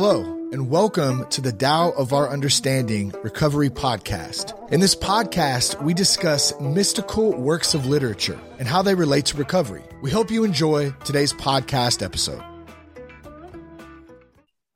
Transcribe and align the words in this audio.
Hello, 0.00 0.22
and 0.52 0.70
welcome 0.70 1.26
to 1.30 1.40
the 1.40 1.50
Tao 1.50 1.90
of 1.90 2.12
Our 2.12 2.28
Understanding 2.28 3.12
Recovery 3.24 3.68
Podcast. 3.68 4.54
In 4.70 4.78
this 4.78 4.94
podcast, 4.94 5.82
we 5.82 5.92
discuss 5.92 6.54
mystical 6.60 7.36
works 7.36 7.74
of 7.74 7.84
literature 7.84 8.38
and 8.60 8.68
how 8.68 8.80
they 8.80 8.94
relate 8.94 9.26
to 9.26 9.36
recovery. 9.36 9.82
We 10.00 10.12
hope 10.12 10.30
you 10.30 10.44
enjoy 10.44 10.92
today's 11.04 11.32
podcast 11.32 12.00
episode. 12.00 12.40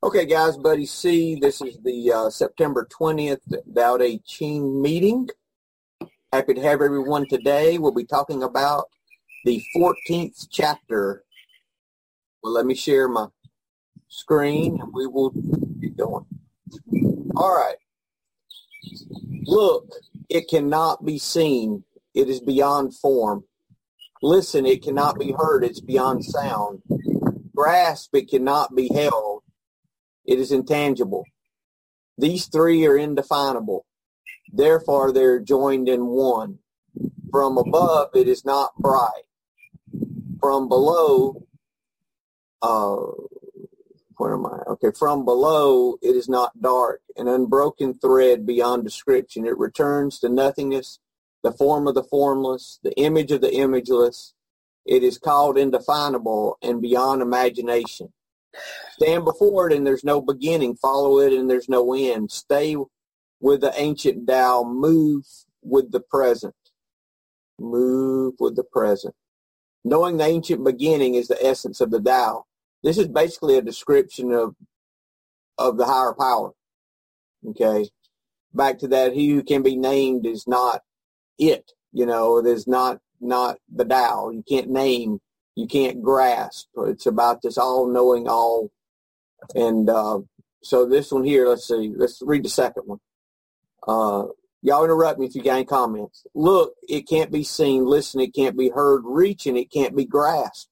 Okay, 0.03 0.25
guys, 0.25 0.57
Buddy 0.57 0.85
C, 0.85 1.39
this 1.39 1.61
is 1.61 1.79
the 1.85 2.11
uh, 2.11 2.29
September 2.29 2.85
20th 2.91 3.39
Tao 3.73 3.95
Te 3.95 4.19
Ching 4.25 4.81
meeting. 4.81 5.29
Happy 6.33 6.53
to 6.53 6.61
have 6.61 6.81
everyone 6.81 7.29
today. 7.29 7.77
We'll 7.77 7.93
be 7.93 8.03
talking 8.03 8.43
about 8.43 8.89
the 9.45 9.63
14th 9.73 10.49
chapter. 10.51 11.23
Well, 12.43 12.51
let 12.51 12.65
me 12.65 12.75
share 12.75 13.07
my 13.07 13.27
screen 14.13 14.79
and 14.79 14.93
we 14.93 15.07
will 15.07 15.31
get 15.81 15.97
going. 15.97 16.25
All 17.35 17.55
right. 17.55 17.75
Look, 19.45 19.89
it 20.29 20.47
cannot 20.49 21.03
be 21.03 21.17
seen. 21.17 21.83
It 22.13 22.29
is 22.29 22.39
beyond 22.39 22.95
form. 22.95 23.45
Listen, 24.21 24.65
it 24.65 24.83
cannot 24.83 25.19
be 25.19 25.33
heard. 25.37 25.63
It's 25.63 25.81
beyond 25.81 26.23
sound. 26.23 26.81
Grasp, 27.55 28.15
it 28.15 28.29
cannot 28.29 28.75
be 28.75 28.87
held. 28.93 29.43
It 30.25 30.39
is 30.39 30.51
intangible. 30.51 31.25
These 32.17 32.45
three 32.45 32.85
are 32.85 32.95
indefinable. 32.95 33.85
Therefore, 34.51 35.11
they're 35.11 35.39
joined 35.39 35.89
in 35.89 36.05
one. 36.05 36.59
From 37.31 37.57
above, 37.57 38.09
it 38.13 38.27
is 38.27 38.45
not 38.45 38.75
bright. 38.77 39.23
From 40.39 40.69
below, 40.69 41.47
uh, 42.61 42.97
where 44.17 44.33
am 44.33 44.45
I? 44.45 44.59
Okay, 44.67 44.91
from 44.97 45.25
below 45.25 45.97
it 46.01 46.15
is 46.15 46.29
not 46.29 46.61
dark, 46.61 47.01
an 47.17 47.27
unbroken 47.27 47.93
thread 47.95 48.45
beyond 48.45 48.83
description. 48.83 49.45
It 49.45 49.57
returns 49.57 50.19
to 50.19 50.29
nothingness, 50.29 50.99
the 51.43 51.51
form 51.51 51.87
of 51.87 51.95
the 51.95 52.03
formless, 52.03 52.79
the 52.83 52.93
image 52.97 53.31
of 53.31 53.41
the 53.41 53.51
imageless. 53.51 54.33
It 54.85 55.03
is 55.03 55.17
called 55.17 55.57
indefinable 55.57 56.57
and 56.61 56.81
beyond 56.81 57.21
imagination. 57.21 58.11
Stand 58.93 59.25
before 59.25 59.69
it 59.69 59.75
and 59.75 59.85
there's 59.85 60.03
no 60.03 60.21
beginning. 60.21 60.75
Follow 60.75 61.19
it 61.19 61.33
and 61.33 61.49
there's 61.49 61.69
no 61.69 61.93
end. 61.93 62.31
Stay 62.31 62.75
with 63.39 63.61
the 63.61 63.73
ancient 63.75 64.27
Tao. 64.27 64.63
Move 64.63 65.25
with 65.63 65.91
the 65.91 65.99
present. 65.99 66.55
Move 67.59 68.35
with 68.39 68.55
the 68.55 68.63
present. 68.63 69.15
Knowing 69.83 70.17
the 70.17 70.25
ancient 70.25 70.63
beginning 70.63 71.15
is 71.15 71.27
the 71.27 71.45
essence 71.45 71.81
of 71.81 71.91
the 71.91 72.01
Tao. 72.01 72.45
This 72.83 72.97
is 72.97 73.07
basically 73.07 73.57
a 73.57 73.61
description 73.61 74.31
of 74.33 74.55
of 75.57 75.77
the 75.77 75.85
higher 75.85 76.13
power. 76.13 76.51
Okay. 77.49 77.89
Back 78.53 78.79
to 78.79 78.87
that, 78.89 79.13
he 79.13 79.29
who 79.29 79.43
can 79.43 79.63
be 79.63 79.75
named 79.75 80.25
is 80.25 80.47
not 80.47 80.81
it. 81.39 81.71
You 81.91 82.05
know, 82.05 82.37
it 82.37 82.45
is 82.45 82.67
not 82.67 82.99
not 83.19 83.57
the 83.73 83.85
Tao. 83.85 84.29
You 84.29 84.43
can't 84.47 84.69
name. 84.69 85.19
You 85.55 85.67
can't 85.67 86.01
grasp. 86.01 86.67
It's 86.77 87.05
about 87.05 87.41
this 87.41 87.57
all-knowing, 87.57 88.27
all. 88.27 88.71
And 89.53 89.89
uh, 89.89 90.19
so 90.63 90.85
this 90.87 91.11
one 91.11 91.23
here, 91.23 91.47
let's 91.47 91.67
see. 91.67 91.93
Let's 91.95 92.21
read 92.23 92.43
the 92.43 92.49
second 92.49 92.83
one. 92.85 92.99
Uh, 93.87 94.25
y'all 94.61 94.83
interrupt 94.83 95.19
me 95.19 95.27
if 95.27 95.35
you 95.35 95.43
got 95.43 95.55
any 95.55 95.65
comments. 95.65 96.25
Look, 96.33 96.73
it 96.89 97.07
can't 97.07 97.31
be 97.31 97.43
seen. 97.43 97.85
Listen, 97.85 98.19
it 98.19 98.33
can't 98.33 98.57
be 98.57 98.69
heard. 98.69 99.03
Reaching, 99.05 99.55
it 99.55 99.71
can't 99.71 99.95
be 99.95 100.05
grasped. 100.05 100.69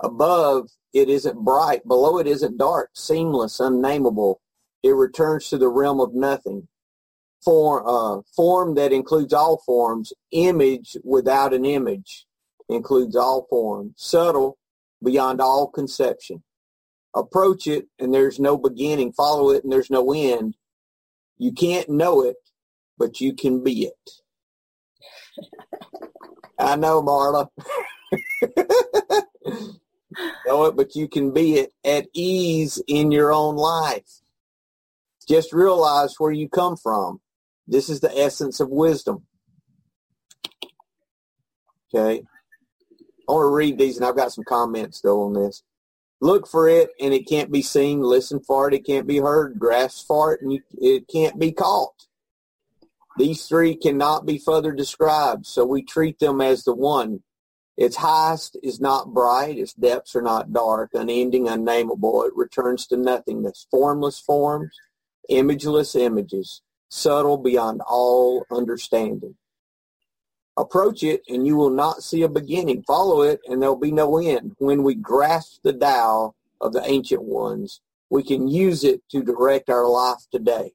Above, 0.00 0.70
it 0.92 1.08
isn't 1.08 1.44
bright. 1.44 1.86
Below 1.86 2.18
it 2.18 2.26
isn't 2.26 2.58
dark, 2.58 2.90
seamless, 2.94 3.60
unnameable. 3.60 4.40
It 4.82 4.90
returns 4.90 5.48
to 5.48 5.58
the 5.58 5.68
realm 5.68 6.00
of 6.00 6.14
nothing. 6.14 6.68
Form, 7.42 7.84
uh, 7.86 8.22
form 8.36 8.74
that 8.76 8.92
includes 8.92 9.32
all 9.32 9.62
forms. 9.64 10.12
Image 10.30 10.96
without 11.02 11.54
an 11.54 11.64
image 11.64 12.26
includes 12.68 13.16
all 13.16 13.46
forms. 13.48 13.94
Subtle 13.96 14.58
beyond 15.02 15.40
all 15.40 15.68
conception. 15.68 16.42
Approach 17.14 17.66
it 17.66 17.86
and 17.98 18.14
there's 18.14 18.38
no 18.38 18.56
beginning. 18.56 19.12
Follow 19.12 19.50
it 19.50 19.64
and 19.64 19.72
there's 19.72 19.90
no 19.90 20.12
end. 20.12 20.56
You 21.38 21.52
can't 21.52 21.88
know 21.88 22.22
it, 22.22 22.36
but 22.98 23.20
you 23.20 23.34
can 23.34 23.64
be 23.64 23.84
it. 23.90 24.10
I 26.58 26.76
know, 26.76 27.02
Marla. 27.02 27.48
know 30.46 30.64
it, 30.64 30.76
but 30.76 30.94
you 30.94 31.08
can 31.08 31.32
be 31.32 31.54
it 31.54 31.72
at 31.84 32.06
ease 32.12 32.82
in 32.86 33.10
your 33.10 33.32
own 33.32 33.56
life. 33.56 34.20
Just 35.28 35.52
realize 35.52 36.14
where 36.18 36.32
you 36.32 36.48
come 36.48 36.76
from. 36.76 37.20
This 37.66 37.88
is 37.88 38.00
the 38.00 38.16
essence 38.18 38.60
of 38.60 38.68
wisdom. 38.68 39.26
Okay. 41.94 42.22
I 43.28 43.32
want 43.32 43.44
to 43.44 43.54
read 43.54 43.78
these, 43.78 43.96
and 43.96 44.04
I've 44.04 44.16
got 44.16 44.32
some 44.32 44.44
comments 44.44 45.00
though 45.00 45.22
on 45.22 45.34
this. 45.34 45.62
Look 46.20 46.46
for 46.46 46.68
it, 46.68 46.90
and 47.00 47.12
it 47.12 47.28
can't 47.28 47.50
be 47.50 47.62
seen. 47.62 48.00
Listen 48.00 48.40
for 48.40 48.68
it, 48.68 48.74
it 48.74 48.86
can't 48.86 49.06
be 49.06 49.18
heard. 49.18 49.58
Grasp 49.58 50.06
for 50.06 50.34
it, 50.34 50.40
and 50.42 50.52
you, 50.52 50.60
it 50.80 51.08
can't 51.08 51.38
be 51.38 51.52
caught. 51.52 52.06
These 53.18 53.46
three 53.46 53.76
cannot 53.76 54.24
be 54.24 54.38
further 54.38 54.72
described, 54.72 55.46
so 55.46 55.64
we 55.64 55.82
treat 55.82 56.18
them 56.18 56.40
as 56.40 56.64
the 56.64 56.74
one. 56.74 57.22
Its 57.76 57.96
highest 57.96 58.56
is 58.62 58.80
not 58.80 59.14
bright, 59.14 59.58
its 59.58 59.72
depths 59.72 60.14
are 60.14 60.22
not 60.22 60.52
dark, 60.52 60.90
unending, 60.92 61.48
unnameable. 61.48 62.22
It 62.24 62.36
returns 62.36 62.86
to 62.88 62.96
nothingness, 62.96 63.66
formless 63.70 64.20
forms, 64.20 64.76
imageless 65.30 65.96
images, 65.96 66.60
subtle 66.90 67.38
beyond 67.38 67.80
all 67.86 68.44
understanding. 68.50 69.36
Approach 70.56 71.02
it 71.02 71.22
and 71.28 71.46
you 71.46 71.56
will 71.56 71.70
not 71.70 72.02
see 72.02 72.22
a 72.22 72.28
beginning. 72.28 72.82
Follow 72.86 73.22
it 73.22 73.40
and 73.46 73.62
there'll 73.62 73.76
be 73.76 73.90
no 73.90 74.18
end. 74.18 74.54
When 74.58 74.82
we 74.82 74.94
grasp 74.94 75.60
the 75.62 75.72
Tao 75.72 76.34
of 76.60 76.74
the 76.74 76.84
ancient 76.86 77.22
ones, 77.22 77.80
we 78.10 78.22
can 78.22 78.48
use 78.48 78.84
it 78.84 79.00
to 79.10 79.22
direct 79.22 79.70
our 79.70 79.88
life 79.88 80.26
today. 80.30 80.72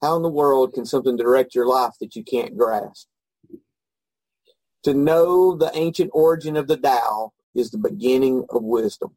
How 0.00 0.14
in 0.16 0.22
the 0.22 0.28
world 0.28 0.74
can 0.74 0.86
something 0.86 1.16
direct 1.16 1.56
your 1.56 1.66
life 1.66 1.94
that 2.00 2.14
you 2.14 2.22
can't 2.22 2.56
grasp? 2.56 3.08
To 4.84 4.94
know 4.94 5.56
the 5.56 5.70
ancient 5.74 6.10
origin 6.12 6.56
of 6.56 6.66
the 6.66 6.76
Tao 6.76 7.32
is 7.54 7.70
the 7.70 7.78
beginning 7.78 8.44
of 8.50 8.62
wisdom. 8.62 9.14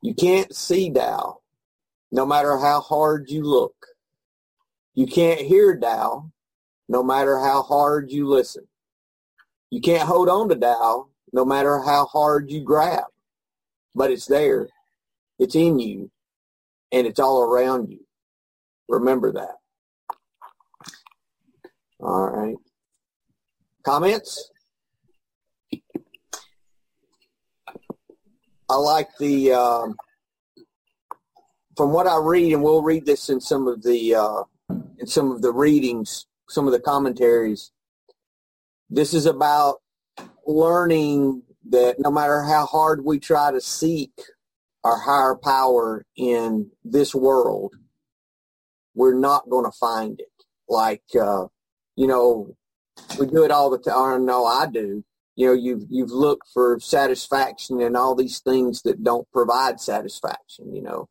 You 0.00 0.14
can't 0.14 0.54
see 0.54 0.90
Tao 0.90 1.40
no 2.10 2.24
matter 2.24 2.56
how 2.58 2.80
hard 2.80 3.30
you 3.30 3.42
look. 3.42 3.74
You 4.94 5.06
can't 5.06 5.40
hear 5.40 5.78
Tao 5.78 6.30
no 6.88 7.02
matter 7.02 7.38
how 7.38 7.62
hard 7.62 8.10
you 8.10 8.26
listen. 8.26 8.66
You 9.70 9.80
can't 9.80 10.08
hold 10.08 10.28
on 10.28 10.48
to 10.48 10.56
Tao 10.56 11.08
no 11.32 11.44
matter 11.44 11.80
how 11.80 12.06
hard 12.06 12.50
you 12.50 12.62
grab. 12.62 13.04
But 13.94 14.10
it's 14.10 14.26
there. 14.26 14.68
It's 15.38 15.54
in 15.54 15.78
you. 15.78 16.10
And 16.90 17.06
it's 17.06 17.20
all 17.20 17.42
around 17.42 17.90
you. 17.90 18.00
Remember 18.88 19.32
that. 19.32 19.56
All 22.00 22.30
right. 22.30 22.56
Comments? 23.88 24.50
I 28.68 28.76
like 28.76 29.08
the, 29.18 29.52
um, 29.54 29.96
from 31.74 31.94
what 31.94 32.06
I 32.06 32.18
read, 32.18 32.52
and 32.52 32.62
we'll 32.62 32.82
read 32.82 33.06
this 33.06 33.30
in 33.30 33.40
some 33.40 33.66
of 33.66 33.82
the, 33.82 34.14
uh, 34.14 34.42
in 34.98 35.06
some 35.06 35.30
of 35.30 35.40
the 35.40 35.54
readings, 35.54 36.26
some 36.50 36.66
of 36.66 36.72
the 36.72 36.80
commentaries. 36.80 37.72
This 38.90 39.14
is 39.14 39.24
about 39.24 39.76
learning 40.46 41.44
that 41.70 41.98
no 41.98 42.10
matter 42.10 42.42
how 42.42 42.66
hard 42.66 43.06
we 43.06 43.18
try 43.18 43.50
to 43.50 43.60
seek 43.62 44.12
our 44.84 44.98
higher 44.98 45.34
power 45.34 46.04
in 46.14 46.72
this 46.84 47.14
world, 47.14 47.72
we're 48.94 49.18
not 49.18 49.48
going 49.48 49.64
to 49.64 49.78
find 49.80 50.20
it. 50.20 50.44
Like, 50.68 51.04
uh, 51.18 51.46
you 51.96 52.06
know, 52.06 52.54
we 53.18 53.26
do 53.26 53.44
it 53.44 53.50
all 53.50 53.70
the 53.70 53.78
time. 53.78 53.96
Or 53.96 54.18
no, 54.18 54.44
I 54.46 54.66
do. 54.66 55.04
You 55.36 55.46
know, 55.46 55.52
you've 55.52 55.84
you've 55.88 56.10
looked 56.10 56.48
for 56.52 56.78
satisfaction 56.80 57.80
in 57.80 57.94
all 57.94 58.14
these 58.14 58.40
things 58.40 58.82
that 58.82 59.04
don't 59.04 59.30
provide 59.32 59.80
satisfaction. 59.80 60.74
You 60.74 60.82
know, 60.82 61.08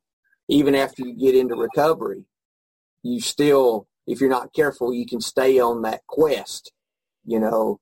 even 0.50 0.76
after 0.76 1.04
you 1.06 1.14
get 1.14 1.36
into 1.36 1.56
recovery, 1.56 2.26
you 3.04 3.22
still, 3.22 3.88
if 4.06 4.20
you're 4.20 4.30
not 4.30 4.54
careful, 4.54 4.94
you 4.94 5.06
can 5.06 5.22
stay 5.22 5.60
on 5.60 5.82
that 5.84 6.06
quest. 6.08 6.72
You 7.26 7.40
know, 7.40 7.80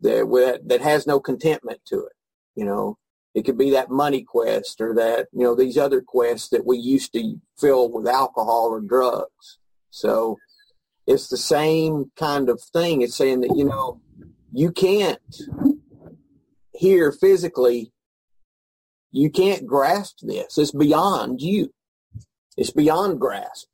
that 0.00 0.60
that 0.66 0.80
has 0.80 1.06
no 1.06 1.20
contentment 1.20 1.80
to 1.86 2.00
it. 2.00 2.12
You 2.54 2.64
know, 2.64 2.98
it 3.34 3.44
could 3.44 3.56
be 3.56 3.70
that 3.70 3.90
money 3.90 4.22
quest 4.22 4.80
or 4.80 4.94
that 4.94 5.28
you 5.32 5.42
know 5.42 5.54
these 5.54 5.78
other 5.78 6.00
quests 6.00 6.48
that 6.50 6.66
we 6.66 6.78
used 6.78 7.12
to 7.14 7.40
fill 7.58 7.90
with 7.90 8.06
alcohol 8.06 8.68
or 8.70 8.80
drugs. 8.80 9.58
So 9.90 10.38
it's 11.06 11.28
the 11.28 11.36
same 11.36 12.10
kind 12.16 12.48
of 12.48 12.60
thing. 12.60 13.02
It's 13.02 13.16
saying 13.16 13.40
that, 13.40 13.56
you 13.56 13.64
know, 13.64 14.00
you 14.52 14.70
can't 14.72 15.18
hear 16.72 17.12
physically 17.12 17.92
you 19.12 19.30
can't 19.30 19.66
grasp 19.66 20.20
this. 20.22 20.56
It's 20.56 20.72
beyond 20.72 21.42
you. 21.42 21.72
It's 22.56 22.70
beyond 22.70 23.20
grasp. 23.20 23.68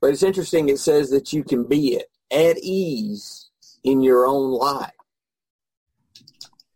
But 0.00 0.10
it's 0.10 0.22
interesting. 0.22 0.68
It 0.68 0.78
says 0.78 1.10
that 1.10 1.32
you 1.32 1.42
can 1.42 1.64
be 1.64 1.94
it 1.94 2.06
at 2.30 2.58
ease 2.58 3.50
in 3.82 4.02
your 4.02 4.26
own 4.26 4.52
life. 4.52 4.92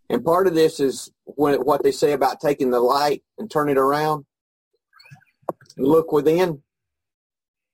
And 0.09 0.25
part 0.25 0.47
of 0.47 0.55
this 0.55 0.81
is 0.81 1.11
when, 1.25 1.61
what 1.61 1.83
they 1.83 1.93
say 1.93 2.13
about 2.13 2.41
taking 2.41 2.71
the 2.71 2.81
light 2.81 3.23
and 3.39 3.51
turn 3.51 3.69
it 3.69 3.79
around. 3.79 4.25
Look 5.77 6.11
within. 6.11 6.63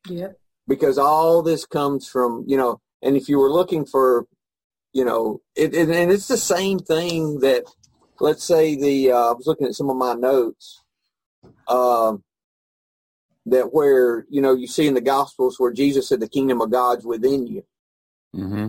Yep. 0.08 0.39
Because 0.70 0.98
all 0.98 1.42
this 1.42 1.66
comes 1.66 2.08
from, 2.08 2.44
you 2.46 2.56
know, 2.56 2.80
and 3.02 3.16
if 3.16 3.28
you 3.28 3.38
were 3.40 3.50
looking 3.50 3.84
for, 3.84 4.26
you 4.92 5.04
know, 5.04 5.40
it, 5.56 5.74
it 5.74 5.88
and 5.90 6.12
it's 6.12 6.28
the 6.28 6.36
same 6.36 6.78
thing 6.78 7.40
that, 7.40 7.64
let's 8.20 8.44
say 8.44 8.76
the, 8.76 9.10
uh, 9.10 9.30
I 9.30 9.32
was 9.32 9.48
looking 9.48 9.66
at 9.66 9.74
some 9.74 9.90
of 9.90 9.96
my 9.96 10.14
notes, 10.14 10.84
um, 11.66 12.22
that 13.46 13.74
where, 13.74 14.26
you 14.30 14.40
know, 14.40 14.54
you 14.54 14.68
see 14.68 14.86
in 14.86 14.94
the 14.94 15.00
Gospels 15.00 15.58
where 15.58 15.72
Jesus 15.72 16.08
said 16.08 16.20
the 16.20 16.28
kingdom 16.28 16.60
of 16.60 16.70
God's 16.70 17.04
within 17.04 17.48
you. 17.48 17.64
Mm-hmm. 18.36 18.68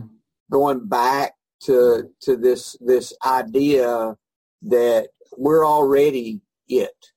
Going 0.49 0.87
back 0.87 1.33
to 1.65 2.09
to 2.21 2.35
this 2.35 2.75
this 2.81 3.13
idea 3.23 4.17
that 4.63 5.09
we're 5.37 5.67
already 5.67 6.41
it. 6.67 7.11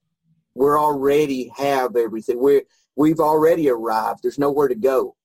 We're 0.55 0.79
already 0.79 1.51
have 1.57 1.97
everything. 1.97 2.39
We're 2.39 2.65
we've 2.97 3.21
already 3.21 3.69
arrived. 3.69 4.21
There's 4.23 4.39
nowhere 4.39 4.69
to 4.69 4.75
go. 4.75 5.17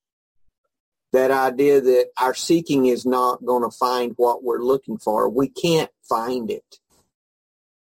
That 1.11 1.31
idea 1.31 1.81
that 1.81 2.09
our 2.19 2.35
seeking 2.35 2.85
is 2.85 3.05
not 3.05 3.43
going 3.43 3.63
to 3.63 3.75
find 3.75 4.13
what 4.17 4.43
we're 4.43 4.61
looking 4.61 4.97
for. 4.97 5.29
We 5.29 5.49
can't 5.49 5.89
find 6.07 6.51
it. 6.51 6.79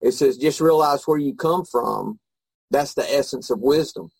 It 0.00 0.12
says 0.12 0.36
just 0.36 0.60
realize 0.60 1.04
where 1.04 1.18
you 1.18 1.34
come 1.34 1.64
from. 1.64 2.20
That's 2.70 2.94
the 2.94 3.10
essence 3.10 3.50
of 3.50 3.60
wisdom. 3.60 4.10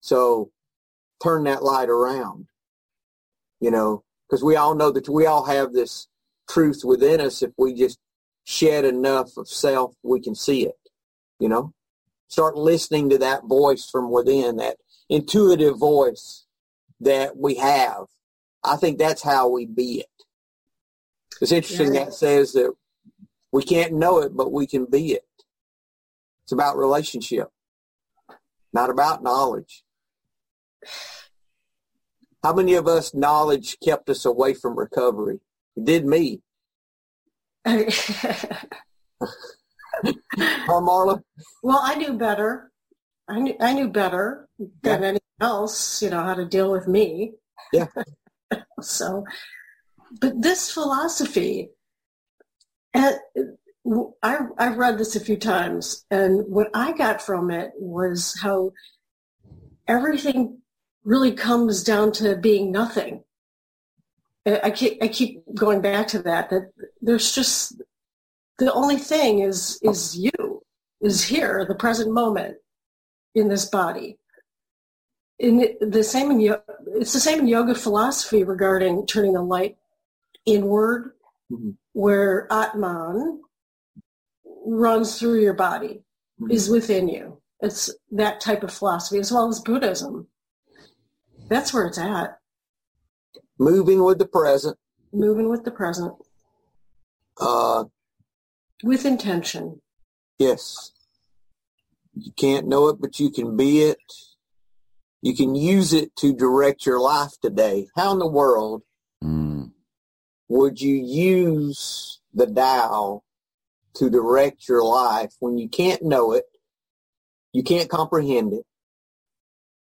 So 0.00 0.50
turn 1.22 1.44
that 1.44 1.62
light 1.62 1.88
around. 1.88 2.46
You 3.60 3.70
know, 3.70 4.04
because 4.28 4.44
we 4.44 4.56
all 4.56 4.74
know 4.74 4.90
that 4.90 5.08
we 5.08 5.24
all 5.24 5.46
have 5.46 5.72
this 5.72 6.08
truth 6.48 6.82
within 6.84 7.22
us. 7.22 7.42
If 7.42 7.52
we 7.56 7.72
just 7.72 7.98
shed 8.44 8.84
enough 8.84 9.38
of 9.38 9.48
self, 9.48 9.94
we 10.02 10.20
can 10.20 10.34
see 10.34 10.66
it. 10.66 10.76
You 11.38 11.48
know, 11.48 11.72
start 12.28 12.56
listening 12.56 13.08
to 13.10 13.18
that 13.18 13.44
voice 13.44 13.88
from 13.90 14.10
within, 14.10 14.56
that 14.56 14.76
intuitive 15.08 15.78
voice 15.78 16.44
that 17.00 17.36
we 17.36 17.56
have. 17.56 18.06
I 18.64 18.76
think 18.76 18.98
that's 18.98 19.22
how 19.22 19.48
we 19.48 19.66
be 19.66 20.00
it. 20.00 20.24
It's 21.40 21.52
interesting 21.52 21.94
Yeah. 21.94 22.04
that 22.06 22.14
says 22.14 22.52
that 22.54 22.72
we 23.52 23.62
can't 23.62 23.92
know 23.92 24.18
it, 24.18 24.36
but 24.36 24.52
we 24.52 24.66
can 24.66 24.86
be 24.86 25.12
it. 25.12 25.26
It's 26.44 26.52
about 26.52 26.76
relationship, 26.76 27.48
not 28.72 28.90
about 28.90 29.22
knowledge. 29.22 29.84
How 32.42 32.52
many 32.52 32.74
of 32.74 32.86
us 32.86 33.14
knowledge 33.14 33.78
kept 33.82 34.08
us 34.08 34.24
away 34.24 34.54
from 34.54 34.78
recovery? 34.78 35.40
It 35.76 35.84
did 35.84 36.06
me. 36.06 36.42
Huh, 40.36 40.80
Marla? 40.80 41.22
well, 41.62 41.80
I 41.82 41.94
knew 41.94 42.12
better. 42.12 42.70
I 43.28 43.40
knew, 43.40 43.54
I 43.60 43.72
knew 43.72 43.88
better 43.88 44.48
than 44.82 45.02
anyone 45.02 45.20
else, 45.40 46.02
you 46.02 46.10
know, 46.10 46.22
how 46.22 46.34
to 46.34 46.44
deal 46.44 46.70
with 46.70 46.86
me. 46.86 47.32
Yeah. 47.72 47.86
so, 48.80 49.24
but 50.20 50.40
this 50.42 50.70
philosophy, 50.70 51.70
eh, 52.94 53.16
I, 54.22 54.38
I've 54.58 54.76
read 54.76 54.98
this 54.98 55.16
a 55.16 55.20
few 55.20 55.36
times, 55.36 56.04
and 56.10 56.44
what 56.48 56.68
I 56.74 56.92
got 56.92 57.22
from 57.22 57.50
it 57.50 57.70
was 57.76 58.38
how 58.40 58.72
everything 59.88 60.58
really 61.04 61.32
comes 61.32 61.84
down 61.84 62.12
to 62.12 62.36
being 62.36 62.72
nothing. 62.72 63.22
I 64.44 64.70
keep, 64.70 65.02
I 65.02 65.08
keep 65.08 65.42
going 65.54 65.80
back 65.80 66.06
to 66.08 66.22
that, 66.22 66.50
that 66.50 66.70
there's 67.00 67.34
just, 67.34 67.80
the 68.58 68.72
only 68.72 68.96
thing 68.96 69.40
is, 69.40 69.78
is 69.82 70.16
you, 70.16 70.62
is 71.00 71.24
here, 71.24 71.64
the 71.68 71.74
present 71.74 72.12
moment 72.12 72.56
in 73.34 73.48
this 73.48 73.66
body. 73.66 74.18
In 75.38 75.76
the 75.80 76.02
same 76.02 76.30
in 76.30 76.56
it's 76.86 77.12
the 77.12 77.20
same 77.20 77.40
in 77.40 77.46
yoga 77.48 77.74
philosophy 77.74 78.42
regarding 78.42 79.06
turning 79.06 79.34
the 79.34 79.42
light 79.42 79.76
inward, 80.46 81.12
Mhm. 81.52 81.76
where 81.92 82.50
Atman 82.50 83.42
runs 84.64 85.18
through 85.18 85.40
your 85.40 85.52
body, 85.52 86.02
Mhm. 86.40 86.50
is 86.50 86.70
within 86.70 87.08
you. 87.08 87.42
It's 87.60 87.90
that 88.12 88.40
type 88.40 88.62
of 88.62 88.72
philosophy 88.72 89.18
as 89.18 89.30
well 89.30 89.48
as 89.48 89.60
Buddhism. 89.60 90.28
That's 91.48 91.72
where 91.74 91.86
it's 91.86 91.98
at, 91.98 92.38
Moving 93.58 94.02
with 94.04 94.18
the 94.18 94.26
present. 94.26 94.78
moving 95.12 95.48
with 95.50 95.64
the 95.64 95.70
present, 95.70 96.14
Uh, 97.38 97.84
with 98.82 99.04
intention. 99.06 99.80
yes. 100.38 100.92
You 102.18 102.32
can't 102.32 102.66
know 102.66 102.88
it, 102.88 102.96
but 102.98 103.20
you 103.20 103.30
can 103.30 103.58
be 103.58 103.82
it. 103.82 103.98
You 105.20 105.36
can 105.36 105.54
use 105.54 105.92
it 105.92 106.16
to 106.16 106.32
direct 106.32 106.86
your 106.86 106.98
life 106.98 107.32
today. 107.42 107.88
How 107.94 108.12
in 108.12 108.18
the 108.18 108.26
world 108.26 108.82
Mm. 109.22 109.72
would 110.48 110.80
you 110.80 110.94
use 110.94 112.20
the 112.32 112.46
Tao 112.46 113.22
to 113.96 114.08
direct 114.10 114.66
your 114.66 114.82
life 114.82 115.34
when 115.40 115.58
you 115.58 115.68
can't 115.68 116.02
know 116.02 116.32
it, 116.32 116.44
you 117.52 117.62
can't 117.62 117.90
comprehend 117.90 118.54
it? 118.54 118.64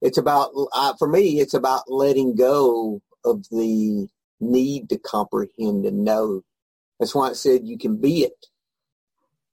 It's 0.02 0.19
about, 0.19 0.50
uh, 0.73 0.94
for 0.99 1.08
me, 1.08 1.40
it's 1.40 1.55
about 1.55 1.90
letting 1.90 2.35
go 2.35 3.00
of 3.25 3.49
the 3.50 4.08
need 4.40 4.88
to 4.90 4.99
comprehend 4.99 5.87
and 5.87 6.05
know. 6.05 6.43
That's 7.00 7.14
why 7.14 7.31
it 7.31 7.37
said 7.37 7.67
you 7.67 7.79
can 7.79 7.96
be 7.96 8.23
it. 8.23 8.46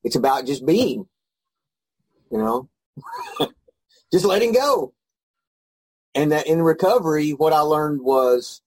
It's 0.06 0.16
about 0.16 0.46
just 0.46 0.66
being, 0.66 1.06
you 2.32 2.38
know, 2.38 2.70
just 4.14 4.24
letting 4.24 4.54
go. 4.54 4.94
And 6.14 6.32
that 6.32 6.48
in 6.48 6.62
recovery, 6.62 7.32
what 7.32 7.52
I 7.52 7.60
learned 7.60 8.02
was 8.02 8.62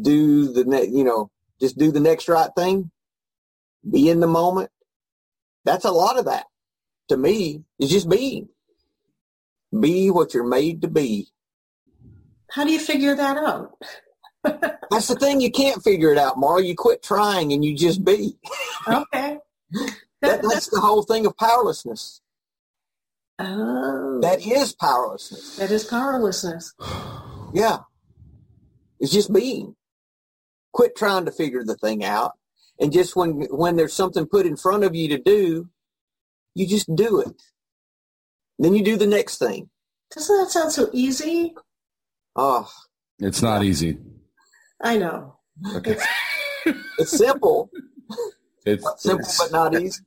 do 0.00 0.52
the 0.52 0.64
ne- 0.64 0.88
you 0.88 1.04
know 1.04 1.30
just 1.60 1.76
do 1.76 1.90
the 1.90 2.00
next 2.00 2.28
right 2.28 2.50
thing 2.56 2.90
be 3.88 4.08
in 4.08 4.20
the 4.20 4.26
moment 4.26 4.70
that's 5.64 5.84
a 5.84 5.90
lot 5.90 6.18
of 6.18 6.26
that 6.26 6.46
to 7.08 7.16
me 7.16 7.64
is 7.78 7.90
just 7.90 8.08
being 8.08 8.48
be 9.80 10.10
what 10.10 10.34
you're 10.34 10.46
made 10.46 10.82
to 10.82 10.88
be 10.88 11.28
How 12.50 12.64
do 12.64 12.72
you 12.72 12.78
figure 12.78 13.14
that 13.14 13.36
out? 13.36 13.72
that's 14.90 15.08
the 15.08 15.16
thing 15.16 15.40
you 15.40 15.50
can't 15.50 15.82
figure 15.82 16.12
it 16.12 16.18
out 16.18 16.36
Marla. 16.36 16.64
you 16.66 16.74
quit 16.76 17.02
trying 17.02 17.52
and 17.52 17.64
you 17.64 17.76
just 17.76 18.04
be 18.04 18.38
Okay. 18.86 19.38
that, 20.22 20.42
that's 20.42 20.68
the 20.68 20.80
whole 20.80 21.02
thing 21.02 21.26
of 21.26 21.36
powerlessness. 21.36 22.20
Oh, 23.38 24.20
that 24.20 24.44
is 24.44 24.72
powerlessness. 24.72 25.56
That 25.56 25.70
is 25.70 25.84
powerlessness. 25.84 26.74
yeah. 27.54 27.78
It's 28.98 29.12
just 29.12 29.32
being. 29.32 29.76
Quit 30.72 30.96
trying 30.96 31.24
to 31.24 31.32
figure 31.32 31.64
the 31.64 31.76
thing 31.76 32.04
out. 32.04 32.32
And 32.80 32.92
just 32.92 33.16
when 33.16 33.42
when 33.50 33.76
there's 33.76 33.94
something 33.94 34.26
put 34.26 34.46
in 34.46 34.56
front 34.56 34.84
of 34.84 34.94
you 34.94 35.08
to 35.08 35.18
do 35.18 35.68
you 36.58 36.66
just 36.66 36.92
do 36.96 37.20
it. 37.20 37.40
Then 38.58 38.74
you 38.74 38.82
do 38.82 38.96
the 38.96 39.06
next 39.06 39.38
thing. 39.38 39.70
Doesn't 40.12 40.36
that 40.38 40.50
sound 40.50 40.72
so 40.72 40.90
easy? 40.92 41.54
oh 42.34 42.68
It's 43.20 43.42
not 43.42 43.62
easy. 43.62 43.98
I 44.82 44.96
know. 44.98 45.36
Okay. 45.76 45.96
it's 46.66 47.16
simple. 47.16 47.70
It's, 48.66 48.84
simple 49.02 49.20
it's- 49.20 49.38
but 49.38 49.52
not 49.52 49.80
easy 49.80 50.02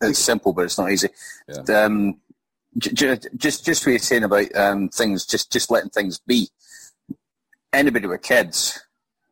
it's 0.00 0.18
simple, 0.18 0.52
but 0.52 0.64
it's 0.64 0.78
not 0.78 0.90
easy. 0.90 1.08
Yeah. 1.48 1.84
Um, 1.84 2.20
j- 2.78 2.92
j- 2.92 3.28
just 3.36 3.64
just 3.64 3.86
what 3.86 3.92
you're 3.92 3.98
saying 3.98 4.24
about 4.24 4.54
um, 4.56 4.88
things, 4.88 5.26
just 5.26 5.52
just 5.52 5.70
letting 5.70 5.90
things 5.90 6.18
be. 6.26 6.48
Anybody 7.72 8.06
with 8.06 8.22
kids, 8.22 8.80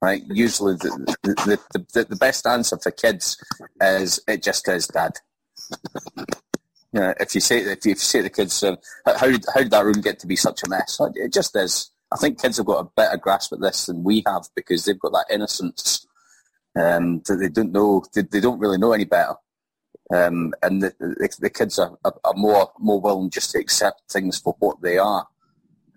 right? 0.00 0.23
Usually, 0.28 0.75
the 0.75 1.16
the, 1.23 1.59
the, 1.73 1.87
the, 1.94 2.04
the 2.04 2.16
best 2.16 2.47
answer 2.47 2.78
for 2.78 2.90
kids 2.90 3.42
is 3.80 4.21
it 4.26 4.42
just 4.42 4.66
is, 4.68 4.87
Dad. 4.88 5.12
You 6.92 7.00
know, 7.00 7.14
if 7.21 7.35
you 7.35 7.40
say 7.40 7.59
if 7.59 7.87
you 7.87 7.94
say 7.94 8.18
to 8.18 8.25
the 8.25 8.30
kids, 8.30 8.62
uh, 8.62 8.76
how 9.06 9.26
did 9.26 9.44
how 9.54 9.61
did 9.61 9.71
that 9.71 9.85
room 9.85 10.00
get 10.00 10.18
to 10.21 10.26
be 10.26 10.37
such 10.37 10.62
a 10.62 10.68
mess? 10.68 11.00
It 11.14 11.32
just 11.32 11.56
is. 11.56 11.90
I 12.12 12.16
think 12.16 12.42
kids 12.42 12.59
have 12.59 12.66
got 12.66 12.85
a 12.85 12.90
better 12.94 13.16
grasp 13.16 13.54
at 13.54 13.61
this 13.61 13.87
than 13.87 14.04
we 14.04 14.23
have 14.26 14.42
because 14.54 14.85
they've 14.85 14.99
got 14.99 15.12
that 15.12 15.26
innocence 15.30 16.06
um, 16.76 17.23
that 17.26 17.37
they 17.37 17.49
don't 17.49 17.73
know. 17.73 18.04
They, 18.14 18.23
they 18.23 18.40
don't 18.40 18.59
really 18.59 18.76
know 18.76 18.92
any 18.92 19.06
better 19.06 19.35
um, 20.12 20.52
and 20.62 20.83
the, 20.83 20.95
the, 20.99 21.37
the 21.40 21.50
kids 21.50 21.78
are, 21.78 21.97
are, 22.04 22.35
more 22.35 22.71
more 22.78 23.00
willing 23.00 23.31
just 23.31 23.50
to 23.52 23.59
accept 23.59 24.11
things 24.11 24.38
for 24.38 24.54
what 24.59 24.81
they 24.83 24.99
are, 24.99 25.26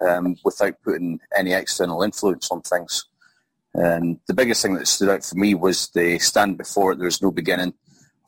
um, 0.01 0.37
without 0.43 0.81
putting 0.83 1.19
any 1.37 1.53
external 1.53 2.01
influence 2.01 2.49
on 2.49 2.61
things. 2.61 3.05
And 3.73 4.19
the 4.27 4.33
biggest 4.33 4.61
thing 4.61 4.75
that 4.75 4.87
stood 4.87 5.09
out 5.09 5.25
for 5.25 5.35
me 5.35 5.53
was 5.53 5.89
the 5.89 6.17
stand 6.19 6.57
before 6.57 6.93
it, 6.93 6.95
there 6.95 7.05
was 7.05 7.21
no 7.21 7.29
beginning, 7.29 7.73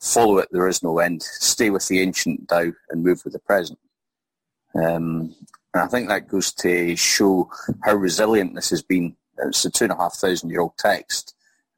follow 0.00 0.38
it, 0.38 0.48
there 0.52 0.68
is 0.68 0.82
no 0.82 0.98
end. 0.98 1.22
Stay 1.22 1.70
with 1.70 1.88
the 1.88 2.00
ancient 2.00 2.48
Tao 2.48 2.70
and 2.90 3.02
move 3.02 3.22
with 3.24 3.32
the 3.32 3.38
present. 3.38 3.78
Um, 4.74 5.34
and 5.72 5.82
I 5.82 5.86
think 5.86 6.08
that 6.08 6.28
goes 6.28 6.52
to 6.52 6.96
show 6.96 7.50
how 7.82 7.94
resilient 7.94 8.54
this 8.54 8.70
has 8.70 8.82
been. 8.82 9.16
It's 9.38 9.64
a 9.64 9.70
two 9.70 9.84
and 9.84 9.92
a 9.92 9.96
half 9.96 10.14
thousand 10.14 10.50
year 10.50 10.60
old 10.60 10.76
text, 10.76 11.34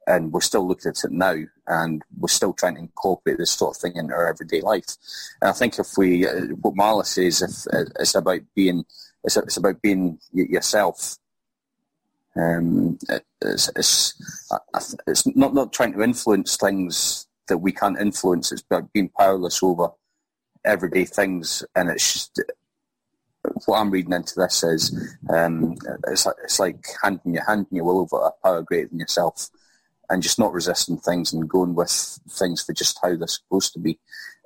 and 0.07 0.33
we're 0.33 0.41
still 0.41 0.67
looking 0.67 0.91
at 0.91 1.05
it 1.05 1.13
now, 1.13 1.37
and 1.67 2.03
we're 2.19 2.29
still 2.29 2.53
trying 2.53 2.75
to 2.75 2.81
incorporate 2.81 3.39
this 3.39 3.53
sort 3.53 3.77
of 3.77 3.81
thing 3.81 3.97
into 3.97 4.15
our 4.15 4.29
everyday 4.29 4.61
life. 4.61 4.97
And 5.41 5.51
I 5.51 5.53
think 5.53 5.79
if 5.79 5.97
we, 5.97 6.27
uh, 6.27 6.47
what 6.61 6.75
Marla 6.75 7.05
says, 7.05 7.43
if 7.43 7.73
uh, 7.73 7.91
it's 8.01 8.15
about 8.15 8.41
being, 8.55 8.85
it's, 9.25 9.37
it's 9.37 9.57
about 9.57 9.83
being 9.83 10.19
yourself. 10.33 11.17
Um, 12.37 12.99
it, 13.09 13.25
it's, 13.43 13.71
it's, 13.77 14.15
it's 15.07 15.27
not 15.37 15.53
not 15.53 15.73
trying 15.73 15.93
to 15.93 16.03
influence 16.03 16.57
things 16.57 17.27
that 17.49 17.59
we 17.59 17.73
can't 17.73 18.01
influence. 18.01 18.53
It's 18.53 18.63
about 18.63 18.93
being 18.93 19.11
powerless 19.11 19.63
over 19.63 19.91
everyday 20.65 21.05
things, 21.05 21.65
and 21.75 21.91
it's 21.91 22.13
just, 22.13 22.43
what 23.65 23.79
I'm 23.79 23.91
reading 23.91 24.13
into 24.13 24.35
this 24.37 24.63
is 24.63 25.17
um, 25.31 25.77
it's, 26.07 26.27
like, 26.27 26.37
it's 26.45 26.61
like 26.61 26.87
handing 27.03 27.35
your 27.35 27.45
handing 27.45 27.77
your 27.77 27.85
will 27.85 28.01
over 28.01 28.27
a 28.27 28.31
power 28.43 28.63
greater 28.63 28.89
than 28.89 28.99
yourself, 28.99 29.49
and 30.11 30.23
just 30.23 30.39
not 30.39 30.53
resisting 30.53 30.99
things 30.99 31.33
and 31.33 31.49
going 31.49 31.75
with 31.75 32.19
things 32.29 32.63
for 32.63 32.73
just 32.73 32.99
how 33.01 33.17
they're 33.17 33.29
supposed 33.29 33.73
to 33.73 33.79
be. 33.79 33.99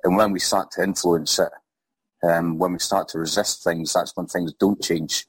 And 0.03 0.15
when 0.15 0.31
we 0.31 0.39
start 0.39 0.71
to 0.71 0.83
influence 0.83 1.39
it, 1.39 1.49
um, 2.23 2.59
when 2.59 2.73
we 2.73 2.79
start 2.79 3.07
to 3.09 3.19
resist 3.19 3.63
things, 3.63 3.93
that's 3.93 4.15
when 4.15 4.27
things 4.27 4.53
don't 4.53 4.81
change. 4.81 5.25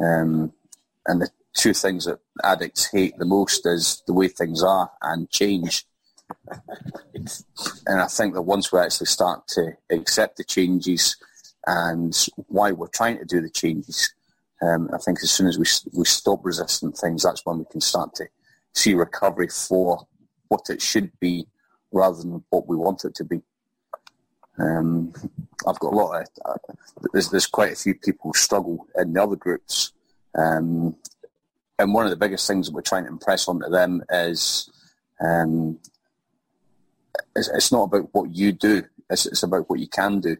Um, 0.00 0.52
and 1.06 1.20
the 1.20 1.28
two 1.54 1.74
things 1.74 2.06
that 2.06 2.20
addicts 2.44 2.90
hate 2.92 3.18
the 3.18 3.24
most 3.24 3.66
is 3.66 4.02
the 4.06 4.12
way 4.12 4.28
things 4.28 4.62
are 4.62 4.90
and 5.02 5.28
change. 5.30 5.84
and 7.86 8.00
I 8.00 8.06
think 8.06 8.34
that 8.34 8.42
once 8.42 8.72
we 8.72 8.78
actually 8.78 9.06
start 9.06 9.48
to 9.48 9.72
accept 9.90 10.36
the 10.36 10.44
changes 10.44 11.16
and 11.66 12.16
why 12.46 12.70
we're 12.70 12.86
trying 12.86 13.18
to 13.18 13.24
do 13.24 13.40
the 13.40 13.50
changes, 13.50 14.14
um, 14.62 14.88
I 14.94 14.98
think 14.98 15.18
as 15.22 15.30
soon 15.30 15.48
as 15.48 15.58
we 15.58 15.66
we 15.98 16.04
stop 16.04 16.40
resisting 16.44 16.92
things, 16.92 17.24
that's 17.24 17.44
when 17.44 17.58
we 17.58 17.64
can 17.64 17.80
start 17.80 18.14
to 18.14 18.26
see 18.74 18.94
recovery 18.94 19.48
for 19.48 20.06
what 20.48 20.68
it 20.70 20.82
should 20.82 21.10
be 21.20 21.46
rather 21.92 22.16
than 22.18 22.44
what 22.50 22.66
we 22.66 22.76
want 22.76 23.04
it 23.04 23.14
to 23.16 23.24
be. 23.24 23.42
Um, 24.58 25.12
I've 25.66 25.78
got 25.78 25.92
a 25.92 25.96
lot 25.96 26.20
of, 26.20 26.28
uh, 26.44 26.72
there's, 27.12 27.30
there's 27.30 27.46
quite 27.46 27.72
a 27.72 27.76
few 27.76 27.94
people 27.94 28.30
who 28.32 28.38
struggle 28.38 28.86
in 28.96 29.12
the 29.12 29.22
other 29.22 29.36
groups. 29.36 29.92
Um, 30.34 30.96
and 31.78 31.94
one 31.94 32.04
of 32.04 32.10
the 32.10 32.16
biggest 32.16 32.46
things 32.46 32.66
that 32.66 32.74
we're 32.74 32.82
trying 32.82 33.04
to 33.04 33.10
impress 33.10 33.48
onto 33.48 33.68
them 33.68 34.02
is 34.10 34.70
um, 35.20 35.78
it's, 37.34 37.48
it's, 37.48 37.72
not 37.72 37.84
about 37.84 38.08
what 38.12 38.34
you 38.34 38.52
do, 38.52 38.84
it's, 39.10 39.26
it's 39.26 39.42
about 39.42 39.68
what 39.68 39.80
you 39.80 39.88
can 39.88 40.20
do. 40.20 40.36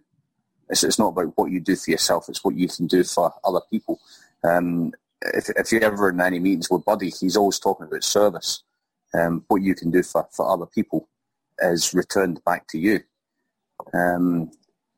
It's, 0.68 0.84
it's, 0.84 0.98
not 0.98 1.08
about 1.08 1.36
what 1.36 1.50
you 1.50 1.60
do 1.60 1.76
for 1.76 1.90
yourself, 1.90 2.28
it's 2.28 2.44
what 2.44 2.54
you 2.54 2.68
can 2.68 2.86
do 2.86 3.04
for 3.04 3.32
other 3.44 3.60
people. 3.70 4.00
Um, 4.44 4.92
if, 5.34 5.50
if 5.50 5.72
you're 5.72 5.84
ever 5.84 6.10
in 6.10 6.20
any 6.20 6.38
meetings 6.38 6.70
with 6.70 6.84
Buddy, 6.84 7.10
he's 7.10 7.36
always 7.36 7.58
talking 7.58 7.86
about 7.86 8.04
service. 8.04 8.62
Um, 9.14 9.44
what 9.48 9.62
you 9.62 9.74
can 9.74 9.90
do 9.90 10.02
for, 10.02 10.26
for 10.30 10.50
other 10.50 10.66
people 10.66 11.08
is 11.60 11.94
returned 11.94 12.42
back 12.44 12.66
to 12.68 12.78
you. 12.78 13.00
Um, 13.92 14.50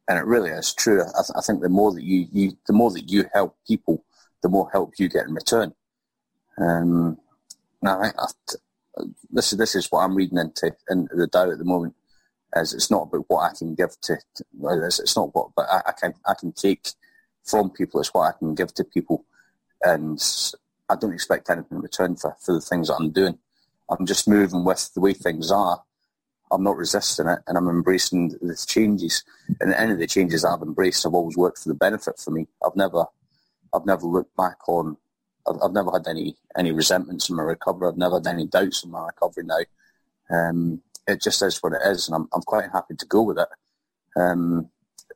and 0.08 0.18
it 0.18 0.24
really 0.24 0.50
is 0.50 0.74
true. 0.74 1.02
I, 1.02 1.22
th- 1.22 1.36
I, 1.36 1.40
think 1.40 1.62
the 1.62 1.68
more 1.68 1.92
that 1.92 2.02
you, 2.02 2.26
you, 2.30 2.52
the 2.66 2.72
more 2.72 2.90
that 2.92 3.10
you 3.10 3.24
help 3.32 3.56
people, 3.66 4.04
the 4.42 4.48
more 4.48 4.70
help 4.70 4.94
you 4.98 5.08
get 5.08 5.26
in 5.26 5.34
return. 5.34 5.74
Um, 6.58 7.18
now, 7.82 8.00
I, 8.00 8.08
I, 8.18 9.02
this 9.30 9.52
is 9.52 9.58
this 9.58 9.74
is 9.74 9.88
what 9.90 10.00
I'm 10.00 10.14
reading 10.14 10.38
into 10.38 10.74
in 10.88 11.08
the 11.10 11.26
Tao 11.26 11.50
at 11.50 11.58
the 11.58 11.64
moment. 11.64 11.94
As 12.54 12.72
it's 12.72 12.90
not 12.90 13.08
about 13.08 13.24
what 13.28 13.50
I 13.50 13.56
can 13.56 13.74
give 13.74 14.00
to, 14.02 14.16
to 14.36 14.44
it's, 14.62 15.00
it's, 15.00 15.16
not 15.16 15.34
what, 15.34 15.48
but 15.56 15.66
I, 15.68 15.82
I, 15.88 15.92
can 15.92 16.14
I 16.24 16.34
can 16.38 16.52
take 16.52 16.90
from 17.42 17.70
people. 17.70 17.98
It's 17.98 18.14
what 18.14 18.32
I 18.32 18.38
can 18.38 18.54
give 18.54 18.72
to 18.74 18.84
people, 18.84 19.24
and 19.84 20.20
I 20.88 20.96
don't 20.96 21.12
expect 21.12 21.50
anything 21.50 21.78
in 21.78 21.82
return 21.82 22.16
for, 22.16 22.36
for 22.44 22.54
the 22.54 22.60
things 22.60 22.88
that 22.88 22.96
I'm 22.96 23.10
doing. 23.10 23.38
I'm 23.90 24.06
just 24.06 24.28
moving 24.28 24.64
with 24.64 24.90
the 24.94 25.00
way 25.00 25.12
things 25.12 25.50
are. 25.50 25.82
I'm 26.50 26.62
not 26.62 26.76
resisting 26.76 27.28
it, 27.28 27.40
and 27.46 27.56
I'm 27.58 27.68
embracing 27.68 28.28
the 28.40 28.64
changes. 28.66 29.24
And 29.60 29.74
any 29.74 29.92
of 29.92 29.98
the 29.98 30.06
changes 30.06 30.44
I've 30.44 30.62
embraced 30.62 31.04
have 31.04 31.14
always 31.14 31.36
worked 31.36 31.58
for 31.58 31.68
the 31.68 31.74
benefit 31.74 32.18
for 32.18 32.30
me. 32.30 32.46
I've 32.64 32.76
never, 32.76 33.06
I've 33.74 33.86
never 33.86 34.06
looked 34.06 34.36
back 34.36 34.68
on 34.68 34.96
I've, 35.46 35.56
I've, 35.62 35.72
never 35.72 35.90
had 35.90 36.06
any 36.08 36.36
any 36.56 36.72
resentments 36.72 37.28
in 37.28 37.36
my 37.36 37.42
recovery. 37.42 37.88
I've 37.88 37.96
never 37.96 38.16
had 38.16 38.26
any 38.26 38.46
doubts 38.46 38.84
in 38.84 38.90
my 38.90 39.06
recovery 39.06 39.44
now. 39.44 39.58
Um, 40.30 40.82
it 41.06 41.20
just 41.20 41.42
is 41.42 41.58
what 41.62 41.74
it 41.74 41.86
is, 41.86 42.08
and 42.08 42.16
I'm 42.16 42.28
I'm 42.32 42.42
quite 42.42 42.70
happy 42.72 42.94
to 42.96 43.06
go 43.06 43.22
with 43.22 43.38
it. 43.38 43.48
Um, 44.16 44.70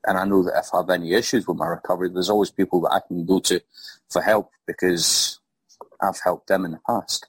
and 0.07 0.19
I 0.19 0.25
know 0.25 0.43
that 0.45 0.59
if 0.59 0.75
I 0.75 0.79
have 0.79 0.91
any 0.91 1.13
issues 1.13 1.47
with 1.47 1.57
my 1.57 1.67
recovery, 1.67 2.09
there's 2.09 2.31
always 2.31 2.51
people 2.51 2.81
that 2.83 2.93
I 2.93 3.01
can 3.07 3.25
go 3.25 3.39
to 3.41 3.61
for 4.09 4.23
help 4.23 4.51
because 4.67 5.41
I've 6.01 6.21
helped 6.23 6.49
them 6.49 6.65
in 6.65 6.73
the 6.73 6.81
past. 6.87 7.27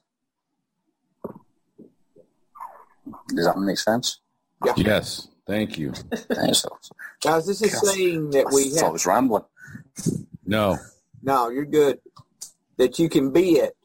Does 3.28 3.46
that 3.46 3.58
make 3.58 3.78
sense? 3.78 4.20
Yeah. 4.64 4.74
Yes. 4.76 5.28
Thank 5.46 5.78
you. 5.78 5.92
Thanks. 5.92 6.64
Guys, 7.20 7.46
this 7.46 7.60
is 7.60 7.80
saying 7.80 8.30
that 8.30 8.50
we 8.52 8.72
I 8.72 8.76
have. 8.76 8.84
I 8.84 8.90
was 8.90 9.06
rambling. 9.06 9.44
No. 10.46 10.78
No, 11.22 11.48
you're 11.48 11.64
good. 11.64 12.00
That 12.76 12.98
you 12.98 13.08
can 13.08 13.32
be 13.32 13.52
it. 13.54 13.76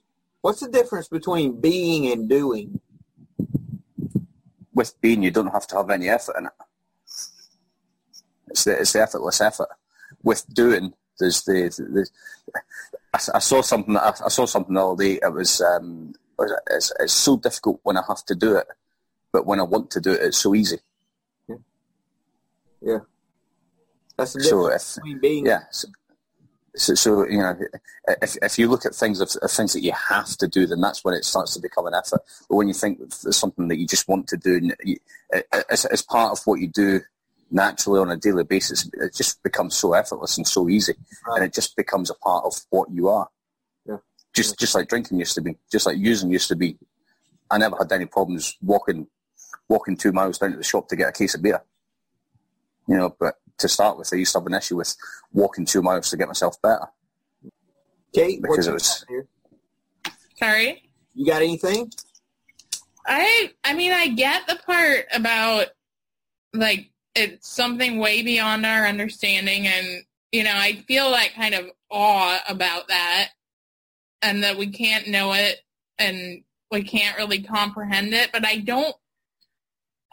What's 0.42 0.60
the 0.60 0.70
difference 0.70 1.08
between 1.08 1.60
being 1.60 2.12
and 2.12 2.30
doing? 2.30 2.80
With 4.74 5.00
being, 5.01 5.24
you 5.24 5.32
don't 5.32 5.48
have 5.48 5.65
to 5.68 5.77
have 5.77 5.89
any 5.89 6.08
effort 6.08 6.36
in 6.38 6.46
it. 6.46 6.51
It's 8.49 8.63
the, 8.63 8.79
it's 8.79 8.93
the 8.93 9.01
effortless 9.01 9.41
effort. 9.41 9.69
With 10.23 10.45
doing, 10.53 10.93
there's 11.19 11.43
the, 11.43 11.73
the, 11.77 12.07
the 12.53 12.61
I, 13.13 13.19
I, 13.35 13.39
saw 13.39 13.61
something. 13.61 13.95
I, 13.95 14.13
I, 14.25 14.29
saw 14.29 14.45
something 14.45 14.73
the 14.73 14.85
other 14.85 15.03
day. 15.03 15.19
It 15.21 15.33
was 15.33 15.61
um, 15.61 16.13
it's, 16.69 16.91
it's 16.99 17.13
so 17.13 17.37
difficult 17.37 17.79
when 17.83 17.97
I 17.97 18.03
have 18.07 18.23
to 18.25 18.35
do 18.35 18.55
it, 18.57 18.67
but 19.31 19.45
when 19.45 19.59
I 19.59 19.63
want 19.63 19.91
to 19.91 20.01
do 20.01 20.11
it, 20.11 20.21
it's 20.21 20.37
so 20.37 20.53
easy. 20.55 20.77
Yeah. 21.47 21.55
Yeah. 22.81 22.99
That's 24.17 24.33
the 24.33 24.43
So 24.43 24.67
if- 24.67 25.21
being. 25.21 25.45
Yeah. 25.45 25.63
So, 25.71 25.87
so, 26.77 26.93
so 26.93 27.27
you 27.27 27.37
know, 27.37 27.57
if 28.21 28.35
if 28.41 28.59
you 28.59 28.67
look 28.67 28.85
at 28.85 28.93
things 28.93 29.21
of, 29.21 29.29
of 29.41 29.49
things 29.49 29.71
that 29.73 29.81
you 29.81 29.93
have 29.93 30.35
to 30.37 30.47
do, 30.47 30.65
then 30.65 30.81
that's 30.81 31.05
when 31.05 31.13
it 31.13 31.23
starts 31.23 31.53
to 31.53 31.61
become 31.61 31.87
an 31.87 31.93
effort. 31.93 32.19
But 32.49 32.55
when 32.55 32.67
you 32.67 32.73
think 32.73 32.99
there's 32.99 33.37
something 33.37 33.69
that 33.69 33.77
you 33.77 33.87
just 33.87 34.09
want 34.09 34.27
to 34.27 34.37
do, 34.37 34.55
and 34.57 34.75
you, 34.83 34.97
it, 35.29 35.47
it's, 35.69 35.85
it's 35.85 36.01
part 36.01 36.33
of 36.33 36.45
what 36.45 36.59
you 36.59 36.67
do 36.67 36.99
naturally 37.51 37.99
on 37.99 38.11
a 38.11 38.17
daily 38.17 38.43
basis, 38.43 38.89
it 38.93 39.13
just 39.15 39.41
becomes 39.43 39.75
so 39.75 39.93
effortless 39.93 40.37
and 40.37 40.47
so 40.47 40.67
easy, 40.69 40.95
Right. 41.27 41.37
and 41.37 41.45
it 41.45 41.53
just 41.53 41.75
becomes 41.75 42.09
a 42.09 42.15
part 42.15 42.45
of 42.45 42.53
what 42.69 42.89
you 42.91 43.07
are. 43.09 43.29
Yeah. 43.85 43.97
Just 44.33 44.57
just 44.59 44.75
like 44.75 44.87
drinking 44.89 45.19
used 45.19 45.35
to 45.35 45.41
be, 45.41 45.57
just 45.71 45.85
like 45.85 45.97
using 45.97 46.31
used 46.31 46.47
to 46.49 46.55
be. 46.55 46.77
I 47.51 47.57
never 47.57 47.77
had 47.77 47.91
any 47.91 48.05
problems 48.05 48.55
walking 48.61 49.07
walking 49.69 49.97
two 49.97 50.11
miles 50.11 50.37
down 50.37 50.51
to 50.51 50.57
the 50.57 50.63
shop 50.63 50.87
to 50.89 50.95
get 50.95 51.09
a 51.09 51.11
case 51.11 51.35
of 51.35 51.41
beer. 51.41 51.61
You 52.87 52.97
know, 52.97 53.15
but 53.19 53.35
to 53.57 53.67
start 53.67 53.97
with, 53.97 54.09
I 54.13 54.17
used 54.17 54.31
to 54.33 54.39
have 54.39 54.45
an 54.47 54.53
issue 54.53 54.75
with 54.77 54.95
walking 55.31 55.65
two 55.65 55.81
miles 55.81 56.09
to 56.09 56.17
get 56.17 56.27
myself 56.27 56.61
better. 56.61 56.87
Kate, 58.13 58.41
what 58.41 58.51
Because 58.51 58.65
you 58.67 58.71
it 58.71 58.73
was- 58.73 59.05
Sorry. 60.37 60.89
You 61.13 61.25
got 61.25 61.41
anything? 61.41 61.91
I 63.07 63.53
I 63.63 63.73
mean 63.73 63.91
I 63.91 64.07
get 64.09 64.47
the 64.47 64.55
part 64.65 65.05
about 65.13 65.67
like 66.53 66.89
it's 67.15 67.50
something 67.50 68.00
way 68.00 68.22
beyond 68.22 68.65
our 68.65 68.86
understanding 68.86 69.67
and 69.67 70.03
you 70.31 70.43
know 70.43 70.53
I 70.53 70.84
feel 70.88 71.12
that 71.12 71.34
kind 71.36 71.55
of 71.55 71.65
awe 71.89 72.39
about 72.48 72.88
that 72.89 73.29
and 74.22 74.43
that 74.43 74.57
we 74.57 74.67
can't 74.67 75.07
know 75.07 75.34
it 75.34 75.62
and 75.98 76.43
we 76.72 76.84
can't 76.84 77.17
really 77.17 77.41
comprehend 77.41 78.13
it 78.13 78.31
but 78.31 78.45
I 78.45 78.57
don't 78.57 78.95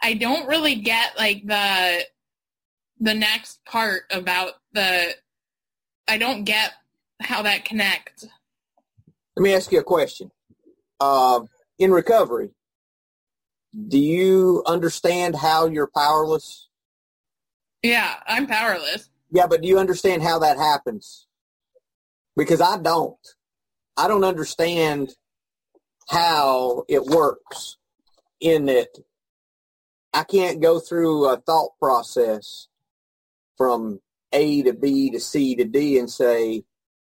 I 0.01 0.13
don't 0.13 0.47
really 0.47 0.75
get 0.75 1.17
like 1.17 1.45
the 1.45 2.05
the 2.99 3.13
next 3.13 3.63
part 3.65 4.03
about 4.11 4.53
the 4.73 5.15
I 6.07 6.17
don't 6.17 6.43
get 6.43 6.73
how 7.21 7.41
that 7.43 7.65
connects. 7.65 8.25
Let 9.35 9.43
me 9.43 9.53
ask 9.53 9.71
you 9.71 9.79
a 9.79 9.83
question. 9.83 10.31
Um, 10.99 11.47
in 11.79 11.91
recovery, 11.91 12.51
do 13.87 13.97
you 13.97 14.63
understand 14.65 15.35
how 15.35 15.67
you're 15.67 15.89
powerless? 15.93 16.67
Yeah, 17.83 18.15
I'm 18.25 18.47
powerless. 18.47 19.09
Yeah, 19.31 19.47
but 19.47 19.61
do 19.61 19.67
you 19.67 19.77
understand 19.77 20.23
how 20.23 20.39
that 20.39 20.57
happens? 20.57 21.27
Because 22.35 22.61
I 22.61 22.77
don't. 22.77 23.17
I 23.97 24.07
don't 24.07 24.23
understand 24.23 25.13
how 26.09 26.83
it 26.87 27.03
works 27.03 27.77
in 28.39 28.65
that 28.65 28.89
I 30.13 30.23
can't 30.23 30.61
go 30.61 30.79
through 30.79 31.29
a 31.29 31.37
thought 31.37 31.71
process 31.79 32.67
from 33.57 33.99
A 34.31 34.63
to 34.63 34.73
B 34.73 35.11
to 35.11 35.19
C 35.19 35.55
to 35.55 35.65
D 35.65 35.99
and 35.99 36.09
say, 36.09 36.63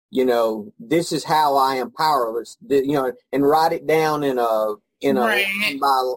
you 0.09 0.25
know, 0.25 0.71
this 0.79 1.12
is 1.12 1.24
how 1.24 1.57
I 1.57 1.75
am 1.75 1.91
powerless, 1.91 2.57
you 2.69 2.93
know, 2.93 3.12
and 3.31 3.47
write 3.47 3.74
it 3.74 3.88
down 3.88 4.24
in 4.24 4.38
a 4.38 4.75
in 5.01 5.17
a 5.17 5.21
Right. 5.21 5.77
by, 5.79 6.13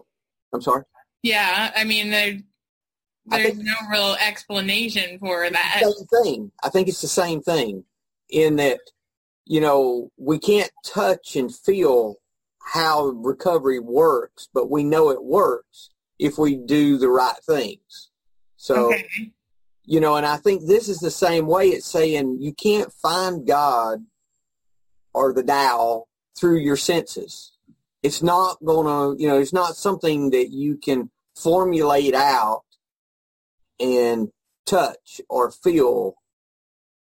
I'm 0.53 0.61
sorry. 0.61 0.83
Yeah, 1.23 1.71
I 1.75 1.83
mean, 1.83 2.43
there's 3.37 3.53
think- 3.53 3.65
no 3.65 3.73
real 3.89 4.15
explanation 4.19 5.19
for 5.19 5.49
that. 5.49 5.81
same 5.81 6.23
thing. 6.23 6.51
I 6.63 6.69
think 6.69 6.87
it's 6.87 7.01
the 7.01 7.07
same 7.07 7.41
thing 7.41 7.83
in 8.29 8.55
that, 8.57 8.79
you 9.45 9.59
know, 9.59 10.11
we 10.17 10.39
can't 10.39 10.71
touch 10.85 11.35
and 11.35 11.53
feel 11.53 12.15
how 12.59 13.07
recovery 13.07 13.79
works, 13.79 14.47
but 14.53 14.69
we 14.69 14.83
know 14.83 15.09
it 15.09 15.23
works 15.23 15.89
if 16.19 16.37
we 16.37 16.55
do 16.55 16.97
the 16.97 17.09
right 17.09 17.37
things. 17.45 18.09
So, 18.57 18.93
Okay. 18.93 19.31
you 19.85 19.99
know, 19.99 20.15
and 20.15 20.25
I 20.25 20.37
think 20.37 20.65
this 20.67 20.87
is 20.87 20.99
the 20.99 21.11
same 21.11 21.47
way 21.47 21.69
it's 21.69 21.87
saying 21.87 22.37
you 22.41 22.53
can't 22.53 22.93
find 22.93 23.45
God 23.45 24.05
or 25.13 25.33
the 25.33 25.43
Tao 25.43 26.05
through 26.37 26.59
your 26.59 26.77
senses. 26.77 27.51
It's 28.03 28.21
not 28.23 28.63
going 28.63 28.85
to, 29.17 29.21
you 29.21 29.27
know, 29.27 29.39
it's 29.39 29.51
not 29.53 29.75
something 29.75 30.29
that 30.29 30.49
you 30.51 30.77
can 30.77 31.09
formulate 31.35 32.13
out 32.13 32.63
and 33.81 34.29
touch 34.65 35.19
or 35.29 35.51
feel 35.51 36.15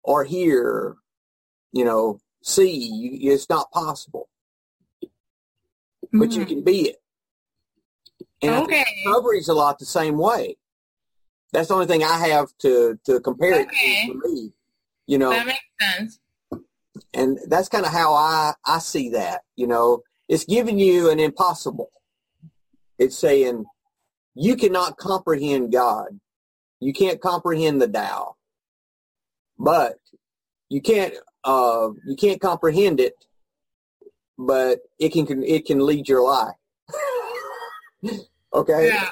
or 0.02 0.24
hear, 0.24 0.96
you 1.72 1.84
know, 1.84 2.20
see. 2.42 3.18
It's 3.22 3.48
not 3.48 3.72
possible, 3.72 4.28
but 6.12 6.32
you 6.32 6.44
Mhm. 6.44 6.48
can 6.48 6.64
be 6.64 6.90
it. 6.90 7.02
And 8.42 8.64
Okay. 8.64 8.84
recovery's 9.04 9.48
a 9.48 9.54
lot 9.54 9.78
the 9.78 9.84
same 9.86 10.18
way. 10.18 10.56
That's 11.52 11.68
the 11.68 11.74
only 11.74 11.86
thing 11.86 12.04
I 12.04 12.18
have 12.28 12.56
to 12.58 12.98
to 13.04 13.20
compare 13.20 13.60
Okay. 13.60 13.62
it 13.62 14.06
to 14.06 14.12
for 14.12 14.28
me. 14.28 14.52
You 15.06 15.18
know, 15.18 15.30
That 15.30 15.46
makes 15.46 15.64
sense. 15.80 16.20
and 17.14 17.38
that's 17.46 17.68
kind 17.68 17.86
of 17.86 17.92
how 17.92 18.12
I 18.12 18.54
I 18.66 18.78
see 18.78 19.08
that. 19.10 19.42
You 19.56 19.66
know, 19.66 20.02
it's 20.28 20.44
giving 20.44 20.78
you 20.78 21.10
an 21.10 21.18
impossible. 21.18 21.90
It's 22.98 23.16
saying 23.16 23.64
you 24.34 24.56
cannot 24.56 24.98
comprehend 24.98 25.72
God. 25.72 26.20
You 26.80 26.92
can't 26.92 27.20
comprehend 27.20 27.80
the 27.82 27.88
Tao, 27.88 28.36
but 29.58 29.96
you 30.68 30.80
can't 30.80 31.14
uh 31.44 31.88
you 32.06 32.16
can't 32.16 32.40
comprehend 32.40 33.00
it, 33.00 33.14
but 34.38 34.80
it 34.98 35.10
can 35.12 35.42
it 35.42 35.66
can 35.66 35.84
lead 35.84 36.08
your 36.08 36.22
life. 36.22 36.54
okay, 38.54 38.86
Yeah. 38.88 39.08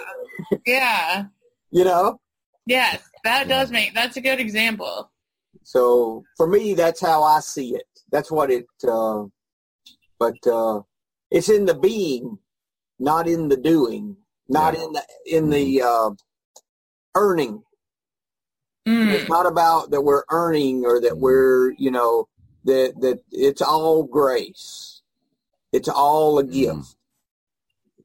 Yeah. 0.66 1.24
you 1.70 1.84
know. 1.84 2.20
Yes, 2.66 3.02
that 3.24 3.48
does 3.48 3.70
make 3.70 3.94
that's 3.94 4.16
a 4.16 4.20
good 4.20 4.40
example. 4.40 5.10
So 5.62 6.24
for 6.36 6.46
me, 6.46 6.74
that's 6.74 7.00
how 7.00 7.22
I 7.22 7.40
see 7.40 7.74
it. 7.74 7.86
That's 8.12 8.30
what 8.30 8.50
it. 8.50 8.66
Uh, 8.86 9.24
but 10.18 10.36
uh, 10.46 10.80
it's 11.30 11.48
in 11.48 11.64
the 11.64 11.74
being, 11.74 12.38
not 12.98 13.26
in 13.28 13.48
the 13.48 13.56
doing, 13.56 14.16
not 14.48 14.74
Yeah. 14.74 14.84
in 14.84 14.92
the 14.92 15.02
in 15.26 15.50
the 15.50 15.82
uh, 15.82 16.10
earning. 17.16 17.62
Mm. 18.86 19.10
It's 19.12 19.28
not 19.28 19.46
about 19.46 19.90
that 19.90 20.02
we're 20.02 20.22
earning 20.30 20.84
or 20.84 21.00
that 21.00 21.18
we're 21.18 21.72
you 21.72 21.90
know 21.90 22.28
that 22.64 22.94
that 23.00 23.20
it's 23.32 23.62
all 23.62 24.04
grace. 24.04 25.02
It's 25.72 25.88
all 25.88 26.38
a 26.38 26.44
gift. 26.44 26.96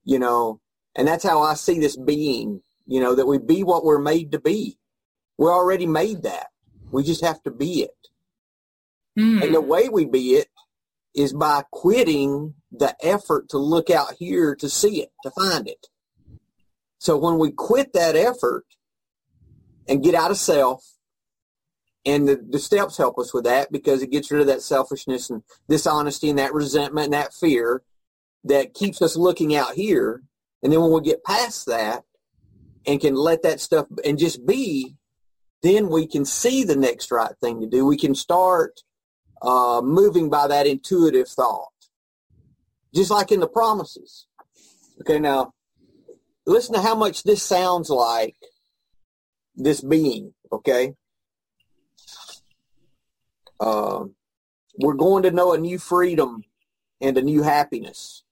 You 0.04 0.18
know, 0.18 0.60
and 0.96 1.08
that's 1.08 1.24
how 1.24 1.42
I 1.42 1.54
see 1.54 1.80
this 1.80 1.96
being. 1.96 2.62
You 2.88 3.02
know 3.02 3.14
that 3.14 3.28
we 3.28 3.38
be 3.38 3.64
what 3.64 3.86
we're 3.86 4.00
made 4.00 4.32
to 4.32 4.40
be. 4.40 4.80
We're 5.38 5.54
already 5.54 5.86
made 5.86 6.24
that. 6.24 6.48
We 6.92 7.04
just 7.04 7.24
have 7.24 7.42
to 7.44 7.52
be 7.52 7.84
it. 7.84 8.08
Mm. 9.18 9.44
And 9.44 9.56
the 9.56 9.62
way 9.62 9.90
we 9.90 10.06
be 10.06 10.36
it 10.36 10.48
is 11.14 11.34
by 11.34 11.64
quitting 11.72 12.56
the 12.72 12.96
effort 13.02 13.50
to 13.50 13.58
look 13.58 13.90
out 13.90 14.16
here 14.18 14.56
to 14.56 14.70
see 14.70 15.02
it, 15.02 15.12
to 15.24 15.32
find 15.32 15.68
it. 15.68 15.88
So 17.00 17.18
when 17.18 17.38
we 17.38 17.52
quit 17.52 17.94
that 17.94 18.16
effort 18.16 18.66
and 19.92 20.02
get 20.02 20.16
out 20.16 20.32
of 20.32 20.38
self, 20.38 20.86
and 22.06 22.26
the, 22.26 22.42
the 22.50 22.60
steps 22.60 22.98
help 22.98 23.20
us 23.20 23.34
with 23.34 23.44
that 23.44 23.74
because 23.74 24.02
it 24.02 24.10
gets 24.10 24.32
rid 24.32 24.40
of 24.40 24.48
that 24.48 24.62
selfishness 24.62 25.30
and 25.30 25.44
dishonesty 25.68 26.30
and 26.30 26.40
that 26.40 26.54
resentment 26.54 27.06
and 27.06 27.14
that 27.14 27.34
fear 27.34 27.84
that 28.46 28.74
keeps 28.74 29.02
us 29.02 29.18
looking 29.18 29.54
out 29.54 29.74
here. 29.74 30.24
And 30.64 30.72
then 30.72 30.80
when 30.82 30.94
we 30.94 31.02
get 31.02 31.26
past 31.26 31.66
that 31.66 32.04
and 32.88 33.02
can 33.02 33.16
let 33.16 33.44
that 33.44 33.60
stuff 33.60 33.86
and 34.06 34.18
just 34.18 34.46
be, 34.46 34.96
then 35.62 35.90
we 35.90 36.08
can 36.08 36.24
see 36.24 36.64
the 36.64 36.78
next 36.78 37.12
right 37.12 37.36
thing 37.42 37.60
to 37.60 37.68
do. 37.68 37.86
We 37.86 37.98
can 37.98 38.16
start 38.16 38.80
uh, 39.42 39.82
moving 39.84 40.30
by 40.30 40.48
that 40.48 40.68
intuitive 40.68 41.28
thought, 41.28 41.68
just 42.96 43.12
like 43.12 43.32
in 43.34 43.42
the 43.42 43.48
promises. 43.48 44.26
Okay, 45.02 45.20
now 45.20 45.54
listen 46.48 46.76
to 46.76 46.82
how 46.82 46.96
much 46.96 47.24
this 47.24 47.44
sounds 47.44 47.90
like 47.90 48.38
this 49.56 49.82
being. 49.82 50.34
Okay, 50.52 50.94
Um 53.60 54.16
we're 54.78 54.94
going 54.94 55.24
to 55.24 55.32
know 55.32 55.54
a 55.54 55.58
new 55.58 55.78
freedom 55.78 56.44
and 57.02 57.18
a 57.18 57.22
new 57.22 57.44
happiness. 57.44 58.24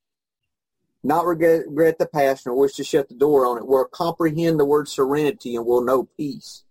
Not 1.04 1.26
regret, 1.26 1.68
regret 1.68 2.00
the 2.00 2.08
past 2.08 2.46
nor 2.46 2.56
wish 2.56 2.74
to 2.76 2.84
shut 2.84 3.10
the 3.10 3.16
door 3.16 3.46
on 3.46 3.58
it. 3.58 3.68
We'll 3.68 3.86
comprehend 3.86 4.60
the 4.60 4.66
word 4.66 4.88
serenity 4.88 5.56
and 5.56 5.66
we'll 5.66 5.84
know 5.84 6.10
peace. 6.18 6.64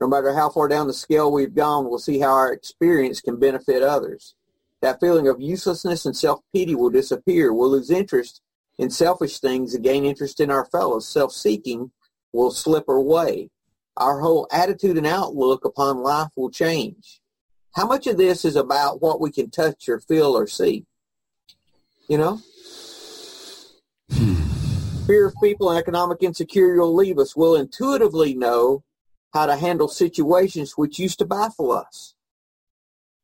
No 0.00 0.08
matter 0.08 0.34
how 0.34 0.50
far 0.50 0.68
down 0.68 0.86
the 0.86 0.94
scale 0.94 1.30
we've 1.30 1.54
gone, 1.54 1.88
we'll 1.88 1.98
see 1.98 2.18
how 2.18 2.32
our 2.32 2.52
experience 2.52 3.20
can 3.20 3.38
benefit 3.38 3.82
others. 3.82 4.34
That 4.82 5.00
feeling 5.00 5.28
of 5.28 5.40
uselessness 5.40 6.04
and 6.04 6.16
self-pity 6.16 6.74
will 6.74 6.90
disappear. 6.90 7.52
We'll 7.52 7.70
lose 7.70 7.90
interest 7.90 8.42
in 8.78 8.90
selfish 8.90 9.38
things 9.38 9.74
and 9.74 9.84
gain 9.84 10.04
interest 10.04 10.40
in 10.40 10.50
our 10.50 10.66
fellows. 10.66 11.08
Self-seeking 11.08 11.90
will 12.34 12.50
slip 12.50 12.88
away. 12.88 13.48
Our 13.96 14.20
whole 14.20 14.48
attitude 14.50 14.98
and 14.98 15.06
outlook 15.06 15.64
upon 15.64 15.98
life 15.98 16.30
will 16.36 16.50
change. 16.50 17.20
How 17.76 17.86
much 17.86 18.06
of 18.06 18.18
this 18.18 18.44
is 18.44 18.56
about 18.56 19.00
what 19.00 19.20
we 19.20 19.30
can 19.30 19.50
touch 19.50 19.88
or 19.88 20.00
feel 20.00 20.36
or 20.36 20.46
see? 20.46 20.84
You 22.08 22.18
know? 22.18 22.40
Hmm. 24.12 24.34
Fear 25.06 25.28
of 25.28 25.34
people 25.42 25.70
and 25.70 25.78
economic 25.78 26.22
insecurity 26.22 26.78
will 26.78 26.94
leave 26.94 27.18
us. 27.18 27.36
We'll 27.36 27.54
intuitively 27.54 28.34
know 28.34 28.82
how 29.32 29.46
to 29.46 29.56
handle 29.56 29.88
situations 29.88 30.72
which 30.76 30.98
used 30.98 31.18
to 31.20 31.24
baffle 31.24 31.72
us. 31.72 32.14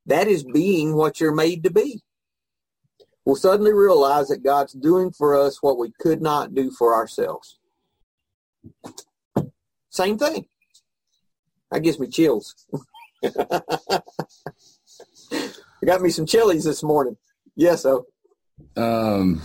That 0.07 0.29
is 0.29 0.45
being 0.45 0.95
what 0.95 1.21
you're 1.21 1.35
made 1.35 1.63
to 1.65 1.71
be. 1.71 2.03
We'll 3.25 3.37
suddenly 3.37 3.73
realize 3.73 4.29
that 4.29 4.43
God's 4.43 4.73
doing 4.73 5.11
for 5.13 5.37
us 5.37 5.63
what 5.63 5.79
we 5.79 5.93
could 6.01 6.23
not 6.23 6.55
do 6.55 6.71
for 6.71 6.95
ourselves. 6.95 7.60
Same 9.91 10.19
thing. 10.19 10.47
That 11.71 11.83
gives 11.83 11.99
me 11.99 12.09
chills. 12.09 12.55
I 13.25 14.01
got 15.85 16.03
me 16.03 16.11
some 16.11 16.27
chilies 16.27 16.65
this 16.65 16.83
morning. 16.83 17.17
Yes, 17.57 17.83
so. 17.83 18.07
Um, 18.77 19.43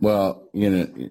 well, 0.00 0.48
you 0.52 0.70
know, 0.70 1.08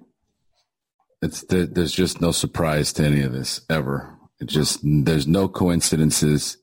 it's 1.22 1.44
there, 1.44 1.66
there's 1.66 1.92
just 1.92 2.22
no 2.22 2.32
surprise 2.32 2.94
to 2.94 3.04
any 3.04 3.22
of 3.22 3.32
this 3.32 3.62
ever. 3.70 4.18
It 4.40 4.48
just 4.48 4.80
there's 4.84 5.28
no 5.28 5.48
coincidences. 5.48 6.58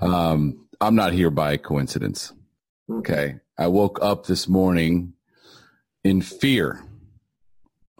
Um, 0.00 0.66
I'm 0.80 0.94
not 0.94 1.12
here 1.12 1.30
by 1.30 1.56
coincidence. 1.56 2.32
Okay, 2.90 3.36
I 3.58 3.68
woke 3.68 3.98
up 4.02 4.26
this 4.26 4.48
morning 4.48 5.12
in 6.02 6.22
fear. 6.22 6.82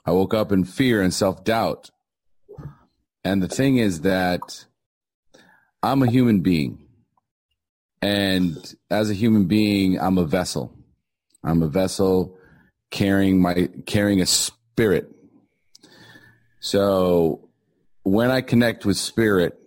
I 0.04 0.12
woke 0.12 0.34
up 0.34 0.52
in 0.52 0.64
fear 0.64 1.02
and 1.02 1.12
self 1.12 1.44
doubt. 1.44 1.90
And 3.24 3.42
the 3.42 3.48
thing 3.48 3.76
is 3.76 4.00
that 4.02 4.64
I'm 5.82 6.02
a 6.02 6.10
human 6.10 6.40
being. 6.40 6.86
And 8.02 8.74
as 8.90 9.10
a 9.10 9.14
human 9.14 9.46
being, 9.46 10.00
I'm 10.00 10.16
a 10.16 10.24
vessel. 10.24 10.74
I'm 11.44 11.62
a 11.62 11.68
vessel 11.68 12.38
carrying 12.90 13.40
my 13.40 13.68
carrying 13.86 14.20
a 14.20 14.26
spirit. 14.26 15.10
So 16.60 17.48
when 18.02 18.30
I 18.30 18.40
connect 18.40 18.84
with 18.84 18.96
spirit, 18.96 19.58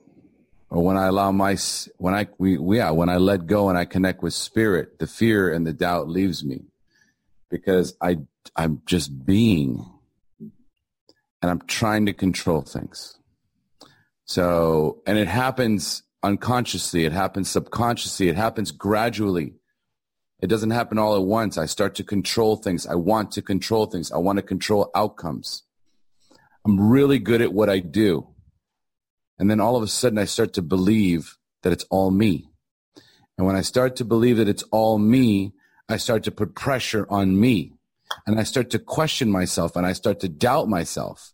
or 0.69 0.83
when 0.83 0.97
I 0.97 1.07
allow 1.07 1.31
my 1.31 1.57
when 1.97 2.13
I 2.15 2.27
we, 2.39 2.57
yeah 2.77 2.89
when 2.91 3.09
I 3.09 3.17
let 3.17 3.45
go 3.45 3.69
and 3.69 3.77
I 3.77 3.85
connect 3.85 4.23
with 4.23 4.33
spirit, 4.33 4.99
the 4.99 5.07
fear 5.07 5.53
and 5.53 5.65
the 5.65 5.73
doubt 5.73 6.09
leaves 6.09 6.43
me 6.43 6.65
because 7.49 7.95
I 8.01 8.17
I'm 8.55 8.81
just 8.85 9.25
being, 9.25 9.85
and 11.43 11.51
I'm 11.51 11.61
trying 11.67 12.05
to 12.05 12.13
control 12.13 12.61
things. 12.61 13.19
So 14.23 15.03
and 15.05 15.17
it 15.17 15.27
happens 15.27 16.01
unconsciously, 16.23 17.03
it 17.03 17.11
happens 17.11 17.51
subconsciously, 17.51 18.29
it 18.29 18.37
happens 18.37 18.71
gradually. 18.71 19.55
It 20.41 20.47
doesn't 20.47 20.71
happen 20.71 20.97
all 20.97 21.15
at 21.15 21.23
once. 21.23 21.57
I 21.57 21.67
start 21.67 21.95
to 21.95 22.03
control 22.03 22.57
things. 22.57 22.85
I 22.85 22.95
want 22.95 23.31
to 23.33 23.41
control 23.41 23.85
things. 23.85 24.11
I 24.11 24.17
want 24.17 24.37
to 24.37 24.43
control 24.43 24.91
outcomes. 24.93 25.63
I'm 26.65 26.89
really 26.89 27.19
good 27.19 27.41
at 27.41 27.53
what 27.53 27.69
I 27.69 27.79
do. 27.79 28.27
And 29.37 29.49
then 29.49 29.59
all 29.59 29.75
of 29.75 29.83
a 29.83 29.87
sudden 29.87 30.17
I 30.17 30.25
start 30.25 30.53
to 30.53 30.61
believe 30.61 31.37
that 31.61 31.73
it's 31.73 31.85
all 31.89 32.11
me. 32.11 32.49
And 33.37 33.47
when 33.47 33.55
I 33.55 33.61
start 33.61 33.95
to 33.97 34.05
believe 34.05 34.37
that 34.37 34.49
it's 34.49 34.63
all 34.63 34.97
me, 34.97 35.53
I 35.87 35.97
start 35.97 36.23
to 36.23 36.31
put 36.31 36.55
pressure 36.55 37.05
on 37.09 37.39
me. 37.39 37.72
And 38.25 38.39
I 38.39 38.43
start 38.43 38.69
to 38.71 38.79
question 38.79 39.29
myself 39.29 39.75
and 39.75 39.85
I 39.85 39.93
start 39.93 40.19
to 40.21 40.29
doubt 40.29 40.69
myself. 40.69 41.33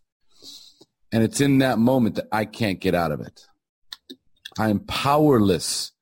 And 1.12 1.22
it's 1.22 1.40
in 1.40 1.58
that 1.58 1.78
moment 1.78 2.14
that 2.16 2.28
I 2.30 2.44
can't 2.44 2.80
get 2.80 2.94
out 2.94 3.12
of 3.12 3.20
it. 3.20 3.46
I 4.58 4.70
am 4.70 4.80
powerless. 4.80 5.92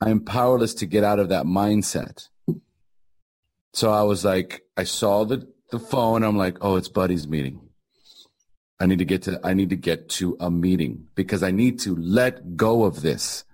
I 0.00 0.10
am 0.10 0.20
powerless 0.20 0.74
to 0.74 0.86
get 0.86 1.04
out 1.04 1.18
of 1.18 1.30
that 1.30 1.46
mindset. 1.46 2.28
So 3.72 3.90
I 3.90 4.02
was 4.02 4.24
like, 4.24 4.62
I 4.76 4.84
saw 4.84 5.24
the, 5.24 5.48
the 5.70 5.78
phone. 5.78 6.22
I'm 6.22 6.36
like, 6.36 6.58
oh, 6.60 6.76
it's 6.76 6.88
Buddy's 6.88 7.28
meeting. 7.28 7.60
I 8.80 8.86
need 8.86 8.98
to 8.98 9.04
get 9.04 9.22
to, 9.22 9.40
I 9.42 9.54
need 9.54 9.70
to 9.70 9.76
get 9.76 10.08
to 10.10 10.36
a 10.38 10.50
meeting 10.50 11.06
because 11.14 11.42
I 11.42 11.50
need 11.50 11.80
to 11.80 11.96
let 11.96 12.56
go 12.56 12.84
of 12.84 13.02
this. 13.02 13.44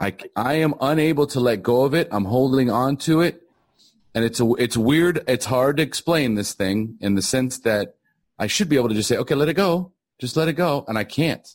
I, 0.00 0.16
I 0.34 0.54
am 0.54 0.74
unable 0.80 1.26
to 1.28 1.40
let 1.40 1.62
go 1.62 1.82
of 1.84 1.94
it. 1.94 2.08
I'm 2.10 2.24
holding 2.24 2.70
on 2.70 2.96
to 2.98 3.20
it. 3.20 3.43
And 4.14 4.24
it's 4.24 4.40
a, 4.40 4.52
it's 4.54 4.76
weird. 4.76 5.24
It's 5.26 5.46
hard 5.46 5.78
to 5.78 5.82
explain 5.82 6.34
this 6.34 6.54
thing 6.54 6.96
in 7.00 7.14
the 7.14 7.22
sense 7.22 7.58
that 7.60 7.96
I 8.38 8.46
should 8.46 8.68
be 8.68 8.76
able 8.76 8.88
to 8.88 8.94
just 8.94 9.08
say, 9.08 9.16
okay, 9.18 9.34
let 9.34 9.48
it 9.48 9.54
go. 9.54 9.92
Just 10.20 10.36
let 10.36 10.48
it 10.48 10.54
go. 10.54 10.84
And 10.86 10.96
I 10.96 11.04
can't. 11.04 11.46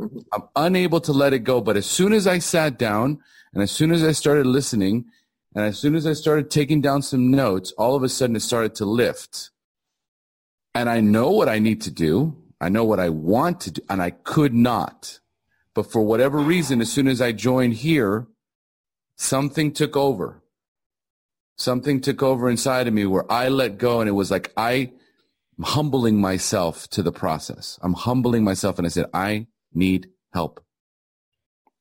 Mm-hmm. 0.00 0.18
I'm 0.32 0.42
unable 0.56 1.00
to 1.00 1.12
let 1.12 1.32
it 1.32 1.40
go. 1.40 1.60
But 1.60 1.76
as 1.76 1.86
soon 1.86 2.12
as 2.12 2.26
I 2.26 2.38
sat 2.38 2.78
down 2.78 3.20
and 3.54 3.62
as 3.62 3.70
soon 3.70 3.92
as 3.92 4.02
I 4.02 4.12
started 4.12 4.46
listening 4.46 5.04
and 5.54 5.64
as 5.64 5.78
soon 5.78 5.94
as 5.94 6.06
I 6.06 6.12
started 6.12 6.50
taking 6.50 6.80
down 6.80 7.02
some 7.02 7.30
notes, 7.30 7.72
all 7.72 7.94
of 7.94 8.02
a 8.02 8.08
sudden 8.08 8.36
it 8.36 8.40
started 8.40 8.74
to 8.76 8.84
lift. 8.84 9.50
And 10.74 10.88
I 10.88 11.00
know 11.00 11.30
what 11.30 11.48
I 11.48 11.58
need 11.58 11.82
to 11.82 11.90
do. 11.90 12.36
I 12.60 12.68
know 12.68 12.84
what 12.84 13.00
I 13.00 13.10
want 13.10 13.60
to 13.62 13.72
do. 13.72 13.82
And 13.88 14.02
I 14.02 14.10
could 14.10 14.54
not. 14.54 15.20
But 15.74 15.90
for 15.90 16.02
whatever 16.02 16.38
reason, 16.38 16.80
as 16.80 16.90
soon 16.90 17.08
as 17.08 17.20
I 17.20 17.32
joined 17.32 17.74
here, 17.74 18.26
something 19.16 19.72
took 19.72 19.96
over. 19.96 20.41
Something 21.62 22.00
took 22.00 22.24
over 22.24 22.50
inside 22.50 22.88
of 22.88 22.94
me 22.94 23.06
where 23.06 23.30
I 23.30 23.46
let 23.48 23.78
go 23.78 24.00
and 24.00 24.08
it 24.08 24.12
was 24.12 24.32
like 24.32 24.52
I 24.56 24.90
I'm 25.56 25.64
humbling 25.64 26.20
myself 26.20 26.88
to 26.88 27.04
the 27.04 27.12
process. 27.12 27.78
I'm 27.82 27.92
humbling 27.92 28.42
myself 28.42 28.78
and 28.78 28.86
I 28.86 28.90
said, 28.90 29.06
I 29.14 29.46
need 29.72 30.08
help. 30.32 30.64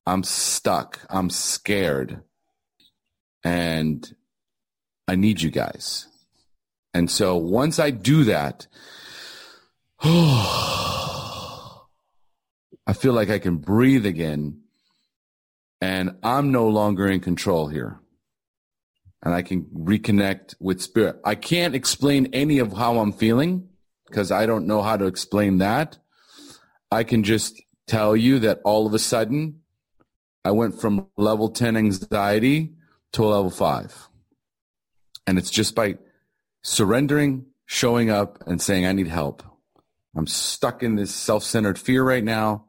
I'm 0.05 0.21
stuck. 0.21 0.99
I'm 1.09 1.31
scared. 1.31 2.21
And 3.43 4.13
I 5.07 5.15
need 5.15 5.41
you 5.41 5.49
guys. 5.49 6.07
And 6.93 7.09
so 7.09 7.35
once 7.37 7.79
I 7.79 7.89
do 7.89 8.25
that, 8.25 8.67
I 10.03 11.79
feel 12.93 13.13
like 13.13 13.31
I 13.31 13.39
can 13.39 13.57
breathe 13.57 14.05
again 14.05 14.61
and 15.81 16.17
I'm 16.21 16.51
no 16.51 16.67
longer 16.67 17.07
in 17.07 17.19
control 17.19 17.69
here. 17.69 18.00
And 19.23 19.33
I 19.33 19.43
can 19.43 19.63
reconnect 19.65 20.55
with 20.59 20.81
spirit. 20.81 21.19
I 21.23 21.35
can't 21.35 21.75
explain 21.75 22.29
any 22.33 22.59
of 22.59 22.73
how 22.73 22.99
I'm 22.99 23.11
feeling 23.13 23.69
because 24.07 24.31
I 24.31 24.45
don't 24.45 24.67
know 24.67 24.81
how 24.81 24.97
to 24.97 25.05
explain 25.05 25.59
that. 25.59 25.97
I 26.91 27.03
can 27.03 27.23
just 27.23 27.61
tell 27.87 28.15
you 28.15 28.39
that 28.39 28.61
all 28.63 28.87
of 28.87 28.93
a 28.93 28.99
sudden 28.99 29.61
I 30.43 30.51
went 30.51 30.81
from 30.81 31.07
level 31.17 31.49
10 31.49 31.77
anxiety 31.77 32.73
to 33.13 33.23
level 33.23 33.51
five. 33.51 34.09
And 35.27 35.37
it's 35.37 35.51
just 35.51 35.75
by 35.75 35.97
surrendering, 36.63 37.45
showing 37.65 38.09
up 38.09 38.43
and 38.47 38.61
saying, 38.61 38.85
I 38.85 38.91
need 38.91 39.07
help. 39.07 39.43
I'm 40.15 40.27
stuck 40.27 40.83
in 40.83 40.95
this 40.95 41.13
self-centered 41.13 41.79
fear 41.79 42.03
right 42.03 42.23
now. 42.23 42.65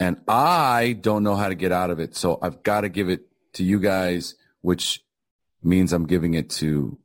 And 0.00 0.16
I 0.26 0.96
don't 1.00 1.22
know 1.22 1.36
how 1.36 1.48
to 1.48 1.54
get 1.54 1.70
out 1.70 1.90
of 1.90 2.00
it. 2.00 2.16
So 2.16 2.38
I've 2.42 2.62
got 2.62 2.80
to 2.80 2.88
give 2.88 3.08
it 3.08 3.26
to 3.54 3.62
you 3.64 3.78
guys, 3.78 4.34
which 4.60 5.04
means 5.64 5.92
I'm 5.92 6.06
giving 6.06 6.34
it 6.34 6.50
to 6.50 6.98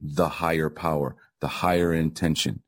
the 0.00 0.28
higher 0.28 0.70
power, 0.70 1.16
the 1.40 1.48
higher 1.48 1.92
intention 1.92 2.62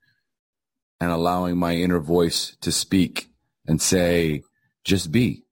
and 1.00 1.10
allowing 1.10 1.56
my 1.56 1.74
inner 1.74 2.00
voice 2.00 2.56
to 2.60 2.70
speak 2.70 3.30
and 3.66 3.80
say, 3.80 4.42
just 4.84 5.10
be. 5.10 5.44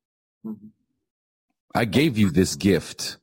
I 1.74 1.84
gave 1.84 2.18
you 2.18 2.30
this 2.30 2.56
gift. 2.56 3.18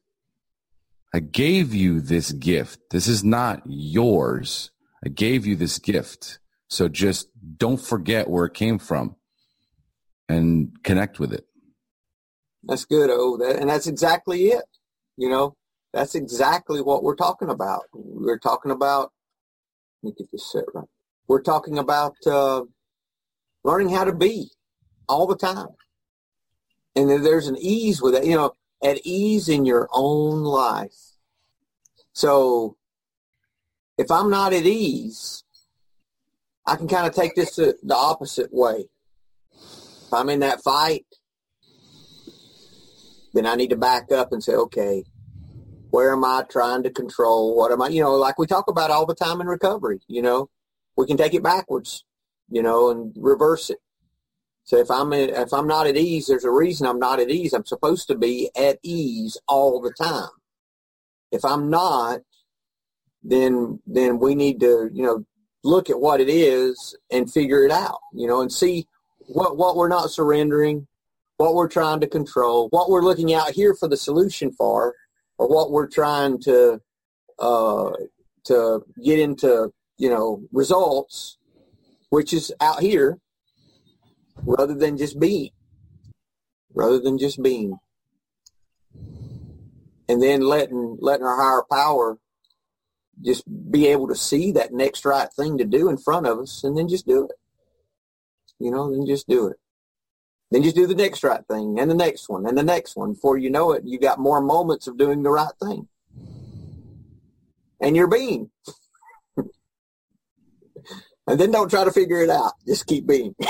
I 1.13 1.19
gave 1.19 1.73
you 1.73 2.01
this 2.01 2.31
gift. 2.31 2.79
This 2.91 3.07
is 3.07 3.23
not 3.23 3.61
yours. 3.65 4.71
I 5.05 5.09
gave 5.09 5.45
you 5.45 5.55
this 5.55 5.77
gift. 5.79 6.39
So 6.67 6.87
just 6.87 7.29
don't 7.57 7.79
forget 7.79 8.29
where 8.29 8.45
it 8.45 8.53
came 8.53 8.79
from 8.79 9.15
and 10.27 10.71
connect 10.83 11.19
with 11.19 11.31
it. 11.31 11.45
That's 12.63 12.85
good. 12.85 13.09
Oh, 13.11 13.37
that, 13.37 13.57
and 13.57 13.69
that's 13.69 13.87
exactly 13.87 14.47
it. 14.47 14.65
You 15.17 15.29
know, 15.29 15.55
that's 15.95 16.13
exactly 16.13 16.81
what 16.81 17.03
we're 17.03 17.15
talking 17.15 17.49
about. 17.49 17.83
We're 17.93 18.37
talking 18.37 18.71
about, 18.71 19.13
let 20.03 20.09
me 20.09 20.15
get 20.17 20.29
this 20.29 20.51
set 20.51 20.65
right. 20.73 20.89
We're 21.29 21.41
talking 21.41 21.77
about 21.77 22.15
uh, 22.27 22.63
learning 23.63 23.91
how 23.91 24.03
to 24.03 24.13
be 24.13 24.51
all 25.07 25.25
the 25.25 25.37
time. 25.37 25.69
And 26.97 27.09
there's 27.09 27.47
an 27.47 27.55
ease 27.57 28.01
with 28.01 28.13
it, 28.13 28.25
you 28.25 28.35
know, 28.35 28.51
at 28.83 28.99
ease 29.05 29.47
in 29.47 29.65
your 29.65 29.87
own 29.93 30.43
life. 30.43 31.15
So 32.11 32.75
if 33.97 34.11
I'm 34.11 34.29
not 34.29 34.51
at 34.51 34.65
ease, 34.65 35.45
I 36.67 36.75
can 36.75 36.89
kind 36.89 37.07
of 37.07 37.15
take 37.15 37.35
this 37.35 37.55
the 37.55 37.95
opposite 37.95 38.53
way. 38.53 38.89
If 39.53 40.13
I'm 40.13 40.27
in 40.27 40.41
that 40.41 40.61
fight, 40.61 41.05
then 43.33 43.45
I 43.45 43.55
need 43.55 43.69
to 43.69 43.77
back 43.77 44.11
up 44.11 44.33
and 44.33 44.43
say, 44.43 44.55
okay, 44.55 45.05
where 45.95 46.11
am 46.11 46.25
I 46.25 46.43
trying 46.49 46.83
to 46.83 46.89
control? 46.89 47.55
What 47.55 47.71
am 47.71 47.81
I, 47.81 47.87
you 47.87 48.01
know, 48.01 48.15
like 48.15 48.37
we 48.37 48.47
talk 48.47 48.67
about 48.67 48.91
all 48.91 49.05
the 49.05 49.15
time 49.15 49.39
in 49.39 49.47
recovery, 49.47 50.01
you 50.09 50.21
know, 50.21 50.49
we 50.97 51.07
can 51.07 51.15
take 51.15 51.33
it 51.33 51.41
backwards, 51.41 52.03
you 52.49 52.61
know, 52.61 52.91
and 52.91 53.13
reverse 53.15 53.69
it. 53.69 53.77
So 54.65 54.75
if 54.77 54.91
I'm 54.91 55.13
if 55.13 55.53
I'm 55.53 55.67
not 55.67 55.87
at 55.87 55.95
ease, 55.95 56.27
there's 56.27 56.43
a 56.43 56.51
reason 56.51 56.85
I'm 56.85 56.99
not 56.99 57.21
at 57.21 57.29
ease. 57.29 57.53
I'm 57.53 57.65
supposed 57.65 58.07
to 58.07 58.15
be 58.17 58.49
at 58.57 58.77
ease 58.83 59.37
all 59.47 59.79
the 59.79 59.93
time. 59.93 60.35
If 61.31 61.45
I'm 61.45 61.69
not, 61.69 62.19
then 63.23 63.79
then 63.87 64.19
we 64.19 64.35
need 64.35 64.59
to 64.59 64.89
you 64.91 65.03
know 65.03 65.25
look 65.63 65.89
at 65.89 66.01
what 66.01 66.19
it 66.19 66.27
is 66.27 66.97
and 67.09 67.31
figure 67.31 67.63
it 67.63 67.71
out. 67.71 67.99
You 68.11 68.27
know, 68.27 68.41
and 68.41 68.51
see 68.51 68.85
what 69.19 69.55
what 69.55 69.77
we're 69.77 69.87
not 69.87 70.09
surrendering, 70.09 70.87
what 71.37 71.53
we're 71.53 71.69
trying 71.69 72.01
to 72.01 72.07
control, 72.07 72.67
what 72.71 72.89
we're 72.89 73.01
looking 73.01 73.33
out 73.33 73.51
here 73.51 73.73
for 73.73 73.87
the 73.87 73.95
solution 73.95 74.51
for, 74.51 74.87
or 74.87 74.95
what 75.37 75.71
we're 75.71 75.87
trying 75.87 76.39
to 76.41 76.81
uh, 77.39 77.91
to 78.45 78.85
get 79.03 79.19
into 79.19 79.71
you 79.97 80.09
know 80.09 80.43
results, 80.51 81.37
which 82.09 82.33
is 82.33 82.53
out 82.61 82.81
here 82.81 83.19
rather 84.43 84.73
than 84.73 84.97
just 84.97 85.19
being, 85.19 85.51
rather 86.73 86.99
than 86.99 87.17
just 87.17 87.41
being. 87.41 87.77
And 90.07 90.21
then 90.21 90.41
letting, 90.41 90.97
letting 90.99 91.25
our 91.25 91.35
higher 91.35 91.63
power 91.71 92.17
just 93.21 93.43
be 93.71 93.87
able 93.87 94.07
to 94.09 94.15
see 94.15 94.51
that 94.51 94.73
next 94.73 95.05
right 95.05 95.29
thing 95.33 95.57
to 95.57 95.65
do 95.65 95.89
in 95.89 95.97
front 95.97 96.27
of 96.27 96.37
us 96.37 96.63
and 96.63 96.77
then 96.77 96.87
just 96.87 97.07
do 97.07 97.25
it. 97.25 97.35
You 98.59 98.71
know, 98.71 98.91
then 98.91 99.05
just 99.07 99.27
do 99.27 99.47
it. 99.47 99.57
Then 100.51 100.63
just 100.63 100.75
do 100.75 100.87
the 100.87 100.95
next 100.95 101.23
right 101.23 101.41
thing 101.49 101.79
and 101.79 101.89
the 101.89 101.95
next 101.95 102.29
one 102.29 102.45
and 102.45 102.57
the 102.57 102.63
next 102.63 102.95
one. 102.95 103.13
Before 103.13 103.37
you 103.37 103.49
know 103.49 103.71
it, 103.71 103.83
you 103.85 103.99
got 103.99 104.19
more 104.19 104.41
moments 104.41 104.87
of 104.87 104.97
doing 104.97 105.23
the 105.23 105.31
right 105.31 105.53
thing. 105.61 105.87
And 107.81 107.95
you're 107.95 108.07
being. 108.07 108.51
and 109.37 109.49
then 111.39 111.51
don't 111.51 111.69
try 111.69 111.83
to 111.83 111.91
figure 111.91 112.21
it 112.21 112.29
out. 112.29 112.53
Just 112.65 112.85
keep 112.85 113.07
being. 113.07 113.35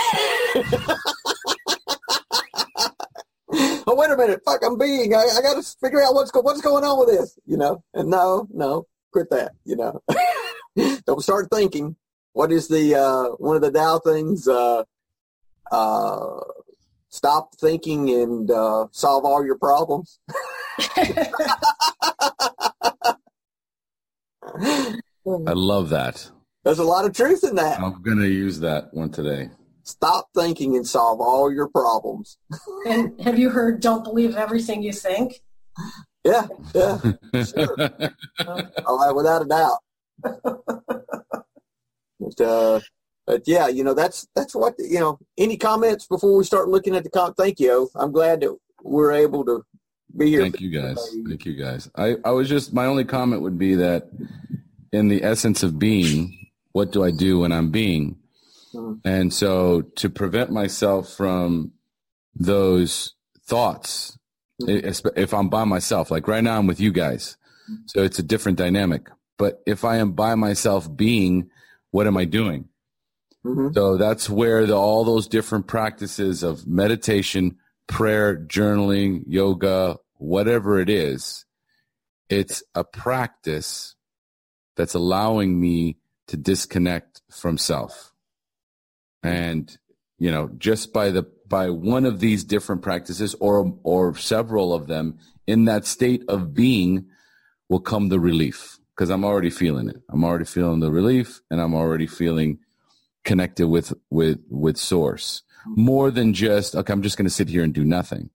oh, 3.88 3.96
wait 3.96 4.12
a 4.12 4.18
minute, 4.18 4.42
fuck, 4.46 4.62
I'm 4.66 4.78
being. 4.78 5.14
I, 5.14 5.28
I 5.38 5.42
got 5.42 5.62
to 5.62 5.76
figure 5.82 6.02
out 6.02 6.14
what's 6.14 6.32
go, 6.32 6.42
what's 6.42 6.62
going 6.62 6.84
on 6.84 7.00
with 7.00 7.10
this, 7.10 7.38
you 7.46 7.58
know. 7.58 7.84
And 7.94 8.10
no, 8.10 8.48
no, 8.54 8.88
quit 9.12 9.30
that, 9.32 9.52
you 9.66 9.76
know. 9.76 10.02
Don't 11.06 11.22
start 11.22 11.50
thinking. 11.54 11.96
What 12.34 12.52
is 12.52 12.68
the 12.68 12.96
uh, 12.96 13.36
one 13.38 13.56
of 13.56 13.62
the 13.62 13.72
Tao 13.72 14.00
things? 14.00 14.48
Uh, 14.48 14.84
uh, 15.72 16.40
stop 17.15 17.56
thinking 17.56 18.10
and 18.10 18.51
uh, 18.51 18.88
solve 18.91 19.23
all 19.23 19.45
your 19.45 19.58
problems. 19.58 20.19
I 25.47 25.54
love 25.54 25.89
that. 25.89 26.30
There's 26.63 26.80
a 26.80 26.84
lot 26.84 27.06
of 27.06 27.13
truth 27.13 27.43
in 27.43 27.56
that. 27.56 27.80
I'm 27.80 28.01
going 28.01 28.17
to 28.17 28.28
use 28.28 28.60
that 28.60 28.93
one 28.93 29.10
today. 29.12 29.49
Stop 29.84 30.30
thinking 30.36 30.75
and 30.75 30.86
solve 30.86 31.21
all 31.21 31.51
your 31.54 31.67
problems. 31.69 32.38
and 32.88 33.19
have 33.21 33.39
you 33.39 33.49
heard 33.49 33.80
don't 33.80 34.04
believe 34.04 34.36
everything 34.36 34.84
you 34.84 34.91
think? 34.91 35.41
Yeah, 36.23 36.47
yeah, 36.73 36.99
sure. 37.43 37.75
oh, 38.86 39.13
without 39.13 39.43
a 39.43 39.45
doubt. 39.45 39.78
but, 42.19 42.41
uh, 42.41 42.80
but 43.26 43.48
yeah, 43.48 43.68
you 43.68 43.84
know, 43.84 43.94
that's 43.94 44.28
that's 44.36 44.54
what 44.56 44.76
you 44.78 45.00
know. 45.00 45.20
Any 45.38 45.58
comments 45.58 46.06
before 46.08 46.36
we 46.38 46.44
start 46.44 46.70
looking 46.70 46.96
at 46.96 47.04
the 47.04 47.10
comp? 47.10 47.38
Thank 47.38 47.60
you. 47.60 47.90
I'm 47.96 48.12
glad 48.12 48.42
that 48.42 48.56
we're 48.84 49.12
able 49.12 49.44
to 49.46 49.64
be 50.16 50.30
here. 50.30 50.42
Thank 50.42 50.62
you 50.62 50.70
guys. 50.70 50.98
Thank 51.28 51.46
you 51.46 51.56
guys. 51.56 51.90
I 51.96 52.18
I 52.24 52.32
was 52.32 52.48
just 52.50 52.74
my 52.74 52.86
only 52.86 53.04
comment 53.06 53.42
would 53.42 53.58
be 53.58 53.76
that 53.76 54.10
in 54.92 55.08
the 55.10 55.24
essence 55.24 55.64
of 55.64 55.78
being, 55.80 56.48
what 56.72 56.92
do 56.92 57.04
I 57.04 57.12
do 57.12 57.40
when 57.40 57.52
I'm 57.52 57.72
being? 57.72 58.18
Mhm. 58.74 59.00
And 59.04 59.34
so 59.34 59.82
to 59.82 60.10
prevent 60.10 60.52
myself 60.52 61.12
from 61.14 61.72
those 62.36 63.14
thoughts, 63.46 64.18
Mhm. 64.62 64.84
if 64.84 65.02
if 65.18 65.34
I'm 65.34 65.50
by 65.50 65.64
myself, 65.66 66.12
like 66.12 66.28
right 66.28 66.44
now 66.44 66.58
I'm 66.58 66.68
with 66.68 66.80
you 66.80 66.92
guys, 66.92 67.38
so 67.88 68.04
it's 68.04 68.20
a 68.20 68.24
different 68.24 68.58
dynamic. 68.58 69.10
But 69.38 69.62
if 69.66 69.84
I 69.84 69.98
am 69.98 70.12
by 70.14 70.36
myself 70.36 70.94
being, 70.96 71.50
what 71.92 72.08
am 72.08 72.16
I 72.18 72.26
doing? 72.26 72.70
Mhm. 73.46 73.74
So 73.74 73.98
that's 73.98 74.30
where 74.30 74.66
the, 74.66 74.76
all 74.76 75.04
those 75.04 75.28
different 75.28 75.68
practices 75.68 76.44
of 76.44 76.68
meditation, 76.68 77.58
prayer, 77.88 78.36
journaling, 78.36 79.24
yoga, 79.28 79.98
whatever 80.16 80.80
it 80.80 80.90
is, 80.90 81.46
it's 82.30 82.64
a 82.74 82.84
practice 82.84 83.96
that's 84.76 84.96
allowing 84.96 85.60
me 85.60 85.98
to 86.28 86.38
disconnect 86.38 87.22
from 87.30 87.58
self. 87.58 88.12
And, 89.22 89.76
you 90.18 90.32
know, 90.32 90.50
just 90.58 90.92
by 90.92 91.12
the, 91.12 91.26
by 91.48 91.70
one 91.70 92.06
of 92.06 92.20
these 92.20 92.44
different 92.44 92.82
practices 92.82 93.36
or, 93.40 93.78
or 93.84 94.16
several 94.16 94.74
of 94.74 94.88
them 94.88 95.20
in 95.48 95.66
that 95.66 95.86
state 95.86 96.24
of 96.28 96.54
being 96.54 97.06
will 97.70 97.80
come 97.80 98.10
the 98.10 98.20
relief 98.20 98.80
because 98.96 99.10
I'm 99.10 99.26
already 99.26 99.50
feeling 99.52 99.90
it. 99.90 100.02
I'm 100.10 100.24
already 100.24 100.46
feeling 100.46 100.80
the 100.80 100.92
relief 100.92 101.42
and 101.52 101.62
I'm 101.62 101.76
already 101.76 102.08
feeling 102.08 102.60
connected 103.26 103.68
with, 103.68 103.94
with, 104.10 104.40
with 104.50 104.78
source 104.78 105.44
more 105.68 106.12
than 106.12 106.34
just, 106.34 106.76
okay, 106.76 106.94
I'm 106.94 107.02
just 107.02 107.18
going 107.18 107.26
to 107.26 107.34
sit 107.34 107.50
here 107.50 107.64
and 107.64 107.74
do 107.74 107.84
nothing. 107.84 108.30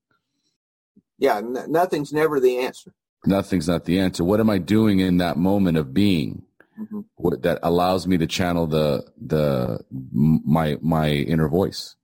Yeah, 1.18 1.38
n- 1.38 1.66
nothing's 1.68 2.12
never 2.12 2.40
the 2.40 2.58
answer. 2.58 2.92
Nothing's 3.24 3.68
not 3.68 3.84
the 3.84 3.98
answer. 4.00 4.24
What 4.24 4.40
am 4.40 4.50
I 4.50 4.58
doing 4.58 4.98
in 5.00 5.18
that 5.18 5.36
moment 5.36 5.78
of 5.78 5.94
being? 5.94 6.42
Mhm. 6.78 7.04
what, 7.16 7.42
that 7.42 7.58
allows 7.62 8.06
me 8.06 8.16
to 8.16 8.26
channel 8.26 8.66
the 8.66 9.04
the 9.20 9.80
my 9.90 10.78
my 10.80 11.10
inner 11.10 11.46
voice. 11.46 11.94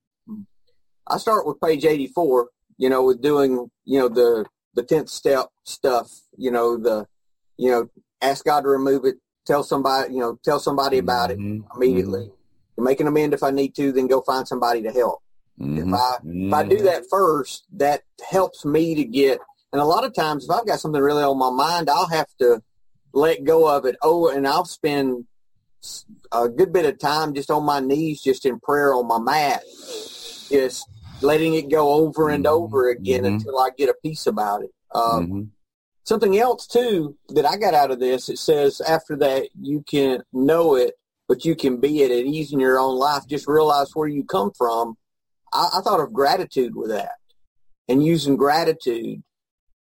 I 1.07 1.16
start 1.16 1.46
with 1.46 1.59
page 1.62 1.87
84, 1.87 2.49
you 2.77 2.90
know, 2.90 3.03
with 3.05 3.22
doing, 3.22 3.70
you 3.87 3.99
know, 4.01 4.09
the, 4.09 4.44
the 4.75 4.83
10th 4.83 5.09
step 5.09 5.46
stuff, 5.64 6.11
you 6.37 6.51
know, 6.51 6.77
the, 6.77 7.07
you 7.57 7.70
know, 7.70 7.88
ask 8.20 8.44
God 8.44 8.62
to 8.62 8.68
remove 8.68 9.07
it, 9.07 9.14
tell 9.46 9.62
somebody, 9.62 10.12
you 10.12 10.20
know, 10.20 10.38
tell 10.44 10.59
somebody 10.61 10.99
about 10.99 11.31
it 11.31 11.38
Mhm. 11.38 11.64
immediately. 11.75 12.33
Make 12.78 13.00
an 13.00 13.06
amend 13.06 13.34
if 13.34 13.42
I 13.42 13.50
need 13.50 13.74
to, 13.76 13.92
then 13.92 14.06
go 14.06 14.20
find 14.20 14.46
somebody 14.46 14.82
to 14.82 14.92
help. 14.92 15.20
Mhm. 15.60 15.86
If 15.86 15.94
I 15.94 16.16
if 16.24 16.52
I 16.52 16.62
do 16.62 16.82
that 16.82 17.04
first, 17.10 17.64
that 17.76 18.02
helps 18.28 18.64
me 18.64 18.94
to 18.94 19.04
get. 19.04 19.38
And 19.72 19.80
a 19.80 19.84
lot 19.84 20.04
of 20.04 20.14
times, 20.14 20.44
if 20.44 20.50
I've 20.50 20.66
got 20.66 20.80
something 20.80 21.00
really 21.00 21.22
on 21.22 21.38
my 21.38 21.50
mind, 21.50 21.88
I'll 21.90 22.08
have 22.08 22.28
to 22.40 22.62
let 23.12 23.44
go 23.44 23.66
of 23.66 23.84
it. 23.86 23.96
Oh, 24.02 24.28
and 24.28 24.46
I'll 24.46 24.64
spend 24.64 25.26
a 26.32 26.48
good 26.48 26.72
bit 26.72 26.84
of 26.84 26.98
time 26.98 27.34
just 27.34 27.50
on 27.50 27.64
my 27.64 27.80
knees, 27.80 28.22
just 28.22 28.44
in 28.44 28.60
prayer 28.60 28.92
on 28.92 29.06
my 29.06 29.18
mat, 29.18 29.62
just 30.50 30.86
letting 31.22 31.54
it 31.54 31.70
go 31.70 31.94
over 31.94 32.28
and 32.28 32.46
over 32.46 32.90
again 32.90 33.22
Mhm. 33.22 33.26
until 33.26 33.58
I 33.58 33.70
get 33.70 33.88
a 33.88 33.94
peace 34.02 34.26
about 34.26 34.62
it. 34.62 34.70
Um, 34.94 35.26
Mhm. 35.26 35.50
Something 36.04 36.38
else 36.38 36.68
too 36.68 37.16
that 37.30 37.44
I 37.44 37.56
got 37.56 37.74
out 37.74 37.90
of 37.90 37.98
this, 37.98 38.28
it 38.28 38.38
says 38.38 38.80
after 38.80 39.16
that 39.16 39.48
you 39.60 39.82
can 39.82 40.22
know 40.32 40.76
it, 40.76 40.94
but 41.28 41.44
you 41.44 41.54
can 41.56 41.78
be 41.78 42.02
it 42.02 42.10
at 42.10 42.24
ease 42.26 42.52
in 42.52 42.60
your 42.60 42.78
own 42.78 42.96
life. 42.96 43.26
Just 43.28 43.46
realize 43.48 43.90
where 43.94 44.08
you 44.08 44.24
come 44.24 44.50
from. 44.56 44.96
I, 45.52 45.68
I 45.78 45.80
thought 45.82 46.00
of 46.00 46.12
gratitude 46.12 46.74
with 46.76 46.90
that 46.90 47.12
and 47.88 48.04
using 48.04 48.36
gratitude 48.36 49.22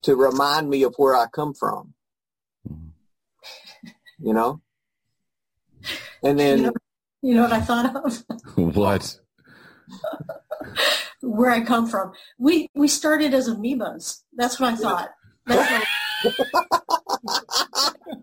to 0.03 0.17
remind 0.17 0.69
me 0.69 0.83
of 0.83 0.95
where 0.97 1.15
I 1.15 1.27
come 1.33 1.55
from, 1.55 1.95
Mhm. 2.69 2.91
you 4.19 4.33
know? 4.35 4.61
And 6.23 6.39
then, 6.39 6.59
You 6.59 6.65
know, 6.67 6.73
you 7.23 7.35
know 7.35 7.43
what 7.43 7.53
I 7.53 7.61
thought 7.61 7.97
of? 7.97 8.25
what? 8.75 9.19
Where 11.21 11.51
I 11.53 11.61
come 11.61 11.87
from. 11.89 12.13
We 12.39 12.69
we 12.75 12.89
started 12.89 13.33
as 13.33 13.49
amoebas. 13.49 14.23
That's 14.35 14.59
what 14.59 14.73
I 14.73 14.77
thought. 14.77 15.11
That's 15.47 15.71
what, 15.71 16.35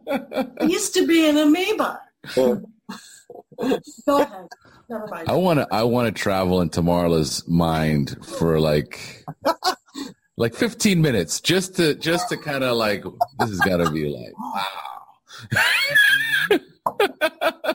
I 0.59 0.65
used 0.65 0.93
to 0.95 1.07
be 1.07 1.29
an 1.29 1.37
amoeba. 1.37 2.01
Go 4.05 4.21
ahead. 4.21 4.47
Never 4.89 5.07
mind. 5.07 5.29
I 5.29 5.35
want 5.35 5.59
to 5.59 5.67
I 5.71 5.83
want 5.83 6.13
to 6.13 6.21
travel 6.21 6.61
into 6.61 6.81
Marla's 6.81 7.47
mind 7.47 8.17
for 8.25 8.59
like 8.59 9.25
like 10.37 10.55
15 10.55 11.01
minutes 11.01 11.41
just 11.41 11.75
to 11.75 11.95
just 11.95 12.29
to 12.29 12.37
kind 12.37 12.63
of 12.63 12.75
like 12.75 13.03
this 13.39 13.49
has 13.49 13.59
got 13.59 13.77
to 13.77 13.91
be 13.91 14.05
like 14.05 14.33
wow. 14.39 14.89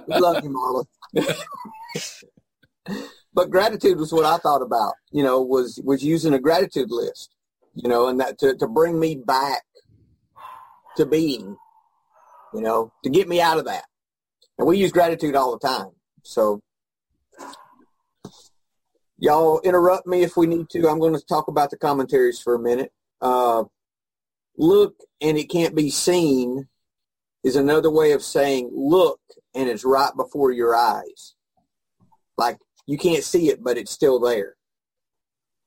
we 0.09 0.15
love 0.19 0.43
you, 0.45 0.51
Marla. 0.51 0.85
but 3.35 3.51
gratitude 3.51 3.99
was 3.99 4.13
what 4.13 4.25
I 4.25 4.39
thought 4.39 4.63
about, 4.63 4.95
you 5.11 5.23
know, 5.23 5.41
was, 5.41 5.81
was 5.85 6.05
using 6.05 6.35
a 6.35 6.39
gratitude 6.39 6.91
list, 6.91 7.31
you 7.75 7.89
know, 7.89 8.09
and 8.09 8.21
that 8.21 8.39
to, 8.39 8.57
to 8.57 8.67
bring 8.67 8.99
me 8.99 9.17
back 9.17 9.63
to 10.97 11.07
being, 11.07 11.57
you 12.53 12.61
know, 12.61 12.93
to 13.03 13.11
get 13.11 13.29
me 13.29 13.41
out 13.41 13.59
of 13.59 13.65
that. 13.67 13.85
And 14.59 14.69
we 14.69 14.79
use 14.79 14.93
gratitude 14.93 15.35
all 15.35 15.57
the 15.57 15.67
time. 15.67 15.91
So 16.23 16.61
y'all 19.19 19.61
interrupt 19.61 20.07
me 20.07 20.23
if 20.23 20.37
we 20.37 20.47
need 20.47 20.71
to. 20.71 20.89
I'm 20.89 20.99
going 20.99 21.15
to 21.15 21.25
talk 21.25 21.49
about 21.49 21.71
the 21.71 21.77
commentaries 21.77 22.41
for 22.41 22.55
a 22.55 22.59
minute. 22.59 22.93
Uh, 23.21 23.65
look 24.57 24.97
and 25.21 25.37
it 25.37 25.51
can't 25.51 25.75
be 25.75 25.91
seen 25.91 26.69
is 27.43 27.57
another 27.57 27.91
way 27.91 28.13
of 28.13 28.23
saying 28.23 28.71
look 28.73 29.21
and 29.55 29.69
it's 29.69 29.85
right 29.85 30.13
before 30.17 30.53
your 30.53 30.75
eyes. 30.75 31.35
Like 32.37 32.59
you 32.87 32.99
can't 32.99 33.25
see 33.25 33.49
it, 33.49 33.63
but 33.63 33.77
it's 33.77 33.91
still 33.91 34.21
there. 34.21 34.57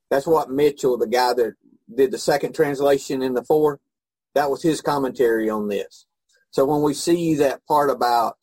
That's 0.10 0.28
what 0.28 0.50
Mitchell, 0.50 0.98
the 0.98 1.08
guy 1.08 1.34
that 1.34 1.54
did 1.94 2.12
the 2.12 2.18
second 2.18 2.54
translation 2.54 3.22
in 3.22 3.34
the 3.34 3.44
four, 3.44 3.80
that 4.36 4.50
was 4.50 4.62
his 4.62 4.82
commentary 4.82 5.50
on 5.50 5.68
this. 5.68 6.06
So 6.52 6.66
when 6.66 6.82
we 6.82 6.94
see 6.94 7.36
that 7.36 7.66
part 7.68 7.90
about 7.90 8.38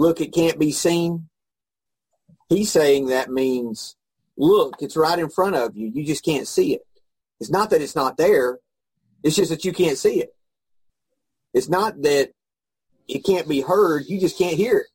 look, 0.00 0.22
it 0.22 0.32
can't 0.32 0.58
be 0.58 0.72
seen, 0.72 1.28
he's 2.48 2.72
saying 2.72 3.06
that 3.06 3.30
means 3.30 3.96
look, 4.38 4.76
it's 4.80 4.96
right 4.96 5.18
in 5.18 5.28
front 5.28 5.54
of 5.54 5.76
you. 5.76 5.92
You 5.94 6.06
just 6.06 6.24
can't 6.24 6.48
see 6.48 6.72
it. 6.74 6.80
It's 7.38 7.50
not 7.50 7.68
that 7.68 7.82
it's 7.82 7.94
not 7.94 8.16
there. 8.16 8.58
It's 9.22 9.36
just 9.36 9.50
that 9.50 9.66
you 9.66 9.74
can't 9.74 9.98
see 9.98 10.22
it. 10.22 10.34
It's 11.52 11.68
not 11.68 12.00
that 12.00 12.30
it 13.08 13.26
can't 13.26 13.46
be 13.46 13.60
heard. 13.60 14.04
You 14.06 14.18
just 14.18 14.38
can't 14.38 14.56
hear 14.56 14.78
it. 14.78 14.86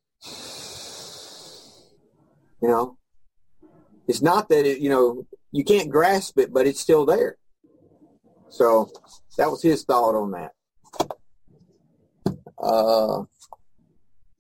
You 2.64 2.70
know, 2.70 2.98
it's 4.08 4.24
not 4.24 4.50
that 4.50 4.66
it, 4.66 4.80
you 4.80 4.90
know, 4.90 5.28
you 5.52 5.64
can't 5.64 5.92
grasp 5.92 6.40
it, 6.40 6.52
but 6.52 6.66
it's 6.66 6.80
still 6.80 7.06
there. 7.06 7.38
So 8.50 8.90
that 9.38 9.52
was 9.52 9.62
his 9.62 9.84
thought 9.84 10.16
on 10.16 10.32
that. 10.32 10.52
Uh, 12.58 13.26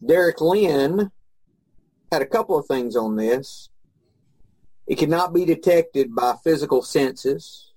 Derek 0.06 0.39
Lin 0.39 1.12
had 2.12 2.22
a 2.22 2.28
couple 2.28 2.58
of 2.58 2.68
things 2.68 2.96
on 2.96 3.15
this. 3.15 3.70
It 4.88 4.98
cannot 4.98 5.34
be 5.34 5.46
detected 5.46 6.13
by 6.13 6.36
physical 6.44 6.84
senses. 6.84 7.74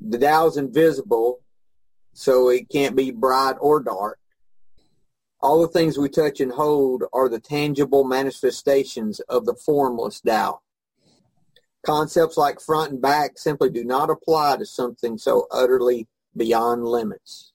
The 0.00 0.18
Tao 0.18 0.46
is 0.46 0.56
invisible, 0.56 1.40
so 2.12 2.50
it 2.50 2.68
can't 2.68 2.94
be 2.94 3.10
bright 3.10 3.56
or 3.60 3.80
dark. 3.80 4.18
All 5.40 5.60
the 5.60 5.68
things 5.68 5.98
we 5.98 6.08
touch 6.08 6.40
and 6.40 6.52
hold 6.52 7.04
are 7.12 7.28
the 7.28 7.40
tangible 7.40 8.04
manifestations 8.04 9.20
of 9.20 9.44
the 9.44 9.54
formless 9.54 10.20
Tao. 10.20 10.60
Concepts 11.84 12.36
like 12.36 12.60
front 12.60 12.92
and 12.92 13.02
back 13.02 13.38
simply 13.38 13.70
do 13.70 13.84
not 13.84 14.08
apply 14.08 14.56
to 14.58 14.66
something 14.66 15.18
so 15.18 15.46
utterly 15.50 16.06
beyond 16.36 16.84
limits. 16.84 17.53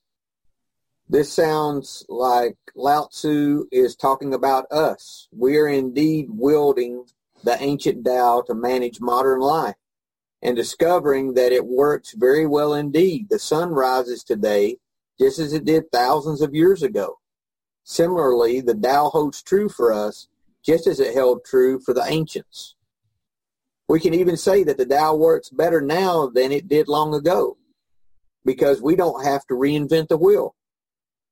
This 1.11 1.33
sounds 1.33 2.05
like 2.07 2.55
Lao 2.75 3.07
Tzu 3.07 3.65
is 3.71 3.95
talking 3.95 4.31
about 4.31 4.71
us. 4.71 5.27
We 5.31 5.57
are 5.57 5.67
indeed 5.67 6.27
wielding 6.29 7.05
the 7.43 7.59
ancient 7.59 8.05
Tao 8.05 8.43
to 8.45 8.53
manage 8.53 9.01
modern 9.01 9.39
life 9.39 9.73
and 10.43 10.55
discovering 10.55 11.33
that 11.33 11.51
it 11.51 11.65
works 11.65 12.13
very 12.13 12.45
well 12.45 12.75
indeed. 12.75 13.29
The 13.29 13.39
sun 13.39 13.71
rises 13.71 14.23
today 14.23 14.77
just 15.19 15.39
as 15.39 15.51
it 15.51 15.65
did 15.65 15.91
thousands 15.91 16.43
of 16.43 16.53
years 16.53 16.83
ago. 16.83 17.17
Similarly, 17.83 18.61
the 18.61 18.75
Tao 18.75 19.09
holds 19.09 19.41
true 19.41 19.67
for 19.67 19.91
us 19.91 20.27
just 20.63 20.85
as 20.85 20.99
it 20.99 21.15
held 21.15 21.43
true 21.43 21.79
for 21.79 21.95
the 21.95 22.05
ancients. 22.05 22.75
We 23.87 23.99
can 23.99 24.13
even 24.13 24.37
say 24.37 24.63
that 24.63 24.77
the 24.77 24.85
Tao 24.85 25.15
works 25.15 25.49
better 25.49 25.81
now 25.81 26.27
than 26.27 26.51
it 26.51 26.67
did 26.67 26.87
long 26.87 27.15
ago 27.15 27.57
because 28.45 28.79
we 28.79 28.95
don't 28.95 29.25
have 29.25 29.47
to 29.47 29.55
reinvent 29.55 30.09
the 30.09 30.17
wheel. 30.17 30.53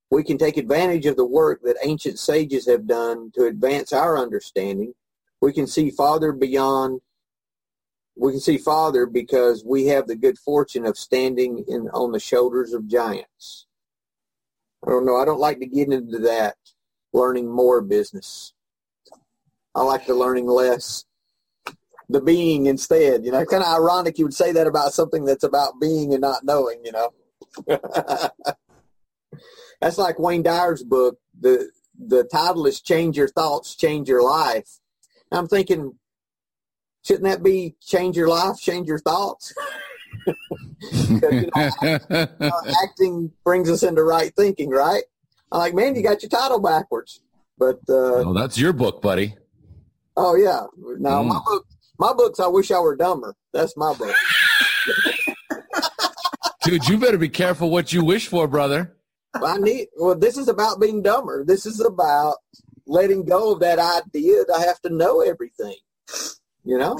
We 0.09 0.23
can 0.23 0.37
take 0.37 0.57
advantage 0.57 1.05
of 1.05 1.17
the 1.17 1.25
work 1.25 1.61
that 1.63 1.77
ancient 1.83 2.17
sages 2.19 2.67
have 2.67 2.87
done 2.87 3.31
to 3.35 3.45
advance 3.45 3.91
our 3.91 4.17
understanding. 4.17 4.93
We 5.41 5.53
can 5.53 5.67
see 5.67 5.89
farther 5.89 6.31
beyond 6.31 7.01
we 8.17 8.31
can 8.31 8.41
see 8.41 8.57
farther 8.57 9.05
because 9.05 9.63
we 9.63 9.85
have 9.87 10.07
the 10.07 10.15
good 10.15 10.39
fortune 10.39 10.85
of 10.85 10.97
standing 10.97 11.63
in 11.67 11.87
on 11.89 12.11
the 12.11 12.19
shoulders 12.19 12.73
of 12.73 12.87
giants. 12.87 13.67
I 14.85 14.89
don't 14.89 15.05
know. 15.05 15.17
I 15.17 15.25
don't 15.25 15.39
like 15.39 15.59
to 15.59 15.67
get 15.67 15.91
into 15.91 16.19
that 16.19 16.55
learning 17.13 17.49
more 17.49 17.81
business. 17.81 18.53
I 19.75 19.83
like 19.83 20.07
the 20.07 20.15
learning 20.15 20.47
less, 20.47 21.05
the 22.09 22.21
being 22.21 22.65
instead. 22.65 23.23
You 23.23 23.31
know, 23.31 23.45
kind 23.45 23.63
of 23.63 23.69
ironic 23.69 24.17
you 24.17 24.25
would 24.25 24.33
say 24.33 24.51
that 24.51 24.67
about 24.67 24.93
something 24.93 25.23
that's 25.23 25.43
about 25.43 25.79
being 25.79 26.13
and 26.13 26.21
not 26.21 26.43
knowing. 26.43 26.83
You 26.83 26.93
know, 26.93 27.13
that's 29.81 29.97
like 29.97 30.19
Wayne 30.19 30.43
Dyer's 30.43 30.83
book. 30.83 31.17
the 31.39 31.69
The 31.99 32.23
title 32.25 32.65
is 32.67 32.81
"Change 32.81 33.17
Your 33.17 33.27
Thoughts, 33.27 33.75
Change 33.75 34.07
Your 34.09 34.23
Life." 34.23 34.79
And 35.31 35.39
I'm 35.39 35.47
thinking, 35.47 35.95
shouldn't 37.03 37.25
that 37.25 37.43
be 37.43 37.75
"Change 37.81 38.15
Your 38.17 38.27
Life, 38.29 38.57
Change 38.59 38.87
Your 38.87 38.99
Thoughts"? 38.99 39.53
you 40.91 41.19
know, 41.21 41.69
uh, 42.39 42.61
acting 42.83 43.31
brings 43.43 43.69
us 43.69 43.83
into 43.83 44.03
right 44.03 44.33
thinking, 44.35 44.69
right? 44.69 45.03
I'm 45.51 45.59
like, 45.59 45.73
man, 45.73 45.95
you 45.95 46.03
got 46.03 46.21
your 46.21 46.29
title 46.29 46.59
backwards. 46.59 47.21
But 47.57 47.79
uh, 47.89 48.31
that's 48.33 48.57
your 48.57 48.73
book, 48.73 49.01
buddy. 49.01 49.35
Oh 50.15 50.35
yeah. 50.35 50.65
Now 50.99 51.23
Mm. 51.23 51.27
my 51.29 51.39
book, 51.45 51.65
my 51.99 52.13
books. 52.13 52.39
I 52.39 52.47
wish 52.47 52.69
I 52.71 52.79
were 52.79 52.95
dumber. 52.95 53.35
That's 53.53 53.75
my 53.77 53.93
book. 53.93 54.15
Dude, 56.63 56.87
you 56.87 56.97
better 56.97 57.17
be 57.17 57.29
careful 57.29 57.69
what 57.69 57.93
you 57.93 58.03
wish 58.03 58.27
for, 58.27 58.47
brother. 58.47 58.93
I 59.33 59.57
need. 59.57 59.87
Well, 59.97 60.15
this 60.15 60.37
is 60.37 60.47
about 60.47 60.79
being 60.79 61.01
dumber. 61.01 61.43
This 61.45 61.65
is 61.65 61.79
about 61.79 62.37
letting 62.85 63.25
go 63.25 63.53
of 63.53 63.59
that 63.59 63.79
idea 63.79 64.45
that 64.45 64.55
I 64.55 64.61
have 64.61 64.81
to 64.81 64.89
know 64.89 65.21
everything. 65.21 65.75
You 66.63 66.77
know. 66.77 66.97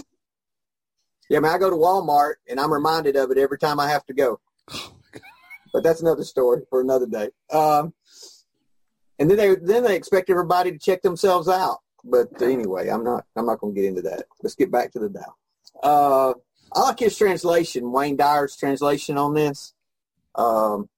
Yeah, 1.30 1.40
I 1.40 1.42
mean, 1.42 1.52
I 1.52 1.58
go 1.58 1.70
to 1.70 1.76
Walmart 1.76 2.36
and 2.48 2.60
I'm 2.60 2.72
reminded 2.72 3.16
of 3.16 3.32
it 3.32 3.38
every 3.38 3.58
time 3.58 3.80
I 3.80 3.90
have 3.90 4.06
to 4.06 4.14
go. 4.14 4.40
But 5.74 5.84
that's 5.84 6.02
another 6.02 6.24
story 6.24 6.62
for 6.70 6.80
another 6.80 7.06
day. 7.06 7.30
Um, 7.52 7.94
and 9.20 9.30
then 9.30 9.38
they 9.38 9.56
then 9.56 9.84
they 9.84 9.96
expect 9.96 10.30
everybody 10.30 10.72
to 10.72 10.80
check 10.80 11.02
themselves 11.02 11.50
out. 11.50 11.80
But 12.04 12.42
anyway, 12.42 12.88
I'm 12.90 13.04
not 13.04 13.26
I'm 13.36 13.46
not 13.46 13.60
going 13.60 13.76
to 13.76 13.82
get 13.82 13.88
into 13.88 14.02
that. 14.04 14.26
Let's 14.42 14.56
get 14.56 14.72
back 14.72 14.92
to 14.94 15.00
the 15.00 15.10
Tao. 15.10 15.36
Uh, 15.84 16.34
I 16.74 16.82
like 16.82 17.00
his 17.00 17.18
translation, 17.18 17.92
Wayne 17.92 18.18
Dyer's 18.18 18.56
translation 18.56 19.18
on 19.18 19.34
this. 19.34 19.74
Um, 20.36 20.90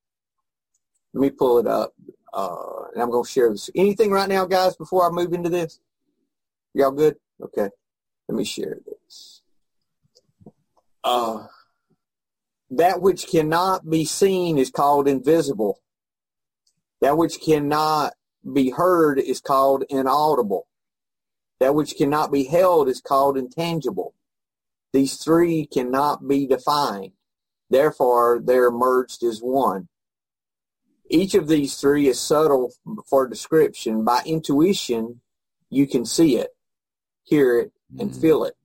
let 1.14 1.22
me 1.22 1.30
pull 1.30 1.60
it 1.60 1.68
up, 1.68 1.94
uh, 2.34 2.84
and 2.94 3.02
I'm 3.02 3.10
going 3.10 3.24
to 3.24 3.30
share 3.30 3.50
this. 3.50 3.70
Anything 3.76 4.12
right 4.12 4.30
now, 4.30 4.46
guys, 4.46 4.76
before 4.76 5.08
I 5.08 5.12
move 5.12 5.34
into 5.34 5.50
this? 5.50 5.80
Y'all 6.74 6.92
good? 6.92 7.16
Okay. 7.42 7.70
Let 8.28 8.36
me 8.36 8.46
share 8.46 8.78
this. 8.86 9.42
Uh, 11.04 11.48
that 12.70 13.02
which 13.02 13.28
cannot 13.28 13.90
be 13.90 14.06
seen 14.06 14.58
is 14.58 14.70
called 14.70 15.08
invisible. 15.08 15.82
That 17.02 17.18
which 17.18 17.42
cannot 17.42 18.14
be 18.54 18.70
heard 18.70 19.20
is 19.20 19.42
called 19.42 19.84
inaudible. 19.90 20.68
That 21.60 21.74
which 21.76 21.96
cannot 21.98 22.32
be 22.32 22.46
held 22.46 22.88
is 22.88 23.02
called 23.02 23.38
intangible. 23.38 24.14
These 24.94 25.18
three 25.18 25.66
cannot 25.66 26.28
be 26.28 26.46
defined. 26.46 27.14
Therefore, 27.70 28.42
they're 28.44 28.72
merged 28.72 29.24
as 29.24 29.40
one. 29.40 29.88
Each 31.10 31.34
of 31.34 31.48
these 31.48 31.76
three 31.76 32.08
is 32.08 32.20
subtle 32.20 32.72
for 33.10 33.28
description. 33.28 34.04
By 34.04 34.22
intuition, 34.26 35.22
you 35.70 35.88
can 35.88 36.06
see 36.06 36.38
it, 36.38 36.56
hear 37.24 37.60
it, 37.60 37.74
and 37.98 38.12
Mhm. 38.12 38.22
feel 38.22 38.44
it. 38.44 38.56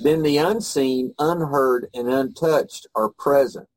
Then 0.00 0.22
the 0.22 0.38
unseen, 0.38 1.14
unheard, 1.18 1.88
and 1.94 2.08
untouched 2.08 2.88
are 2.94 3.10
present 3.10 3.68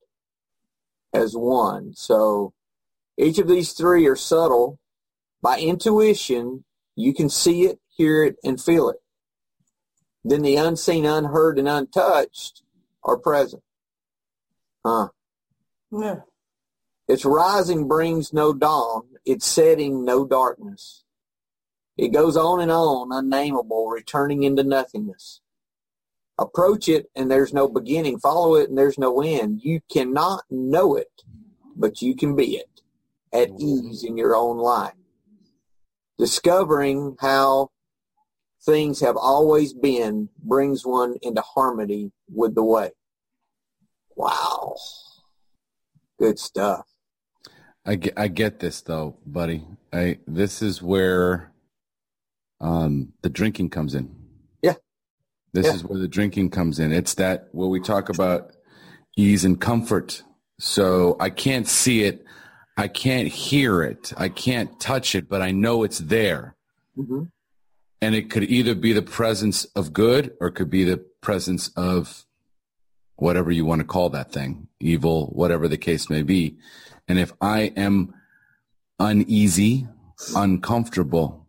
as 1.14 1.38
one. 1.38 1.94
So 1.94 2.54
each 3.18 3.38
of 3.38 3.48
these 3.48 3.74
three 3.74 4.08
are 4.08 4.16
subtle. 4.16 4.80
By 5.42 5.60
intuition, 5.60 6.66
you 6.96 7.14
can 7.14 7.30
see 7.30 7.66
it, 7.66 7.80
hear 7.90 8.24
it, 8.24 8.38
and 8.44 8.60
feel 8.60 8.90
it. 8.90 9.04
Then 10.24 10.42
the 10.42 10.56
unseen, 10.56 11.06
unheard, 11.06 11.60
and 11.60 11.68
untouched 11.68 12.64
are 13.04 13.18
present. 13.18 13.64
Huh. 14.84 15.10
Yeah. 15.92 16.22
Its 17.14 17.26
rising 17.26 17.88
brings 17.88 18.34
no 18.34 18.56
dawn, 18.56 19.04
its 19.24 19.46
setting 19.46 20.04
no 20.04 20.26
darkness. 20.26 21.04
It 21.96 22.08
goes 22.08 22.36
on 22.36 22.60
and 22.60 22.72
on, 22.72 23.12
unnameable, 23.12 23.88
returning 23.88 24.42
into 24.42 24.64
nothingness. 24.64 25.40
Approach 26.40 26.90
it 26.90 27.12
and 27.16 27.30
there's 27.30 27.54
no 27.54 27.68
beginning. 27.68 28.18
Follow 28.18 28.56
it 28.56 28.68
and 28.68 28.76
there's 28.76 28.98
no 28.98 29.22
end. 29.22 29.62
You 29.62 29.82
cannot 29.92 30.46
know 30.50 30.96
it, 30.96 31.22
but 31.76 32.02
you 32.02 32.16
can 32.16 32.36
be 32.36 32.56
it 32.56 32.82
at 33.32 33.52
ease 33.60 34.04
in 34.04 34.18
your 34.18 34.36
own 34.36 34.58
life. 34.58 34.96
Discovering 36.18 37.16
how 37.20 37.70
things 38.66 39.02
have 39.02 39.18
always 39.18 39.76
been 39.76 40.30
brings 40.40 40.84
one 40.84 41.18
into 41.22 41.42
harmony 41.42 42.12
with 42.28 42.56
the 42.56 42.64
way. 42.64 42.90
Wow. 44.16 44.78
Good 46.18 46.40
stuff. 46.40 46.88
I 47.86 47.96
get, 47.96 48.14
I 48.18 48.28
get 48.28 48.60
this 48.60 48.82
though, 48.82 49.18
buddy. 49.26 49.66
I 49.92 50.20
this 50.26 50.62
is 50.62 50.82
where 50.82 51.52
um, 52.62 53.14
the 53.22 53.30
drinking 53.30 53.70
comes 53.72 53.94
in. 53.94 54.16
Yeah. 54.62 54.76
This 55.52 55.66
Yeah. 55.68 55.74
is 55.76 55.84
where 55.84 56.00
the 56.00 56.08
drinking 56.08 56.52
comes 56.52 56.80
in. 56.80 56.92
It's 56.94 57.14
that 57.16 57.50
where 57.52 57.68
we 57.68 57.82
talk 57.82 58.10
about 58.10 58.52
ease 59.18 59.44
and 59.44 59.60
comfort. 59.60 60.24
So 60.60 61.18
I 61.20 61.30
can't 61.30 61.68
see 61.68 62.04
it, 62.04 62.24
I 62.78 62.88
can't 62.88 63.28
hear 63.28 63.84
it, 63.84 64.14
I 64.16 64.30
can't 64.30 64.80
touch 64.80 65.14
it, 65.14 65.28
but 65.28 65.42
I 65.42 65.52
know 65.52 65.84
it's 65.84 66.00
there. 66.00 66.56
hmm 66.96 67.24
And 68.02 68.16
it 68.16 68.30
could 68.30 68.44
either 68.44 68.76
be 68.76 68.94
the 68.94 69.02
presence 69.02 69.66
of 69.76 69.92
good 69.92 70.34
or 70.40 70.48
it 70.48 70.54
could 70.56 70.70
be 70.70 70.86
the 70.86 71.04
presence 71.22 71.70
of 71.76 72.26
whatever 73.18 73.52
you 73.52 73.66
want 73.66 73.80
to 73.80 73.86
call 73.88 74.10
that 74.12 74.32
thing, 74.32 74.68
evil, 74.80 75.28
whatever 75.28 75.68
the 75.68 75.78
case 75.78 76.10
may 76.10 76.24
be. 76.24 76.58
And 77.08 77.20
if 77.20 77.34
I 77.42 77.74
am 77.76 78.14
uneasy, 79.00 79.88
uncomfortable, 80.36 81.48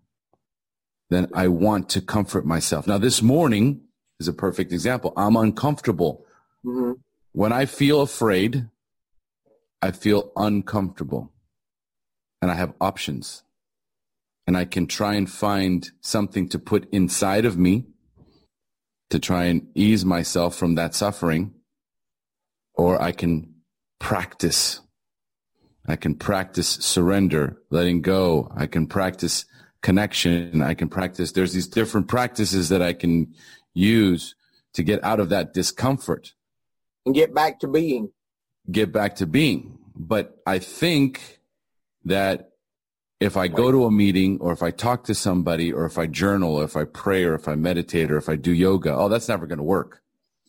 then 1.10 1.28
I 1.34 1.48
want 1.48 1.88
to 1.90 2.00
comfort 2.00 2.44
myself. 2.44 2.86
Now, 2.86 2.98
this 2.98 3.22
morning 3.22 3.82
is 4.18 4.28
a 4.28 4.32
perfect 4.32 4.72
example. 4.72 5.12
I'm 5.16 5.36
uncomfortable. 5.36 6.24
hmm 6.62 6.92
When 7.32 7.52
I 7.52 7.66
feel 7.66 8.00
afraid, 8.00 8.68
I 9.82 9.90
feel 9.90 10.32
uncomfortable 10.36 11.32
and 12.40 12.50
I 12.50 12.54
have 12.54 12.72
options 12.80 13.42
and 14.46 14.56
I 14.56 14.64
can 14.64 14.86
try 14.86 15.14
and 15.14 15.30
find 15.30 15.90
something 16.00 16.48
to 16.50 16.58
put 16.58 16.88
inside 16.92 17.44
of 17.44 17.56
me 17.58 17.86
to 19.10 19.18
try 19.18 19.44
and 19.44 19.68
ease 19.74 20.04
myself 20.04 20.56
from 20.56 20.74
that 20.74 20.94
suffering 20.94 21.54
or 22.74 23.00
I 23.00 23.12
can 23.12 23.54
practice. 23.98 24.80
I 25.86 25.96
can 25.96 26.14
practice 26.14 26.68
surrender, 26.68 27.60
letting 27.70 28.00
go. 28.00 28.50
I 28.56 28.66
can 28.66 28.86
practice 28.86 29.44
connection. 29.82 30.62
I 30.62 30.74
can 30.74 30.88
practice. 30.88 31.32
There's 31.32 31.52
these 31.52 31.68
different 31.68 32.08
practices 32.08 32.70
that 32.70 32.80
I 32.80 32.94
can 32.94 33.34
use 33.74 34.34
to 34.72 34.82
get 34.82 35.02
out 35.04 35.20
of 35.20 35.28
that 35.28 35.52
discomfort 35.52 36.32
And 37.04 37.14
get 37.14 37.34
back 37.34 37.60
to 37.60 37.68
being. 37.68 38.10
get 38.70 38.92
back 38.92 39.16
to 39.16 39.26
being. 39.26 39.78
But 39.94 40.40
I 40.46 40.58
think 40.58 41.40
that 42.06 42.50
if 43.20 43.36
I 43.36 43.48
go 43.48 43.70
to 43.70 43.84
a 43.84 43.90
meeting 43.90 44.38
or 44.40 44.52
if 44.52 44.62
I 44.62 44.70
talk 44.70 45.04
to 45.04 45.14
somebody 45.14 45.72
or 45.72 45.84
if 45.86 45.98
I 45.98 46.06
journal 46.06 46.56
or 46.56 46.64
if 46.64 46.76
I 46.76 46.84
pray 46.84 47.24
or 47.24 47.34
if 47.34 47.46
I 47.46 47.54
meditate 47.54 48.10
or 48.10 48.16
if 48.16 48.28
I 48.28 48.36
do 48.36 48.52
yoga, 48.52 48.94
oh, 48.94 49.08
that's 49.08 49.28
never 49.28 49.46
going 49.46 49.58
to 49.58 49.64
work. 49.64 50.02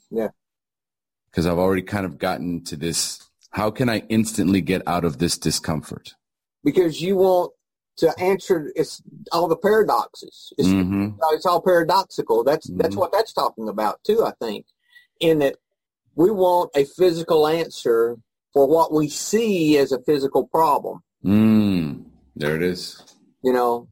Yeah. 0.10 0.30
Because 1.30 1.46
I've 1.46 1.60
already 1.60 1.84
kind 1.84 2.06
of 2.06 2.18
gotten 2.18 2.64
to 2.66 2.76
this. 2.76 3.22
How 3.56 3.72
can 3.72 3.88
I 3.88 4.00
instantly 4.10 4.60
get 4.60 4.82
out 4.86 5.06
of 5.06 5.18
this 5.20 5.38
discomfort? 5.38 6.16
because 6.62 7.00
you 7.00 7.16
want 7.16 7.52
to 7.96 8.12
answer 8.20 8.72
it's 8.76 9.02
all 9.32 9.48
the 9.48 9.56
paradoxes. 9.56 10.52
It's, 10.58 10.68
hmm 10.68 11.10
it's 11.32 11.46
all 11.46 11.62
paradoxical. 11.62 12.44
That's 12.44 12.68
that's 12.74 12.96
Mhm. 12.96 12.98
what 12.98 13.12
that's 13.14 13.32
talking 13.32 13.70
about 13.70 14.04
too. 14.04 14.24
I 14.26 14.32
think 14.42 14.66
in 15.20 15.40
that 15.40 15.56
we 16.16 16.32
want 16.32 16.72
a 16.76 16.84
physical 16.84 17.48
answer 17.48 18.18
for 18.52 18.68
what 18.68 18.92
we 18.92 19.08
see 19.08 19.78
as 19.78 19.92
a 19.92 20.02
physical 20.02 20.48
problem. 20.48 21.04
Mm. 21.24 22.06
There 22.36 22.56
it 22.56 22.64
is. 22.64 23.02
You 23.44 23.54
know, 23.54 23.88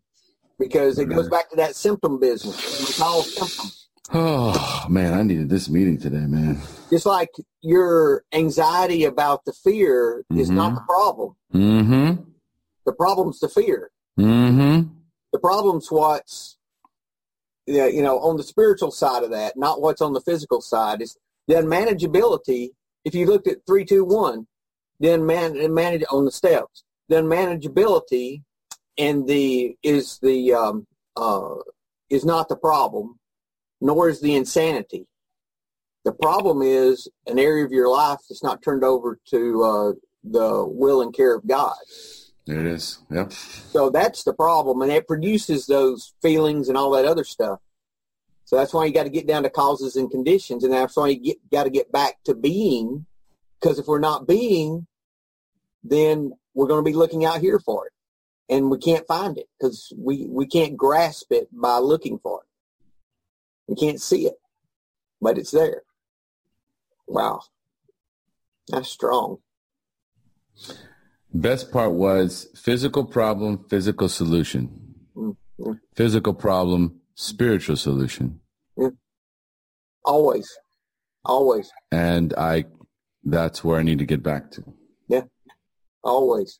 because 0.59 0.97
it 0.97 1.05
goes 1.05 1.29
back 1.29 1.51
to 1.51 1.55
that 1.57 1.75
symptom 1.75 2.19
business. 2.19 2.57
It's 2.89 2.99
all 2.99 3.21
symptoms. 3.21 3.82
Oh 4.11 4.85
man, 4.89 5.13
I 5.13 5.23
needed 5.23 5.49
this 5.49 5.69
meeting 5.69 5.97
today, 5.97 6.25
man. 6.25 6.59
Just 6.89 7.05
like 7.05 7.29
your 7.61 8.23
anxiety 8.33 9.05
about 9.05 9.45
the 9.45 9.53
fear 9.53 10.25
is 10.35 10.49
not 10.49 10.71
Mhm. 10.71 10.75
the 10.75 10.81
problem. 10.81 11.35
Mm-hmm. 11.53 12.21
The 12.85 12.93
problem's 12.93 13.39
the 13.39 13.49
fear. 13.49 13.91
Mm-hmm. 14.19 14.89
the 15.31 15.39
problem's 15.39 15.89
what's 15.91 16.57
yeah, 17.65 17.87
you 17.87 18.03
know 18.03 18.19
on 18.19 18.37
the 18.37 18.43
spiritual 18.43 18.91
side 18.91 19.23
of 19.23 19.31
that 19.31 19.57
not 19.57 19.81
what's 19.81 20.03
on 20.03 20.13
the 20.13 20.21
physical 20.21 20.61
side 20.61 21.01
is 21.01 21.17
the 21.47 21.55
unmanageability 21.55 22.69
if 23.05 23.15
you 23.15 23.25
looked 23.25 23.47
at 23.47 23.65
321 23.65 24.45
then 24.99 25.25
man 25.25 25.73
manage 25.73 26.03
on 26.11 26.25
the 26.25 26.31
steps 26.31 26.83
the 27.09 27.15
unmanageability 27.15 28.43
and 28.99 29.25
the 29.27 29.75
is 29.81 30.19
the 30.21 30.53
um 30.53 30.85
uh 31.15 31.55
is 32.11 32.23
not 32.23 32.47
the 32.49 32.55
problem, 32.55 33.17
nor 33.83 34.07
is 34.07 34.21
the 34.21 34.33
insanity. 34.33 35.05
The 36.05 36.13
problem 36.13 36.61
is 36.61 37.09
an 37.27 37.37
area 37.37 37.65
of 37.65 37.71
your 37.71 37.89
life 37.89 38.19
that's 38.29 38.41
not 38.41 38.63
turned 38.63 38.83
over 38.83 39.19
to 39.31 39.63
uh, 39.63 39.91
the 40.23 40.65
will 40.65 41.01
and 41.01 41.13
care 41.13 41.35
of 41.35 41.45
God. 41.45 41.75
There 42.47 42.61
it 42.61 42.65
is. 42.65 42.99
Yep. 43.11 43.33
So 43.33 43.89
that's 43.89 44.23
the 44.23 44.33
problem, 44.33 44.81
and 44.81 44.91
it 44.91 45.05
produces 45.05 45.65
those 45.65 46.13
feelings 46.21 46.69
and 46.69 46.77
all 46.77 46.91
that 46.91 47.05
other 47.05 47.25
stuff. 47.25 47.59
So 48.45 48.55
that's 48.55 48.73
why 48.73 48.85
you 48.85 48.93
got 48.93 49.03
to 49.03 49.09
get 49.09 49.27
down 49.27 49.43
to 49.43 49.49
causes 49.49 49.97
and 49.97 50.09
conditions, 50.09 50.63
and 50.63 50.71
that's 50.71 50.95
why 50.95 51.09
you 51.09 51.35
got 51.51 51.65
to 51.65 51.69
get 51.69 51.91
back 51.91 52.23
to 52.23 52.33
being. 52.33 53.05
Because 53.59 53.79
if 53.79 53.87
we're 53.87 53.99
not 53.99 54.27
being, 54.27 54.87
then 55.83 56.33
we're 56.53 56.67
going 56.67 56.83
to 56.83 56.89
be 56.89 56.95
looking 56.95 57.25
out 57.25 57.41
here 57.41 57.59
for 57.59 57.87
it, 57.87 57.93
and 58.53 58.71
we 58.71 58.77
can't 58.77 59.07
find 59.07 59.37
it 59.37 59.47
because 59.59 59.91
we 59.97 60.25
we 60.29 60.45
can't 60.45 60.77
grasp 60.77 61.31
it 61.31 61.49
by 61.51 61.79
looking 61.79 62.17
for 62.19 62.41
it. 62.42 62.42
We 63.67 63.75
can't 63.75 64.01
see 64.01 64.27
it, 64.27 64.35
but 65.21 65.37
it's 65.37 65.51
there. 65.51 65.83
Wow, 67.07 67.41
that's 68.67 68.89
strong. 68.89 69.37
Best 71.33 71.71
part 71.71 71.93
was 71.93 72.47
physical 72.55 73.05
problem, 73.05 73.65
physical 73.69 74.07
solution. 74.09 74.95
Mm-hmm. 75.15 75.71
Physical 75.95 76.33
problem, 76.33 77.01
spiritual 77.15 77.75
solution. 77.77 78.39
Always, 80.05 80.51
always, 81.23 81.71
And 81.91 82.33
I, 82.33 82.65
that's 83.23 83.63
where 83.63 83.79
I 83.79 83.83
need 83.83 83.99
to 83.99 84.05
get 84.05 84.21
back 84.21 84.51
to. 84.51 84.63
Yeah. 85.07 85.21
Always. 86.03 86.59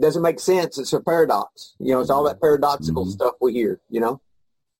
Doesn't 0.00 0.22
make 0.22 0.40
sense. 0.40 0.78
It's 0.78 0.94
a 0.94 1.00
paradox. 1.00 1.74
You 1.78 1.92
know, 1.92 2.00
it's 2.00 2.08
all 2.08 2.24
that 2.24 2.40
paradoxical 2.40 3.04
Mhm. 3.04 3.10
stuff 3.12 3.34
we 3.42 3.52
hear. 3.52 3.78
You 3.90 4.00
know, 4.00 4.20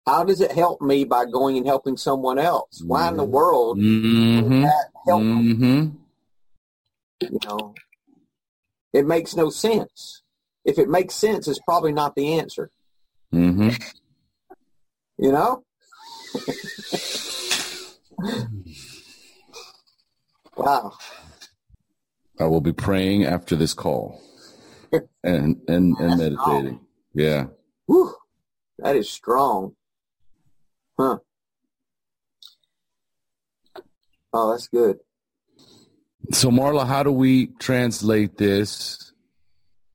how 0.06 0.24
does 0.24 0.40
it 0.40 0.52
help 0.52 0.80
me 0.82 1.04
by 1.04 1.24
going 1.24 1.56
and 1.56 1.66
helping 1.66 1.96
someone 1.96 2.38
else? 2.38 2.82
Why 2.84 3.08
in 3.08 3.16
the 3.16 3.24
world 3.24 3.78
Mm-hmm. 3.78 4.62
that 4.62 4.90
help? 5.06 5.22
Mm-hmm. 5.22 5.96
You 7.20 7.38
know, 7.44 7.74
it 8.92 9.06
makes 9.06 9.34
no 9.34 9.50
sense. 9.50 10.22
If 10.64 10.78
it 10.78 10.88
makes 10.88 11.14
sense, 11.14 11.48
it's 11.48 11.60
probably 11.60 11.92
not 11.92 12.14
the 12.14 12.34
answer. 12.34 12.70
Mm-hmm. 13.32 13.70
You 15.18 15.32
know? 15.32 15.64
wow. 20.56 20.92
I 22.38 22.44
will 22.44 22.60
be 22.60 22.72
praying 22.72 23.24
after 23.24 23.56
this 23.56 23.74
call 23.74 24.20
and, 24.92 25.06
and, 25.68 25.96
and 25.96 25.96
That's 25.98 26.16
meditating. 26.18 26.80
Yeah. 27.14 27.46
Whew. 27.86 28.14
That 28.78 28.96
is 28.96 29.08
strong. 29.08 29.76
Huh. 30.98 31.18
Oh, 34.32 34.50
that's 34.50 34.68
good. 34.68 34.98
So 36.32 36.50
Marla, 36.50 36.86
how 36.86 37.02
do 37.02 37.12
we 37.12 37.48
translate 37.58 38.36
this? 38.36 39.12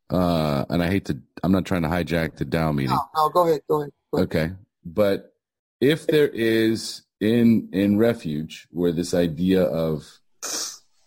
Uh, 0.09 0.65
and 0.69 0.81
I 0.81 0.87
hate 0.87 1.05
to, 1.05 1.19
I'm 1.43 1.51
not 1.51 1.65
trying 1.65 1.83
to 1.83 1.87
hijack 1.87 2.37
the 2.37 2.45
Tao 2.45 2.71
meeting. 2.71 2.95
No, 2.95 3.05
no, 3.15 3.29
go 3.29 3.47
ahead. 3.47 3.61
Go 3.67 3.81
ahead. 3.81 3.91
Go 4.11 4.17
ahead. 4.17 4.27
Okay. 4.27 4.51
But 4.85 5.33
if 5.81 6.07
there 6.07 6.27
is 6.27 7.03
in 7.19 7.69
in 7.73 7.97
refuge 7.97 8.67
where 8.71 8.91
this 8.91 9.13
idea 9.13 9.63
of 9.63 10.19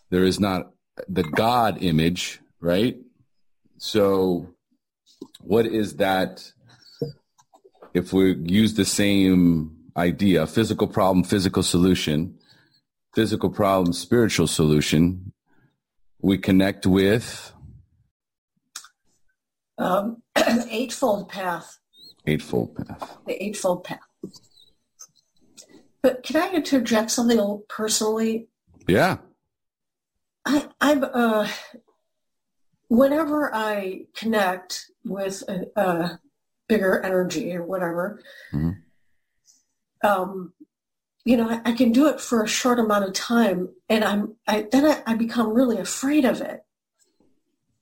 there 0.09 0.23
is 0.23 0.39
not 0.39 0.71
the 1.07 1.23
God 1.23 1.81
image, 1.81 2.39
right? 2.59 2.97
So 3.77 4.47
what 5.41 5.65
is 5.65 5.97
that 5.97 6.51
if 7.93 8.13
we 8.13 8.35
use 8.35 8.75
the 8.75 8.85
same 8.85 9.72
idea, 9.97 10.47
physical 10.47 10.87
problem, 10.87 11.23
physical 11.23 11.63
solution, 11.63 12.37
physical 13.13 13.49
problem, 13.49 13.93
spiritual 13.93 14.47
solution, 14.47 15.31
we 16.21 16.37
connect 16.37 16.85
with 16.85 17.51
Um, 19.77 20.21
eightfold 20.69 21.29
path. 21.29 21.77
eightfold 22.25 22.75
path. 22.75 23.17
The 23.27 23.43
eightfold 23.43 23.83
path. 23.83 23.99
But 26.01 26.23
can 26.23 26.35
I 26.41 26.51
interject 26.53 27.11
something 27.11 27.37
a 27.37 27.41
little 27.41 27.65
personally? 27.69 28.47
Yeah. 28.87 29.17
I, 30.45 30.67
I'm 30.81 31.03
uh, 31.05 31.47
whenever 32.89 33.53
I 33.53 34.05
connect 34.13 34.91
with 35.05 35.43
a, 35.47 35.65
a 35.79 36.19
bigger 36.67 37.01
energy 37.01 37.55
or 37.55 37.63
whatever, 37.63 38.21
Mhm. 38.53 38.77
Um, 40.03 40.53
you 41.25 41.37
know, 41.37 41.49
I, 41.49 41.61
I 41.65 41.71
can 41.71 41.91
do 41.91 42.07
it 42.07 42.19
for 42.19 42.43
a 42.43 42.47
short 42.47 42.79
amount 42.79 43.05
of 43.05 43.13
time, 43.13 43.69
and 43.89 44.03
I'm 44.03 44.35
I, 44.47 44.67
then 44.71 44.85
I, 44.85 45.01
I 45.05 45.15
become 45.15 45.53
really 45.53 45.77
afraid 45.77 46.25
of 46.25 46.41
it. 46.41 46.65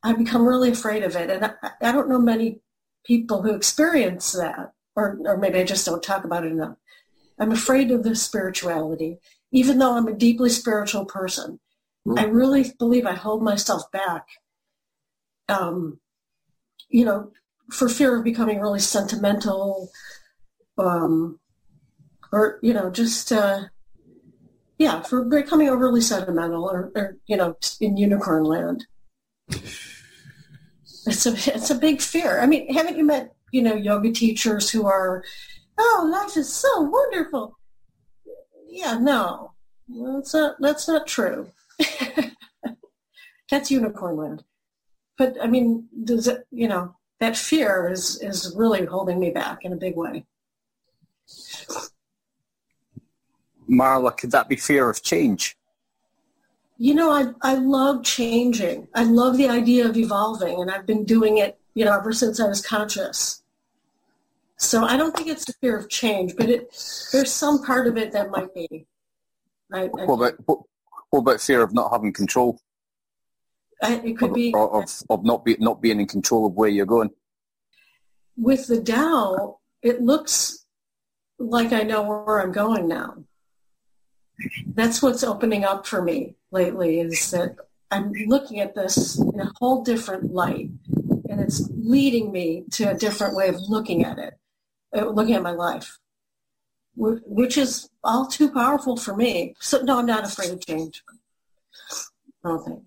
I 0.03 0.13
become 0.13 0.47
really 0.47 0.72
afraid 0.72 1.03
of 1.03 1.15
it, 1.15 1.30
and 1.30 1.45
I, 1.45 1.53
I 1.82 1.91
don't 1.91 2.09
know 2.09 2.19
many 2.19 2.59
people 3.03 3.41
who 3.41 3.53
experience 3.55 4.32
that, 4.34 4.74
or 4.95 5.19
or 5.26 5.38
maybe 5.38 5.59
I 5.59 5.63
just 5.63 5.86
don't 5.86 6.03
talk 6.03 6.24
about 6.24 6.45
it 6.45 6.51
enough. 6.51 6.78
I'm 7.39 7.51
afraid 7.51 7.89
of 7.89 8.03
the 8.03 8.15
spirituality, 8.15 9.17
even 9.51 9.80
though 9.80 9.97
I'm 9.97 10.07
a 10.07 10.13
deeply 10.13 10.49
spiritual 10.49 11.05
person. 11.05 11.59
I 12.17 12.26
really 12.26 12.74
believe 12.80 13.05
I 13.05 13.13
hold 13.13 13.43
myself 13.43 13.91
back, 13.91 14.26
um, 15.49 15.99
you 16.89 17.05
know, 17.05 17.32
for 17.72 17.88
fear 17.88 18.17
of 18.17 18.24
becoming 18.24 18.59
really 18.59 18.80
sentimental, 18.80 19.91
um, 20.80 21.39
or 22.32 22.59
you 22.61 22.73
know, 22.73 22.89
just 22.89 23.32
uh, 23.32 23.63
yeah, 24.77 25.01
for 25.01 25.23
becoming 25.23 25.69
overly 25.69 26.01
sentimental, 26.01 26.69
or, 26.69 26.91
or 26.95 27.17
you 27.27 27.38
know, 27.38 27.57
in 27.79 27.97
unicorn 27.97 28.43
land. 28.43 28.86
It's 31.07 31.25
a 31.25 31.34
it's 31.55 31.69
a 31.69 31.75
big 31.75 32.01
fear. 32.01 32.39
I 32.39 32.45
mean, 32.45 32.73
haven't 32.73 32.97
you 32.97 33.05
met 33.05 33.34
you 33.51 33.61
know 33.61 33.75
yoga 33.75 34.11
teachers 34.11 34.69
who 34.69 34.86
are, 34.86 35.23
oh, 35.77 36.09
life 36.11 36.38
is 36.38 36.53
so 36.53 36.82
wonderful. 36.82 37.57
Yeah, 38.67 38.97
no, 38.99 39.53
that's 39.89 40.34
not 40.34 40.55
that's 40.59 40.88
not 40.88 41.07
true. 41.07 41.49
That's 43.51 43.69
unicorn 43.69 44.15
land. 44.15 44.43
But 45.17 45.36
I 45.43 45.47
mean, 45.47 45.88
does 46.05 46.27
it, 46.27 46.47
you 46.51 46.69
know, 46.69 46.95
that 47.19 47.38
fear 47.38 47.89
is, 47.91 48.19
is 48.21 48.53
really 48.55 48.86
holding 48.86 49.19
me 49.19 49.29
back 49.29 49.59
in 49.63 49.73
a 49.73 49.75
big 49.75 49.95
way. 49.95 50.25
Marla, 53.72 54.15
could 54.15 54.32
that 54.32 54.49
be 54.49 54.55
fear 54.55 54.89
of 54.89 55.01
change? 55.01 55.55
You 56.78 56.95
know, 56.95 57.11
I, 57.11 57.28
I 57.41 57.55
love 57.55 58.03
changing. 58.03 58.88
I 58.95 59.03
love 59.03 59.38
the 59.38 59.47
idea 59.47 59.88
of 59.88 59.95
evolving, 59.97 60.61
and 60.61 60.72
I've 60.72 60.86
been 60.86 61.05
doing 61.05 61.38
it, 61.38 61.59
you 61.74 61.86
know, 61.86 61.95
ever 61.95 62.11
since 62.11 62.39
I 62.39 62.47
was 62.47 62.65
conscious. 62.65 63.43
So 64.57 64.84
I 64.84 64.97
don't 64.97 65.15
think 65.15 65.28
it's 65.28 65.45
the 65.45 65.53
fear 65.61 65.78
of 65.78 65.89
change, 65.89 66.36
but 66.36 66.49
it, 66.49 66.69
there's 67.11 67.32
some 67.32 67.63
part 67.63 67.88
of 67.88 67.97
it 67.97 68.11
that 68.11 68.30
might 68.30 68.53
be. 68.53 68.86
I, 69.72 69.84
I, 69.84 69.88
What 69.88 70.15
about 70.15 70.34
what, 70.45 70.59
what 71.09 71.19
about 71.19 71.41
fear 71.41 71.61
of 71.61 71.74
not 71.74 71.91
having 71.91 72.13
control, 72.13 72.59
I, 73.82 73.95
it 74.03 74.17
could 74.17 74.30
of, 74.30 74.36
be 74.36 74.53
of, 74.55 75.03
of 75.09 75.24
not 75.24 75.45
be, 75.45 75.55
not 75.59 75.82
being 75.82 75.99
in 75.99 76.07
control 76.07 76.45
of 76.45 76.53
where 76.53 76.69
you're 76.69 76.86
going? 76.86 77.11
with 78.38 78.67
the 78.67 78.82
Tao, 78.82 79.59
it 79.82 80.01
looks 80.01 80.65
like 81.38 81.72
I 81.74 81.84
know 81.84 82.01
where 82.01 82.41
I'm 82.41 82.51
going 82.51 82.88
now. 82.88 83.24
That's 84.73 85.01
what's 85.01 85.23
opening 85.23 85.63
up 85.63 85.86
for 85.86 86.01
me 86.01 86.36
lately 86.51 86.99
is 86.99 87.32
that 87.32 87.55
I'm 87.91 88.11
looking 88.27 88.59
at 88.59 88.75
this 88.75 89.19
in 89.19 89.39
a 89.39 89.51
whole 89.59 89.84
different 89.84 90.34
light 90.34 90.69
and 91.29 91.39
it's 91.39 91.69
leading 91.75 92.32
me 92.32 92.63
to 92.71 92.91
a 92.91 92.97
different 92.97 93.36
way 93.36 93.49
of 93.49 93.55
looking 93.69 94.03
at 94.03 94.17
it, 94.17 94.34
uh, 94.95 95.05
looking 95.05 95.36
at 95.36 95.43
my 95.43 95.51
life, 95.51 95.99
which 96.95 97.57
is 97.57 97.89
all 98.03 98.25
too 98.27 98.51
powerful 98.51 98.97
for 98.97 99.15
me. 99.15 99.55
So 99.59 99.82
no, 99.82 99.99
I'm 99.99 100.05
not 100.05 100.25
afraid 100.25 100.51
of 100.51 100.65
change. 100.65 101.03
I 102.43 102.49
don't 102.49 102.65
think. 102.65 102.84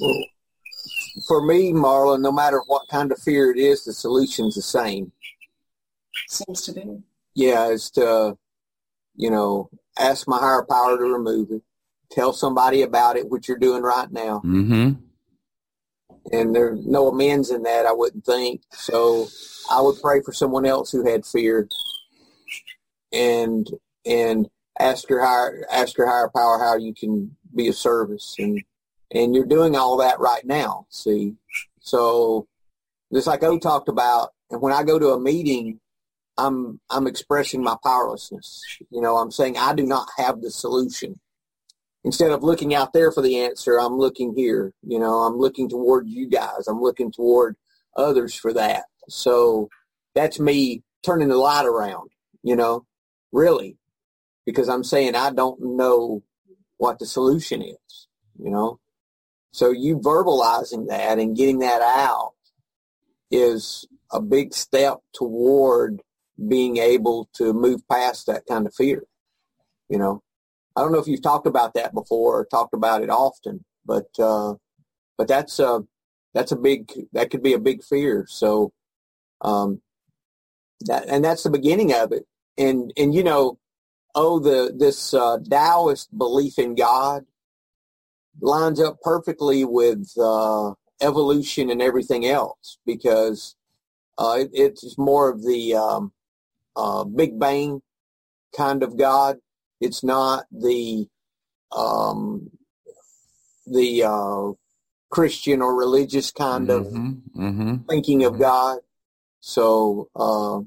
Well, 0.00 0.24
for 1.26 1.44
me, 1.44 1.72
Marla, 1.72 2.20
no 2.20 2.32
matter 2.32 2.62
what 2.66 2.88
kind 2.88 3.12
of 3.12 3.18
fear 3.18 3.50
it 3.50 3.58
is, 3.58 3.84
the 3.84 3.92
solution's 3.92 4.54
the 4.54 4.62
same. 4.62 5.12
Seems 6.28 6.62
to 6.62 6.72
be. 6.72 7.02
Yeah, 7.34 7.68
it's 7.70 7.90
to, 7.90 8.36
you 9.20 9.30
know, 9.30 9.68
ask 9.98 10.26
my 10.26 10.38
higher 10.38 10.64
power 10.68 10.96
to 10.96 11.04
remove 11.04 11.50
it. 11.50 11.62
Tell 12.10 12.32
somebody 12.32 12.80
about 12.80 13.16
it, 13.18 13.28
which 13.28 13.48
you're 13.48 13.58
doing 13.58 13.82
right 13.82 14.10
now. 14.10 14.40
Mm-hmm. 14.42 14.92
And 16.32 16.54
there's 16.54 16.86
no 16.86 17.08
amends 17.08 17.50
in 17.50 17.64
that, 17.64 17.84
I 17.84 17.92
wouldn't 17.92 18.24
think. 18.24 18.62
So 18.70 19.28
I 19.70 19.82
would 19.82 20.00
pray 20.00 20.22
for 20.22 20.32
someone 20.32 20.64
else 20.64 20.90
who 20.90 21.06
had 21.06 21.26
fear 21.26 21.68
and 23.12 23.68
and 24.06 24.48
ask 24.78 25.10
your 25.10 25.22
higher 25.22 25.66
ask 25.70 25.98
your 25.98 26.08
higher 26.08 26.30
power 26.34 26.58
how 26.58 26.76
you 26.76 26.94
can 26.94 27.36
be 27.54 27.68
of 27.68 27.74
service 27.74 28.36
and 28.38 28.62
and 29.10 29.34
you're 29.34 29.44
doing 29.44 29.76
all 29.76 29.98
that 29.98 30.18
right 30.18 30.44
now, 30.46 30.86
see. 30.88 31.34
So 31.80 32.46
just 33.12 33.26
like 33.26 33.42
O 33.42 33.58
talked 33.58 33.88
about, 33.88 34.30
and 34.50 34.62
when 34.62 34.72
I 34.72 34.82
go 34.82 34.98
to 34.98 35.10
a 35.10 35.20
meeting 35.20 35.80
I'm 36.40 36.80
I'm 36.90 37.06
expressing 37.06 37.62
my 37.62 37.76
powerlessness. 37.84 38.62
You 38.90 39.00
know, 39.00 39.16
I'm 39.16 39.30
saying 39.30 39.56
I 39.58 39.74
do 39.74 39.84
not 39.84 40.08
have 40.16 40.40
the 40.40 40.50
solution. 40.50 41.20
Instead 42.02 42.30
of 42.30 42.42
looking 42.42 42.74
out 42.74 42.94
there 42.94 43.12
for 43.12 43.20
the 43.20 43.40
answer, 43.40 43.78
I'm 43.78 43.98
looking 43.98 44.34
here. 44.34 44.72
You 44.86 44.98
know, 44.98 45.18
I'm 45.18 45.36
looking 45.36 45.68
toward 45.68 46.08
you 46.08 46.28
guys. 46.28 46.66
I'm 46.66 46.80
looking 46.80 47.12
toward 47.12 47.56
others 47.96 48.34
for 48.34 48.54
that. 48.54 48.84
So 49.08 49.68
that's 50.14 50.40
me 50.40 50.82
turning 51.04 51.28
the 51.28 51.36
light 51.36 51.66
around, 51.66 52.10
you 52.42 52.56
know, 52.56 52.86
really, 53.32 53.76
because 54.46 54.68
I'm 54.68 54.84
saying 54.84 55.14
I 55.14 55.30
don't 55.30 55.76
know 55.76 56.22
what 56.78 56.98
the 56.98 57.06
solution 57.06 57.60
is, 57.62 58.08
you 58.38 58.50
know. 58.50 58.78
So 59.52 59.70
you 59.70 59.98
verbalizing 59.98 60.88
that 60.88 61.18
and 61.18 61.36
getting 61.36 61.58
that 61.58 61.82
out 61.82 62.32
is 63.30 63.86
a 64.12 64.20
big 64.20 64.54
step 64.54 64.98
toward 65.12 66.00
being 66.48 66.78
able 66.78 67.28
to 67.34 67.52
move 67.52 67.86
past 67.88 68.26
that 68.26 68.46
kind 68.46 68.66
of 68.66 68.74
fear. 68.74 69.04
You 69.88 69.98
know, 69.98 70.22
I 70.76 70.82
don't 70.82 70.92
know 70.92 70.98
if 70.98 71.08
you've 71.08 71.22
talked 71.22 71.46
about 71.46 71.74
that 71.74 71.94
before 71.94 72.40
or 72.40 72.44
talked 72.44 72.74
about 72.74 73.02
it 73.02 73.10
often, 73.10 73.64
but 73.84 74.08
uh, 74.18 74.54
but 75.18 75.28
that's 75.28 75.58
a 75.58 75.82
that's 76.32 76.52
a 76.52 76.56
big 76.56 76.90
that 77.12 77.30
could 77.30 77.42
be 77.42 77.54
a 77.54 77.58
big 77.58 77.82
fear. 77.82 78.26
So 78.28 78.72
um, 79.40 79.80
that 80.82 81.08
and 81.08 81.24
that's 81.24 81.42
the 81.42 81.50
beginning 81.50 81.92
of 81.92 82.12
it. 82.12 82.26
And 82.56 82.92
and 82.96 83.14
you 83.14 83.24
know, 83.24 83.58
oh 84.14 84.38
the 84.38 84.74
this 84.76 85.12
uh, 85.12 85.38
Taoist 85.48 86.16
belief 86.16 86.58
in 86.58 86.74
God 86.74 87.26
lines 88.40 88.80
up 88.80 89.00
perfectly 89.02 89.64
with 89.64 90.10
uh, 90.18 90.72
evolution 91.02 91.70
and 91.70 91.82
everything 91.82 92.26
else 92.26 92.78
because 92.86 93.56
uh, 94.18 94.38
it, 94.38 94.50
it's 94.52 94.96
more 94.98 95.30
of 95.30 95.42
the 95.42 95.74
um, 95.74 96.12
uh, 96.76 97.04
Big 97.04 97.38
Bang 97.38 97.82
kind 98.56 98.82
of 98.82 98.96
God. 98.96 99.38
It's 99.80 100.04
not 100.04 100.44
the 100.50 101.06
um, 101.72 102.50
the 103.66 104.04
uh, 104.04 104.52
Christian 105.10 105.62
or 105.62 105.74
religious 105.74 106.30
kind 106.30 106.68
Mm-hmm, 106.68 107.42
mm-hmm. 107.42 107.70
of 107.70 107.86
thinking 107.88 108.24
of 108.24 108.38
God. 108.38 108.78
So 109.40 110.08
uh, 110.14 110.60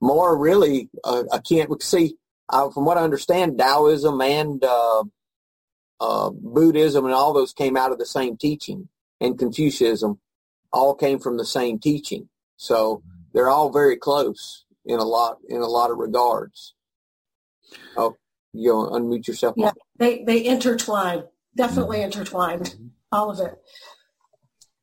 more 0.00 0.36
really, 0.36 0.90
uh, 1.02 1.24
I 1.32 1.38
can't 1.38 1.82
see. 1.82 2.16
Uh, 2.48 2.70
from 2.70 2.84
what 2.84 2.98
I 2.98 3.02
understand, 3.02 3.58
Taoism 3.58 4.20
and 4.20 4.62
uh, 4.62 5.04
uh, 5.98 6.30
Buddhism 6.30 7.06
and 7.06 7.14
all 7.14 7.32
those 7.32 7.54
came 7.54 7.76
out 7.76 7.90
of 7.90 7.98
the 7.98 8.06
same 8.06 8.36
teaching, 8.36 8.88
and 9.20 9.38
Confucianism 9.38 10.20
all 10.72 10.94
came 10.94 11.18
from 11.18 11.38
the 11.38 11.46
same 11.46 11.78
teaching. 11.78 12.28
So 12.56 13.02
they're 13.32 13.48
all 13.48 13.70
very 13.72 13.96
close 13.96 14.63
in 14.84 14.98
a 14.98 15.04
lot 15.04 15.38
in 15.48 15.60
a 15.60 15.66
lot 15.66 15.90
of 15.90 15.98
regards. 15.98 16.74
Oh, 17.96 18.16
you 18.52 18.68
know, 18.68 18.90
unmute 18.90 19.26
yourself. 19.26 19.54
Yeah, 19.56 19.72
they 19.98 20.24
they 20.24 20.44
intertwine, 20.44 21.24
definitely 21.56 22.02
intertwined, 22.02 22.74
all 23.10 23.30
of 23.30 23.40
it, 23.40 23.54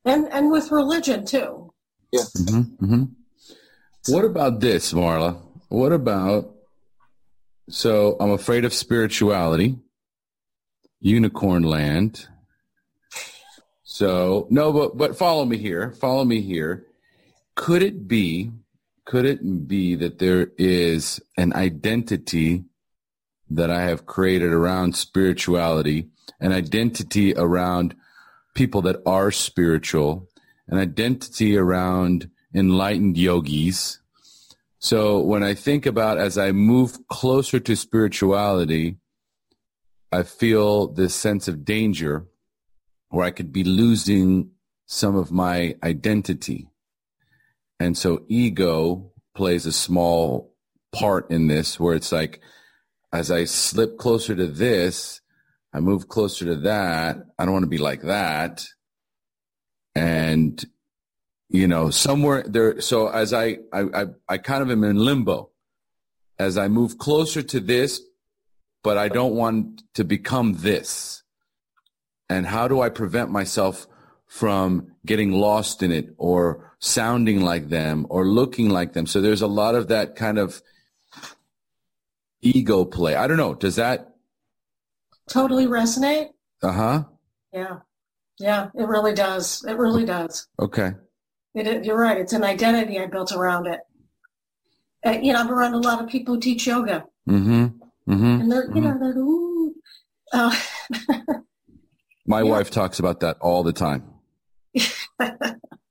and 0.04 0.28
and 0.32 0.50
with 0.50 0.70
religion 0.70 1.24
too. 1.24 1.72
Mm-hmm, 2.14 2.84
mm-hmm. 2.84 3.04
What 4.12 4.24
about 4.24 4.60
this, 4.60 4.92
Marla? 4.92 5.40
What 5.68 5.92
about 5.92 6.52
so 7.68 8.16
I'm 8.20 8.30
afraid 8.30 8.64
of 8.64 8.74
spirituality, 8.74 9.78
unicorn 11.00 11.62
land. 11.62 12.28
So 13.82 14.46
no, 14.50 14.72
but 14.72 14.96
but 14.96 15.16
follow 15.16 15.44
me 15.44 15.58
here. 15.58 15.92
Follow 15.92 16.24
me 16.24 16.40
here. 16.40 16.86
Could 17.54 17.82
it 17.82 18.08
be? 18.08 18.50
Could 19.04 19.24
it 19.24 19.68
be 19.68 19.94
that 19.96 20.18
there 20.18 20.52
is 20.56 21.20
an 21.36 21.52
identity 21.54 22.64
that 23.50 23.70
I 23.70 23.82
have 23.82 24.06
created 24.06 24.52
around 24.52 24.96
spirituality, 24.96 26.08
an 26.40 26.52
identity 26.52 27.34
around 27.34 27.94
people 28.54 28.82
that 28.82 29.02
are 29.06 29.30
spiritual, 29.30 30.28
an 30.68 30.78
identity 30.78 31.56
around 31.56 32.30
enlightened 32.54 33.16
yogis. 33.16 34.00
So 34.78 35.20
when 35.20 35.42
I 35.42 35.54
think 35.54 35.86
about 35.86 36.18
as 36.18 36.36
I 36.36 36.52
move 36.52 37.06
closer 37.08 37.60
to 37.60 37.76
spirituality, 37.76 38.98
I 40.10 40.22
feel 40.22 40.88
this 40.88 41.14
sense 41.14 41.48
of 41.48 41.64
danger 41.64 42.26
where 43.08 43.24
I 43.24 43.30
could 43.30 43.52
be 43.52 43.64
losing 43.64 44.50
some 44.86 45.16
of 45.16 45.30
my 45.30 45.76
identity. 45.82 46.68
And 47.82 47.98
so 47.98 48.24
ego 48.28 49.10
plays 49.34 49.66
a 49.66 49.72
small 49.72 50.54
part 50.92 51.28
in 51.32 51.48
this 51.48 51.80
where 51.80 51.96
it's 51.96 52.12
like, 52.12 52.40
as 53.12 53.28
I 53.28 53.42
slip 53.42 53.98
closer 53.98 54.36
to 54.36 54.46
this, 54.46 55.20
I 55.74 55.80
move 55.80 56.06
closer 56.06 56.44
to 56.44 56.54
that. 56.60 57.16
I 57.36 57.44
don't 57.44 57.52
want 57.52 57.64
to 57.64 57.68
be 57.68 57.78
like 57.78 58.02
that. 58.02 58.64
And, 59.96 60.64
you 61.48 61.66
know, 61.66 61.90
somewhere 61.90 62.44
there. 62.46 62.80
So 62.80 63.08
as 63.08 63.32
I, 63.32 63.58
I, 63.72 63.80
I, 63.80 64.06
I 64.28 64.38
kind 64.38 64.62
of 64.62 64.70
am 64.70 64.84
in 64.84 64.96
limbo 64.96 65.50
as 66.38 66.56
I 66.56 66.68
move 66.68 66.98
closer 66.98 67.42
to 67.42 67.58
this, 67.58 68.00
but 68.84 68.96
I 68.96 69.08
don't 69.08 69.34
want 69.34 69.82
to 69.94 70.04
become 70.04 70.54
this. 70.58 71.24
And 72.30 72.46
how 72.46 72.68
do 72.68 72.80
I 72.80 72.90
prevent 72.90 73.30
myself 73.30 73.88
from 74.28 74.92
getting 75.04 75.32
lost 75.32 75.82
in 75.82 75.90
it 75.90 76.14
or 76.16 76.71
sounding 76.84 77.40
like 77.40 77.68
them 77.68 78.06
or 78.10 78.26
looking 78.26 78.68
like 78.68 78.92
them? 78.92 79.06
So 79.06 79.20
there's 79.20 79.40
a 79.42 79.46
lot 79.46 79.74
of 79.76 79.88
that 79.88 80.16
kind 80.16 80.36
of 80.38 80.60
ego 82.40 82.84
play. 82.84 83.14
I 83.14 83.26
don't 83.26 83.36
know. 83.36 83.54
Does 83.54 83.76
that? 83.76 84.14
Totally 85.28 85.66
resonate. 85.66 86.30
Uh 86.62 86.72
huh. 86.72 87.04
Yeah, 87.52 87.78
yeah, 88.38 88.68
it 88.74 88.86
really 88.88 89.14
does. 89.14 89.64
It 89.66 89.76
really 89.76 90.04
does. 90.04 90.46
Okay. 90.58 90.92
It, 91.54 91.84
you're 91.84 91.98
right. 91.98 92.18
It's 92.18 92.32
an 92.32 92.44
identity 92.44 92.98
I 92.98 93.06
built 93.06 93.30
around 93.32 93.66
it. 93.66 93.80
Uh, 95.04 95.18
you 95.22 95.32
know, 95.32 95.40
I'm 95.40 95.50
around 95.50 95.74
a 95.74 95.78
lot 95.78 96.02
of 96.02 96.08
people 96.08 96.34
who 96.34 96.40
teach 96.40 96.66
yoga, 96.66 97.04
Mm-hmm. 97.28 97.64
Mm-hmm. 98.12 98.24
and 98.40 98.50
they're, 98.52 98.70
you 98.74 98.80
know, 98.80 98.98
they're 98.98 99.16
ooh. 99.18 99.74
Uh, 100.32 100.54
My 102.26 102.38
Yeah. 102.42 102.50
wife 102.50 102.70
talks 102.70 102.98
about 102.98 103.20
that 103.20 103.36
all 103.40 103.62
the 103.62 103.72
time. 103.72 104.04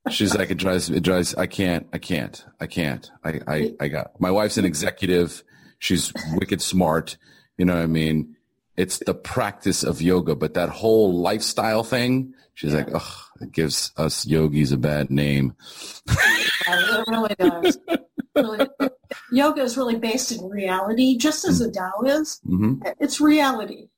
She's 0.09 0.35
like, 0.35 0.49
it 0.49 0.57
drives, 0.57 0.89
it 0.89 1.03
drives, 1.03 1.35
I 1.35 1.45
can't, 1.45 1.87
I 1.93 1.99
can't, 1.99 2.43
I 2.59 2.67
can't. 2.67 3.09
I, 3.23 3.39
I, 3.47 3.73
I 3.79 3.87
got, 3.87 4.19
my 4.19 4.31
wife's 4.31 4.57
an 4.57 4.65
executive. 4.65 5.43
She's 5.79 6.11
wicked 6.33 6.61
smart. 6.61 7.17
You 7.57 7.65
know 7.65 7.75
what 7.75 7.83
I 7.83 7.87
mean? 7.87 8.35
It's 8.77 8.97
the 8.99 9.13
practice 9.13 9.83
of 9.83 10.01
yoga, 10.01 10.35
but 10.35 10.55
that 10.55 10.69
whole 10.69 11.21
lifestyle 11.21 11.83
thing, 11.83 12.33
she's 12.55 12.73
like, 12.73 12.87
ugh, 12.93 13.11
it 13.41 13.51
gives 13.51 13.91
us 13.97 14.25
yogis 14.25 14.71
a 14.71 14.77
bad 14.77 15.11
name. 15.11 15.53
it 16.07 17.07
really 17.07 17.35
does. 17.37 17.77
Really, 18.35 18.67
yoga 19.31 19.61
is 19.61 19.77
really 19.77 19.97
based 19.97 20.31
in 20.31 20.47
reality, 20.49 21.17
just 21.17 21.45
as 21.45 21.59
the 21.59 21.69
Tao 21.69 22.01
is. 22.05 22.39
hmm 22.45 22.75
It's 22.99 23.19
reality. 23.21 23.89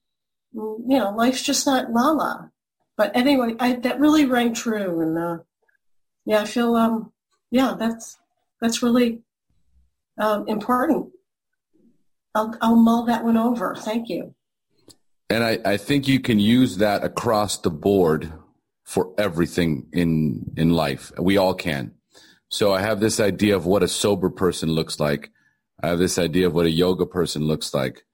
You 0.53 0.83
know, 0.85 1.11
life's 1.15 1.43
just 1.43 1.65
not 1.65 1.91
la 1.91 2.11
la. 2.11 2.49
But 2.97 3.15
anyway, 3.15 3.55
I, 3.59 3.73
that 3.73 3.99
really 3.99 4.25
rang 4.25 4.53
true, 4.53 5.01
and 5.01 5.17
uh, 5.17 5.37
yeah, 6.25 6.41
I 6.41 6.45
feel 6.45 6.75
um, 6.75 7.11
yeah, 7.51 7.75
that's 7.77 8.17
that's 8.61 8.81
really 8.81 9.21
um, 10.17 10.47
important. 10.47 11.09
I'll 12.35 12.55
I'll 12.61 12.75
mull 12.75 13.05
that 13.05 13.23
one 13.23 13.37
over. 13.37 13.75
Thank 13.75 14.09
you. 14.09 14.33
And 15.29 15.43
I, 15.43 15.59
I 15.65 15.77
think 15.77 16.07
you 16.07 16.19
can 16.19 16.39
use 16.39 16.77
that 16.77 17.03
across 17.03 17.57
the 17.57 17.71
board 17.71 18.31
for 18.83 19.13
everything 19.17 19.87
in 19.91 20.51
in 20.57 20.71
life. 20.71 21.11
We 21.19 21.37
all 21.37 21.53
can. 21.53 21.93
So 22.49 22.71
I 22.71 22.81
have 22.81 22.99
this 22.99 23.19
idea 23.19 23.55
of 23.55 23.65
what 23.65 23.81
a 23.81 23.87
sober 23.87 24.29
person 24.29 24.69
looks 24.69 24.99
like. 24.99 25.31
I 25.81 25.87
have 25.87 25.99
this 25.99 26.19
idea 26.19 26.45
of 26.47 26.53
what 26.53 26.67
a 26.67 26.71
yoga 26.71 27.05
person 27.05 27.45
looks 27.45 27.73
like. 27.73 28.05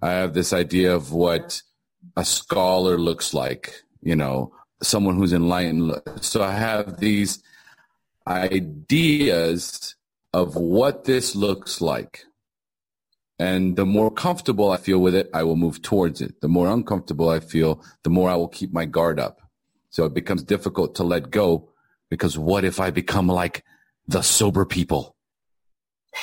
I 0.00 0.12
have 0.12 0.34
this 0.34 0.52
idea 0.52 0.94
of 0.94 1.12
what 1.12 1.62
a 2.16 2.24
scholar 2.24 2.98
looks 2.98 3.34
like, 3.34 3.82
you 4.00 4.16
know, 4.16 4.52
someone 4.82 5.16
who's 5.16 5.32
enlightened. 5.32 6.00
So 6.20 6.42
I 6.42 6.52
have 6.52 6.98
these 6.98 7.42
ideas 8.26 9.96
of 10.32 10.56
what 10.56 11.04
this 11.04 11.34
looks 11.34 11.80
like. 11.80 12.24
And 13.38 13.76
the 13.76 13.86
more 13.86 14.10
comfortable 14.10 14.70
I 14.70 14.76
feel 14.76 14.98
with 14.98 15.14
it, 15.14 15.28
I 15.34 15.42
will 15.42 15.56
move 15.56 15.82
towards 15.82 16.20
it. 16.20 16.40
The 16.40 16.48
more 16.48 16.68
uncomfortable 16.68 17.28
I 17.28 17.40
feel, 17.40 17.82
the 18.04 18.10
more 18.10 18.30
I 18.30 18.36
will 18.36 18.48
keep 18.48 18.72
my 18.72 18.84
guard 18.84 19.18
up. 19.18 19.40
So 19.90 20.04
it 20.04 20.14
becomes 20.14 20.42
difficult 20.42 20.94
to 20.96 21.04
let 21.04 21.30
go 21.30 21.70
because 22.08 22.38
what 22.38 22.64
if 22.64 22.78
I 22.80 22.90
become 22.90 23.26
like 23.26 23.64
the 24.06 24.22
sober 24.22 24.64
people? 24.64 25.16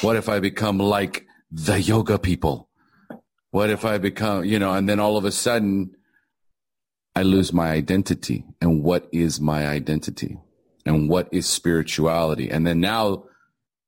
What 0.01 0.15
if 0.15 0.29
I 0.29 0.39
become 0.39 0.77
like 0.77 1.25
the 1.51 1.81
yoga 1.81 2.17
people? 2.17 2.69
What 3.51 3.69
if 3.69 3.83
I 3.83 3.97
become, 3.97 4.45
you 4.45 4.59
know, 4.59 4.73
and 4.73 4.87
then 4.87 4.99
all 4.99 5.17
of 5.17 5.25
a 5.25 5.31
sudden 5.31 5.95
I 7.15 7.23
lose 7.23 7.51
my 7.51 7.71
identity. 7.71 8.45
And 8.61 8.81
what 8.81 9.09
is 9.11 9.41
my 9.41 9.67
identity? 9.67 10.37
And 10.89 11.07
what 11.07 11.29
is 11.31 11.47
spirituality? 11.47 12.49
And 12.49 12.65
then 12.65 12.79
now 12.79 13.25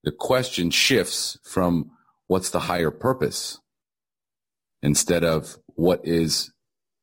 the 0.04 0.12
question 0.12 0.70
shifts 0.70 1.36
from 1.44 1.90
what's 2.28 2.52
the 2.52 2.60
higher 2.60 2.92
purpose 2.92 3.60
instead 4.84 5.24
of 5.24 5.58
what 5.66 6.02
is 6.04 6.52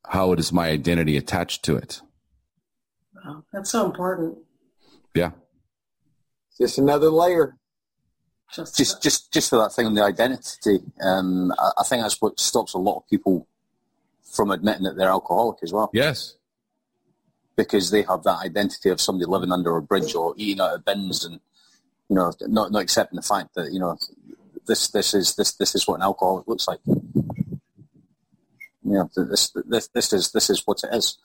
how 0.06 0.30
it 0.30 0.38
is 0.38 0.52
my 0.52 0.68
identity 0.68 1.16
attached 1.16 1.64
to 1.64 1.74
it. 1.74 2.00
Wow, 3.12 3.42
that's 3.52 3.70
so 3.70 3.86
important. 3.86 4.38
Yeah. 5.16 5.32
Just 6.60 6.78
another 6.78 7.10
layer. 7.10 7.56
Just, 8.54 8.76
just 8.76 9.02
just 9.02 9.32
just 9.32 9.50
for 9.50 9.58
that 9.58 9.72
thing 9.72 9.86
on 9.86 9.94
the 9.94 10.04
identity. 10.04 10.78
Um, 11.02 11.52
I, 11.58 11.72
I 11.80 11.82
think 11.82 12.02
that's 12.02 12.22
what 12.22 12.38
stops 12.38 12.72
a 12.74 12.78
lot 12.78 12.98
of 12.98 13.08
people 13.08 13.48
from 14.32 14.52
admitting 14.52 14.84
that 14.84 14.96
they're 14.96 15.10
alcoholic 15.10 15.58
as 15.64 15.72
well, 15.72 15.90
Yes. 15.92 16.36
Because 17.58 17.90
they 17.90 18.02
have 18.02 18.22
that 18.22 18.38
identity 18.38 18.88
of 18.88 19.00
somebody 19.00 19.26
living 19.26 19.50
under 19.50 19.76
a 19.76 19.82
bridge 19.82 20.14
or 20.14 20.32
eating 20.36 20.60
out 20.60 20.76
of 20.76 20.84
bins, 20.84 21.24
and 21.24 21.40
you 22.08 22.16
know, 22.16 22.32
not 22.42 22.70
not 22.70 22.82
accepting 22.82 23.16
the 23.16 23.22
fact 23.22 23.54
that 23.56 23.72
you 23.72 23.80
know 23.80 23.98
this 24.66 24.88
this 24.88 25.12
is 25.12 25.34
this 25.34 25.52
this 25.52 25.74
is 25.74 25.86
what 25.86 25.96
an 25.96 26.02
alcoholic 26.02 26.46
looks 26.46 26.68
like. 26.68 26.78
You 26.86 26.94
know, 28.84 29.10
this 29.16 29.52
this 29.66 29.88
this 29.88 30.12
is 30.12 30.30
this 30.30 30.48
is 30.48 30.62
what 30.64 30.82
it 30.84 30.94
is. 30.94 31.18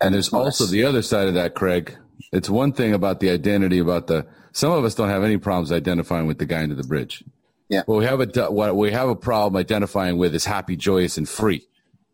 And 0.00 0.14
there's 0.14 0.32
also 0.32 0.66
the 0.66 0.84
other 0.84 1.02
side 1.02 1.26
of 1.26 1.34
that, 1.34 1.54
Craig. 1.54 1.96
It's 2.32 2.48
one 2.48 2.72
thing 2.72 2.94
about 2.94 3.18
the 3.20 3.30
identity 3.30 3.80
about 3.80 4.06
the 4.06 4.26
some 4.52 4.70
of 4.70 4.84
us 4.84 4.94
don't 4.94 5.08
have 5.08 5.24
any 5.24 5.38
problems 5.38 5.72
identifying 5.72 6.26
with 6.26 6.38
the 6.38 6.46
guy 6.46 6.62
under 6.62 6.76
the 6.76 6.84
bridge. 6.84 7.24
Yeah. 7.68 7.82
What 7.86 7.98
we 7.98 8.04
have 8.04 8.20
a 8.20 8.50
what 8.52 8.76
we 8.76 8.92
have 8.92 9.08
a 9.08 9.16
problem 9.16 9.58
identifying 9.58 10.18
with 10.18 10.36
is 10.36 10.44
happy, 10.44 10.76
joyous, 10.76 11.18
and 11.18 11.28
free. 11.28 11.66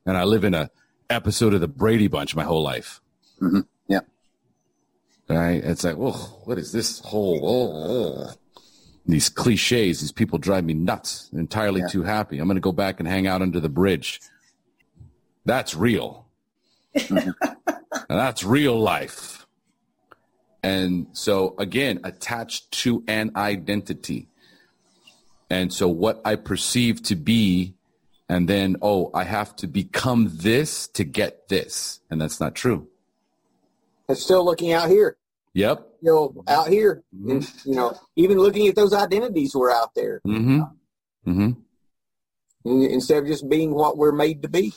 And 0.07 0.17
I 0.17 0.25
live 0.25 0.45
in 0.45 0.55
a 0.55 0.71
episode 1.11 1.53
of 1.53 1.61
the 1.61 1.69
Brady 1.69 2.09
Bunch 2.09 2.35
my 2.35 2.45
whole 2.45 2.63
life. 2.63 3.02
Hmm 3.43 3.61
Yeah. 3.89 4.01
Right? 5.29 5.63
It's 5.65 5.83
like, 5.85 5.97
oh, 5.99 6.41
what 6.45 6.59
is 6.59 6.73
this 6.73 7.01
whole 7.01 7.41
oh, 7.43 8.29
oh. 8.29 8.63
these 9.07 9.29
cliches? 9.29 10.01
These 10.01 10.13
people 10.13 10.39
drive 10.39 10.65
me 10.65 10.75
nuts. 10.75 11.29
Entirely 11.33 11.81
Yeah. 11.81 11.89
too 11.89 12.03
happy. 12.05 12.39
I'm 12.39 12.47
going 12.47 12.57
to 12.57 12.61
go 12.61 12.73
back 12.73 13.01
and 13.01 13.09
hang 13.09 13.27
out 13.27 13.43
under 13.43 13.59
the 13.61 13.69
bridge. 13.69 14.21
That's 15.45 15.75
real. 15.75 16.27
and 17.11 17.35
that's 18.09 18.45
real 18.45 18.79
life. 18.79 19.47
And 20.63 21.09
so 21.13 21.57
again, 21.59 21.99
attached 22.05 22.71
to 22.83 23.03
an 23.09 23.33
identity. 23.35 24.29
And 25.51 25.73
so 25.73 25.89
what 25.89 26.21
I 26.25 26.37
perceive 26.37 27.03
to 27.05 27.17
be, 27.17 27.75
and 28.29 28.49
then, 28.49 28.77
oh, 28.81 29.11
I 29.13 29.25
have 29.25 29.57
to 29.57 29.67
become 29.67 30.31
this 30.33 30.87
to 30.89 31.05
get 31.05 31.49
this. 31.49 32.01
And 32.09 32.21
that's 32.21 32.39
not 32.41 32.55
true. 32.55 32.87
And 34.09 34.19
still 34.19 34.45
looking 34.45 34.73
out 34.73 34.89
here. 34.89 35.17
Yep. 35.55 35.87
You 36.03 36.11
know, 36.11 36.45
out 36.49 36.69
here. 36.69 37.03
And, 37.29 37.49
you 37.65 37.75
know, 37.75 37.97
even 38.17 38.39
looking 38.39 38.67
at 38.69 38.75
those 38.75 38.93
identities 38.93 39.55
were 39.55 39.71
out 39.71 39.95
there 39.95 40.21
Mm-hmm. 40.27 40.63
Mm-hmm. 41.29 42.83
instead 42.85 43.19
of 43.23 43.27
just 43.29 43.49
being 43.49 43.75
what 43.75 43.97
we're 43.97 44.13
made 44.13 44.43
to 44.43 44.49
be. 44.49 44.73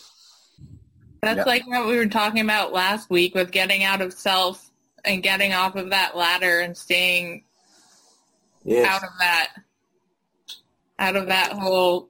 That's 1.21 1.37
Yeah. 1.37 1.43
like 1.45 1.67
what 1.67 1.87
we 1.87 1.97
were 1.97 2.05
talking 2.07 2.41
about 2.41 2.71
last 2.73 3.09
week 3.09 3.33
with 3.33 3.51
getting 3.51 3.83
out 3.83 4.01
of 4.01 4.13
self 4.13 4.69
and 5.03 5.23
getting 5.23 5.53
off 5.53 5.75
of 5.75 5.89
that 5.91 6.15
ladder 6.15 6.59
and 6.59 6.75
staying 6.77 7.43
Yes. 8.63 8.87
out 8.87 9.03
of 9.03 9.09
that 9.19 9.49
out 10.97 11.15
of 11.15 11.27
that 11.27 11.51
whole 11.53 12.09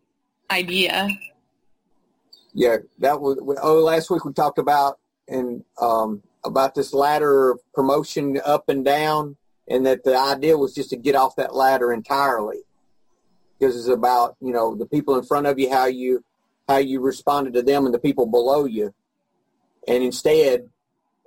idea. 0.52 1.08
yeah, 2.54 2.78
that 3.00 3.20
was 3.20 3.38
oh 3.62 3.80
last 3.80 4.10
week 4.10 4.24
we 4.26 4.32
talked 4.34 4.60
about 4.60 5.00
and 5.28 5.64
um, 5.82 6.22
about 6.46 6.76
this 6.76 6.94
ladder 6.94 7.52
of 7.52 7.60
promotion 7.74 8.40
up 8.46 8.70
and 8.70 8.86
down, 8.86 9.38
and 9.68 9.86
that 9.86 10.04
the 10.04 10.18
idea 10.18 10.58
was 10.58 10.74
just 10.74 10.90
to 10.92 10.98
get 10.98 11.16
off 11.16 11.36
that 11.36 11.56
ladder 11.56 11.92
entirely, 11.92 12.64
because 13.58 13.76
it's 13.76 13.88
about 13.88 14.36
you 14.42 14.54
know 14.54 14.76
the 14.76 14.86
people 14.86 15.18
in 15.18 15.24
front 15.24 15.48
of 15.48 15.60
you, 15.60 15.70
how 15.70 15.86
you 15.86 16.24
how 16.68 16.78
you 16.78 17.00
responded 17.00 17.54
to 17.54 17.62
them, 17.62 17.86
and 17.86 17.94
the 17.94 18.00
people 18.00 18.26
below 18.26 18.66
you, 18.66 18.94
and 19.88 20.04
instead 20.04 20.70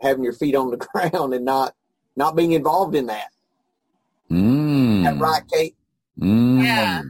having 0.01 0.25
your 0.25 0.33
feet 0.33 0.55
on 0.55 0.71
the 0.71 0.77
ground 0.93 1.35
and 1.35 1.45
not 1.45 1.75
not 2.17 2.37
being 2.37 2.53
involved 2.53 2.95
in 2.95 3.07
that. 3.07 3.31
Mm. 4.31 5.05
That 5.05 5.19
right, 5.19 5.43
Kate? 5.51 5.77
Mm. 6.21 6.63
Yeah. 6.63 7.03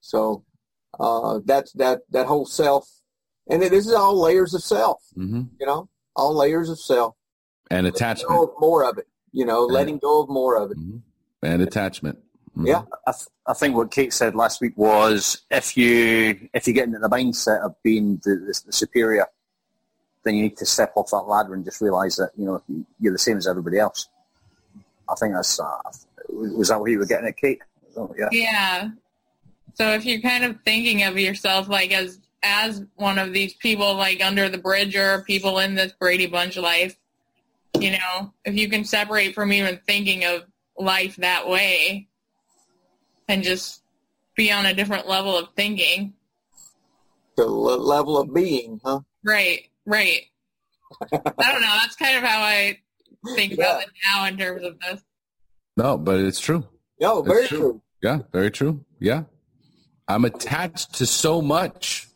So 0.00 0.44
uh, 0.98 1.40
that's 1.44 1.72
that 1.72 2.00
that 2.10 2.26
whole 2.26 2.46
self, 2.46 2.88
and 3.48 3.62
this 3.62 3.86
is 3.86 3.92
all 3.92 4.20
layers 4.20 4.54
of 4.54 4.62
self. 4.62 5.02
hmm 5.14 5.42
You 5.60 5.66
know, 5.66 5.88
all 6.18 6.34
layers 6.34 6.68
of 6.68 6.78
self. 6.78 7.14
And 7.70 7.86
attachment. 7.86 8.28
go 8.28 8.44
of 8.44 8.50
more 8.58 8.88
of 8.88 8.98
it. 8.98 9.06
You 9.32 9.44
know, 9.44 9.64
letting 9.64 9.98
go 9.98 10.22
of 10.22 10.28
more 10.28 10.56
of 10.56 10.70
it. 10.70 10.78
Mhm. 10.78 11.00
And 11.42 11.62
attachment. 11.62 12.18
Mhm. 12.56 12.66
Yeah. 12.66 12.82
I, 13.06 13.12
th- 13.12 13.28
I 13.46 13.52
think 13.52 13.76
what 13.76 13.90
Kate 13.90 14.12
said 14.12 14.34
last 14.34 14.60
week 14.60 14.72
was 14.76 15.42
if 15.50 15.76
you 15.76 16.48
if 16.54 16.66
you 16.66 16.72
get 16.72 16.86
into 16.86 16.98
the 16.98 17.08
mindset 17.08 17.60
of 17.64 17.74
being 17.82 18.20
the, 18.24 18.36
the, 18.36 18.60
the 18.66 18.72
superior, 18.72 19.26
then 20.24 20.34
you 20.34 20.42
need 20.42 20.56
to 20.56 20.66
step 20.66 20.92
off 20.96 21.10
that 21.10 21.22
ladder 21.28 21.54
and 21.54 21.64
just 21.64 21.80
realize 21.80 22.16
that 22.16 22.30
you 22.36 22.46
know 22.46 22.62
you're 22.98 23.12
the 23.12 23.18
same 23.18 23.36
as 23.36 23.46
everybody 23.46 23.78
else. 23.78 24.08
I 25.08 25.14
think 25.14 25.34
that's 25.34 25.60
uh, 25.60 25.66
was 26.30 26.68
that 26.68 26.80
what 26.80 26.90
you 26.90 26.98
were 26.98 27.06
getting 27.06 27.28
at, 27.28 27.36
Kate? 27.36 27.60
Oh, 27.96 28.14
yeah. 28.18 28.28
Yeah. 28.32 28.90
So 29.74 29.90
if 29.92 30.04
you're 30.04 30.20
kind 30.20 30.44
of 30.44 30.60
thinking 30.64 31.02
of 31.04 31.18
yourself 31.18 31.68
like 31.68 31.92
as 31.92 32.18
as 32.42 32.84
one 32.94 33.18
of 33.18 33.32
these 33.32 33.54
people 33.54 33.94
like 33.94 34.24
under 34.24 34.48
the 34.48 34.58
bridge 34.58 34.96
or 34.96 35.22
people 35.22 35.58
in 35.58 35.74
this 35.74 35.92
Brady 35.92 36.26
Bunch 36.26 36.56
life, 36.56 36.96
you 37.78 37.92
know, 37.92 38.32
if 38.44 38.54
you 38.54 38.68
can 38.68 38.84
separate 38.84 39.34
from 39.34 39.52
even 39.52 39.80
thinking 39.86 40.24
of 40.24 40.44
life 40.76 41.16
that 41.16 41.48
way 41.48 42.08
and 43.28 43.42
just 43.42 43.82
be 44.36 44.50
on 44.50 44.66
a 44.66 44.74
different 44.74 45.08
level 45.08 45.36
of 45.36 45.48
thinking. 45.56 46.14
The 47.36 47.46
le- 47.46 47.76
level 47.76 48.18
of 48.18 48.32
being, 48.32 48.80
huh? 48.84 49.00
Right, 49.24 49.68
right. 49.84 50.22
I 51.02 51.52
don't 51.52 51.60
know. 51.60 51.76
That's 51.80 51.96
kind 51.96 52.16
of 52.16 52.22
how 52.22 52.40
I 52.40 52.78
think 53.34 53.52
about 53.52 53.82
it 53.82 53.90
now 54.04 54.24
in 54.26 54.38
terms 54.38 54.64
of 54.64 54.80
this. 54.80 55.02
No, 55.76 55.98
but 55.98 56.20
it's 56.20 56.40
true. 56.40 56.66
No, 57.00 57.22
very 57.22 57.46
true. 57.46 57.58
true. 57.58 57.82
Yeah, 58.02 58.18
very 58.32 58.50
true. 58.50 58.84
Yeah. 58.98 59.24
I'm 60.08 60.24
attached 60.24 60.94
to 60.94 61.06
so 61.06 61.42
much. 61.42 62.07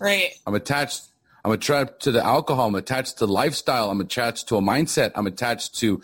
Right. 0.00 0.30
I'm 0.46 0.54
attached. 0.54 1.02
I'm 1.44 1.52
attached 1.52 2.00
to 2.00 2.10
the 2.10 2.24
alcohol. 2.24 2.68
I'm 2.68 2.74
attached 2.74 3.18
to 3.18 3.26
lifestyle. 3.26 3.90
I'm 3.90 4.00
attached 4.00 4.48
to 4.48 4.56
a 4.56 4.60
mindset. 4.60 5.12
I'm 5.14 5.26
attached 5.26 5.78
to 5.80 6.02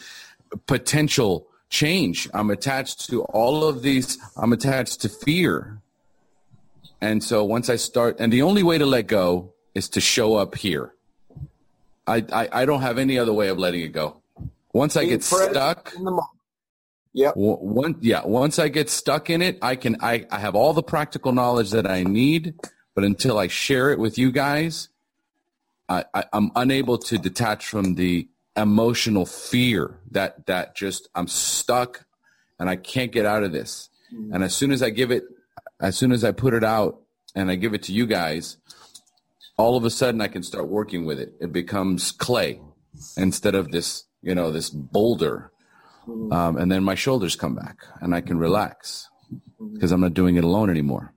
potential 0.66 1.48
change. 1.68 2.28
I'm 2.32 2.50
attached 2.50 3.08
to 3.10 3.22
all 3.24 3.64
of 3.64 3.82
these. 3.82 4.18
I'm 4.36 4.52
attached 4.52 5.00
to 5.02 5.08
fear. 5.08 5.80
And 7.00 7.22
so 7.22 7.44
once 7.44 7.68
I 7.68 7.76
start, 7.76 8.16
and 8.20 8.32
the 8.32 8.42
only 8.42 8.62
way 8.62 8.78
to 8.78 8.86
let 8.86 9.06
go 9.06 9.52
is 9.74 9.88
to 9.90 10.00
show 10.00 10.36
up 10.36 10.54
here. 10.54 10.94
I, 12.06 12.24
I, 12.32 12.48
I 12.52 12.64
don't 12.64 12.82
have 12.82 12.98
any 12.98 13.18
other 13.18 13.32
way 13.32 13.48
of 13.48 13.58
letting 13.58 13.82
it 13.82 13.92
go. 13.92 14.22
Once 14.72 14.96
I 14.96 15.04
get 15.06 15.22
stuck, 15.22 15.92
in 15.96 16.04
the 16.04 16.10
moment. 16.10 16.28
Yep. 17.14 17.32
One, 17.36 17.96
yeah. 18.00 18.24
Once 18.24 18.58
I 18.58 18.68
get 18.68 18.90
stuck 18.90 19.30
in 19.30 19.40
it, 19.40 19.58
I 19.62 19.74
can. 19.74 19.96
I, 20.00 20.26
I 20.30 20.38
have 20.38 20.54
all 20.54 20.74
the 20.74 20.82
practical 20.82 21.32
knowledge 21.32 21.70
that 21.70 21.90
I 21.90 22.02
need, 22.02 22.54
but 22.96 23.04
until 23.04 23.38
I 23.38 23.46
share 23.46 23.92
it 23.92 23.98
with 23.98 24.16
you 24.16 24.32
guys, 24.32 24.88
I, 25.88 26.04
I, 26.14 26.24
I'm 26.32 26.50
unable 26.56 26.96
to 26.98 27.18
detach 27.18 27.66
from 27.66 27.94
the 27.94 28.26
emotional 28.56 29.26
fear 29.26 30.00
that 30.10 30.46
that 30.46 30.74
just 30.74 31.08
I'm 31.14 31.28
stuck, 31.28 32.06
and 32.58 32.68
I 32.68 32.76
can't 32.76 33.12
get 33.12 33.26
out 33.26 33.44
of 33.44 33.52
this. 33.52 33.90
Mm-hmm. 34.12 34.32
And 34.34 34.42
as 34.42 34.56
soon 34.56 34.72
as 34.72 34.82
I 34.82 34.90
give 34.90 35.10
it, 35.10 35.24
as 35.78 35.96
soon 35.96 36.10
as 36.10 36.24
I 36.24 36.32
put 36.32 36.54
it 36.54 36.64
out 36.64 37.02
and 37.34 37.50
I 37.50 37.56
give 37.56 37.74
it 37.74 37.82
to 37.84 37.92
you 37.92 38.06
guys, 38.06 38.56
all 39.58 39.76
of 39.76 39.84
a 39.84 39.90
sudden 39.90 40.22
I 40.22 40.28
can 40.28 40.42
start 40.42 40.66
working 40.66 41.04
with 41.04 41.20
it. 41.20 41.34
It 41.38 41.52
becomes 41.52 42.12
clay 42.12 42.60
instead 43.18 43.54
of 43.54 43.72
this, 43.72 44.04
you 44.22 44.34
know, 44.34 44.50
this 44.50 44.70
boulder 44.70 45.52
mm-hmm. 46.08 46.32
um, 46.32 46.56
and 46.56 46.72
then 46.72 46.82
my 46.82 46.94
shoulders 46.94 47.36
come 47.36 47.54
back 47.54 47.84
and 48.00 48.14
I 48.14 48.22
can 48.22 48.38
relax 48.38 49.08
mm-hmm. 49.60 49.74
because 49.74 49.92
I'm 49.92 50.00
not 50.00 50.14
doing 50.14 50.36
it 50.36 50.44
alone 50.44 50.70
anymore. 50.70 51.12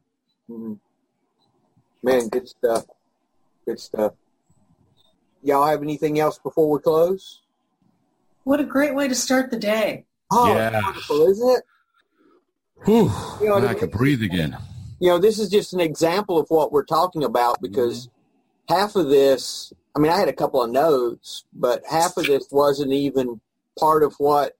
Man, 2.01 2.29
good 2.29 2.47
stuff. 2.47 2.85
Good 3.65 3.79
stuff. 3.79 4.13
Y'all 5.41 5.65
have 5.67 5.81
anything 5.83 6.19
else 6.19 6.37
before 6.39 6.69
we 6.69 6.79
close? 6.79 7.41
What 8.43 8.59
a 8.59 8.63
great 8.63 8.95
way 8.95 9.07
to 9.07 9.15
start 9.15 9.51
the 9.51 9.59
day. 9.59 10.05
Oh, 10.31 10.55
Yeah. 10.55 10.81
wonderful, 10.83 11.27
isn't 11.29 11.49
it? 11.57 11.63
Whew, 12.85 13.11
You 13.41 13.49
know, 13.49 13.67
I 13.67 13.73
can 13.73 13.89
breathe 13.89 14.23
again. 14.23 14.57
you 14.99 15.09
know, 15.09 15.17
this 15.17 15.39
is 15.39 15.49
just 15.49 15.73
an 15.73 15.79
example 15.79 16.37
of 16.37 16.47
what 16.49 16.71
we're 16.71 16.85
talking 16.85 17.23
about 17.23 17.61
because 17.61 18.09
half 18.69 18.95
of 18.95 19.09
this, 19.09 19.71
I 19.95 19.99
mean, 19.99 20.11
I 20.11 20.17
had 20.17 20.29
a 20.29 20.33
couple 20.33 20.61
of 20.63 20.69
notes, 20.71 21.45
but 21.53 21.83
half 21.89 22.15
of 22.17 22.25
this 22.25 22.47
wasn't 22.51 22.91
even 22.93 23.41
part 23.77 24.03
of 24.03 24.13
what, 24.17 24.53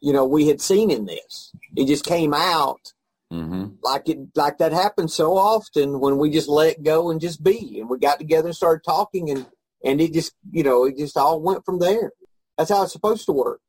you 0.00 0.12
know, 0.12 0.24
we 0.24 0.48
had 0.48 0.60
seen 0.60 0.90
in 0.90 1.04
this. 1.06 1.52
It 1.76 1.86
just 1.86 2.04
came 2.04 2.32
out 2.34 2.92
hmm 3.32 3.66
like 3.82 4.10
it, 4.10 4.18
like 4.36 4.58
that 4.58 4.72
happens 4.72 5.14
so 5.14 5.38
often 5.38 6.00
when 6.00 6.18
we 6.18 6.30
just 6.30 6.48
let 6.48 6.82
go 6.82 7.10
and 7.10 7.18
just 7.18 7.42
be. 7.42 7.80
And 7.80 7.88
we 7.88 7.98
got 7.98 8.18
together 8.18 8.48
and 8.48 8.56
started 8.56 8.84
talking 8.84 9.30
and, 9.30 9.46
and 9.82 10.00
it 10.02 10.12
just, 10.12 10.34
you 10.50 10.62
know, 10.62 10.84
it 10.84 10.98
just 10.98 11.16
all 11.16 11.40
went 11.40 11.64
from 11.64 11.78
there. 11.78 12.12
That's 12.58 12.70
how 12.70 12.82
it's 12.82 12.92
supposed 12.92 13.24
to 13.26 13.32
work. 13.32 13.60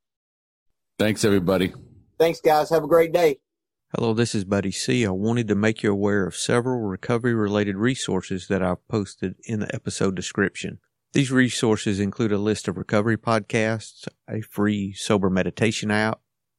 Thanks, 0.98 1.24
everybody. 1.24 1.72
Thanks, 2.18 2.40
guys. 2.40 2.68
Have 2.68 2.84
a 2.84 2.88
great 2.88 3.12
day. 3.12 3.38
Hello, 3.96 4.12
this 4.12 4.34
is 4.34 4.44
Buddy 4.44 4.70
C. 4.70 5.06
I 5.06 5.10
wanted 5.10 5.48
to 5.48 5.54
make 5.54 5.82
you 5.82 5.90
aware 5.90 6.26
of 6.26 6.36
several 6.36 6.80
recovery 6.80 7.34
related 7.34 7.76
resources 7.76 8.48
that 8.48 8.62
I've 8.62 8.86
posted 8.88 9.36
in 9.44 9.60
the 9.60 9.74
episode 9.74 10.14
description. 10.14 10.78
These 11.14 11.30
resources 11.30 12.00
include 12.00 12.32
a 12.32 12.38
list 12.38 12.68
of 12.68 12.76
recovery 12.76 13.16
podcasts, 13.16 14.06
a 14.28 14.40
free 14.42 14.92
sober 14.92 15.30
meditation 15.30 15.90
app, 15.90 16.20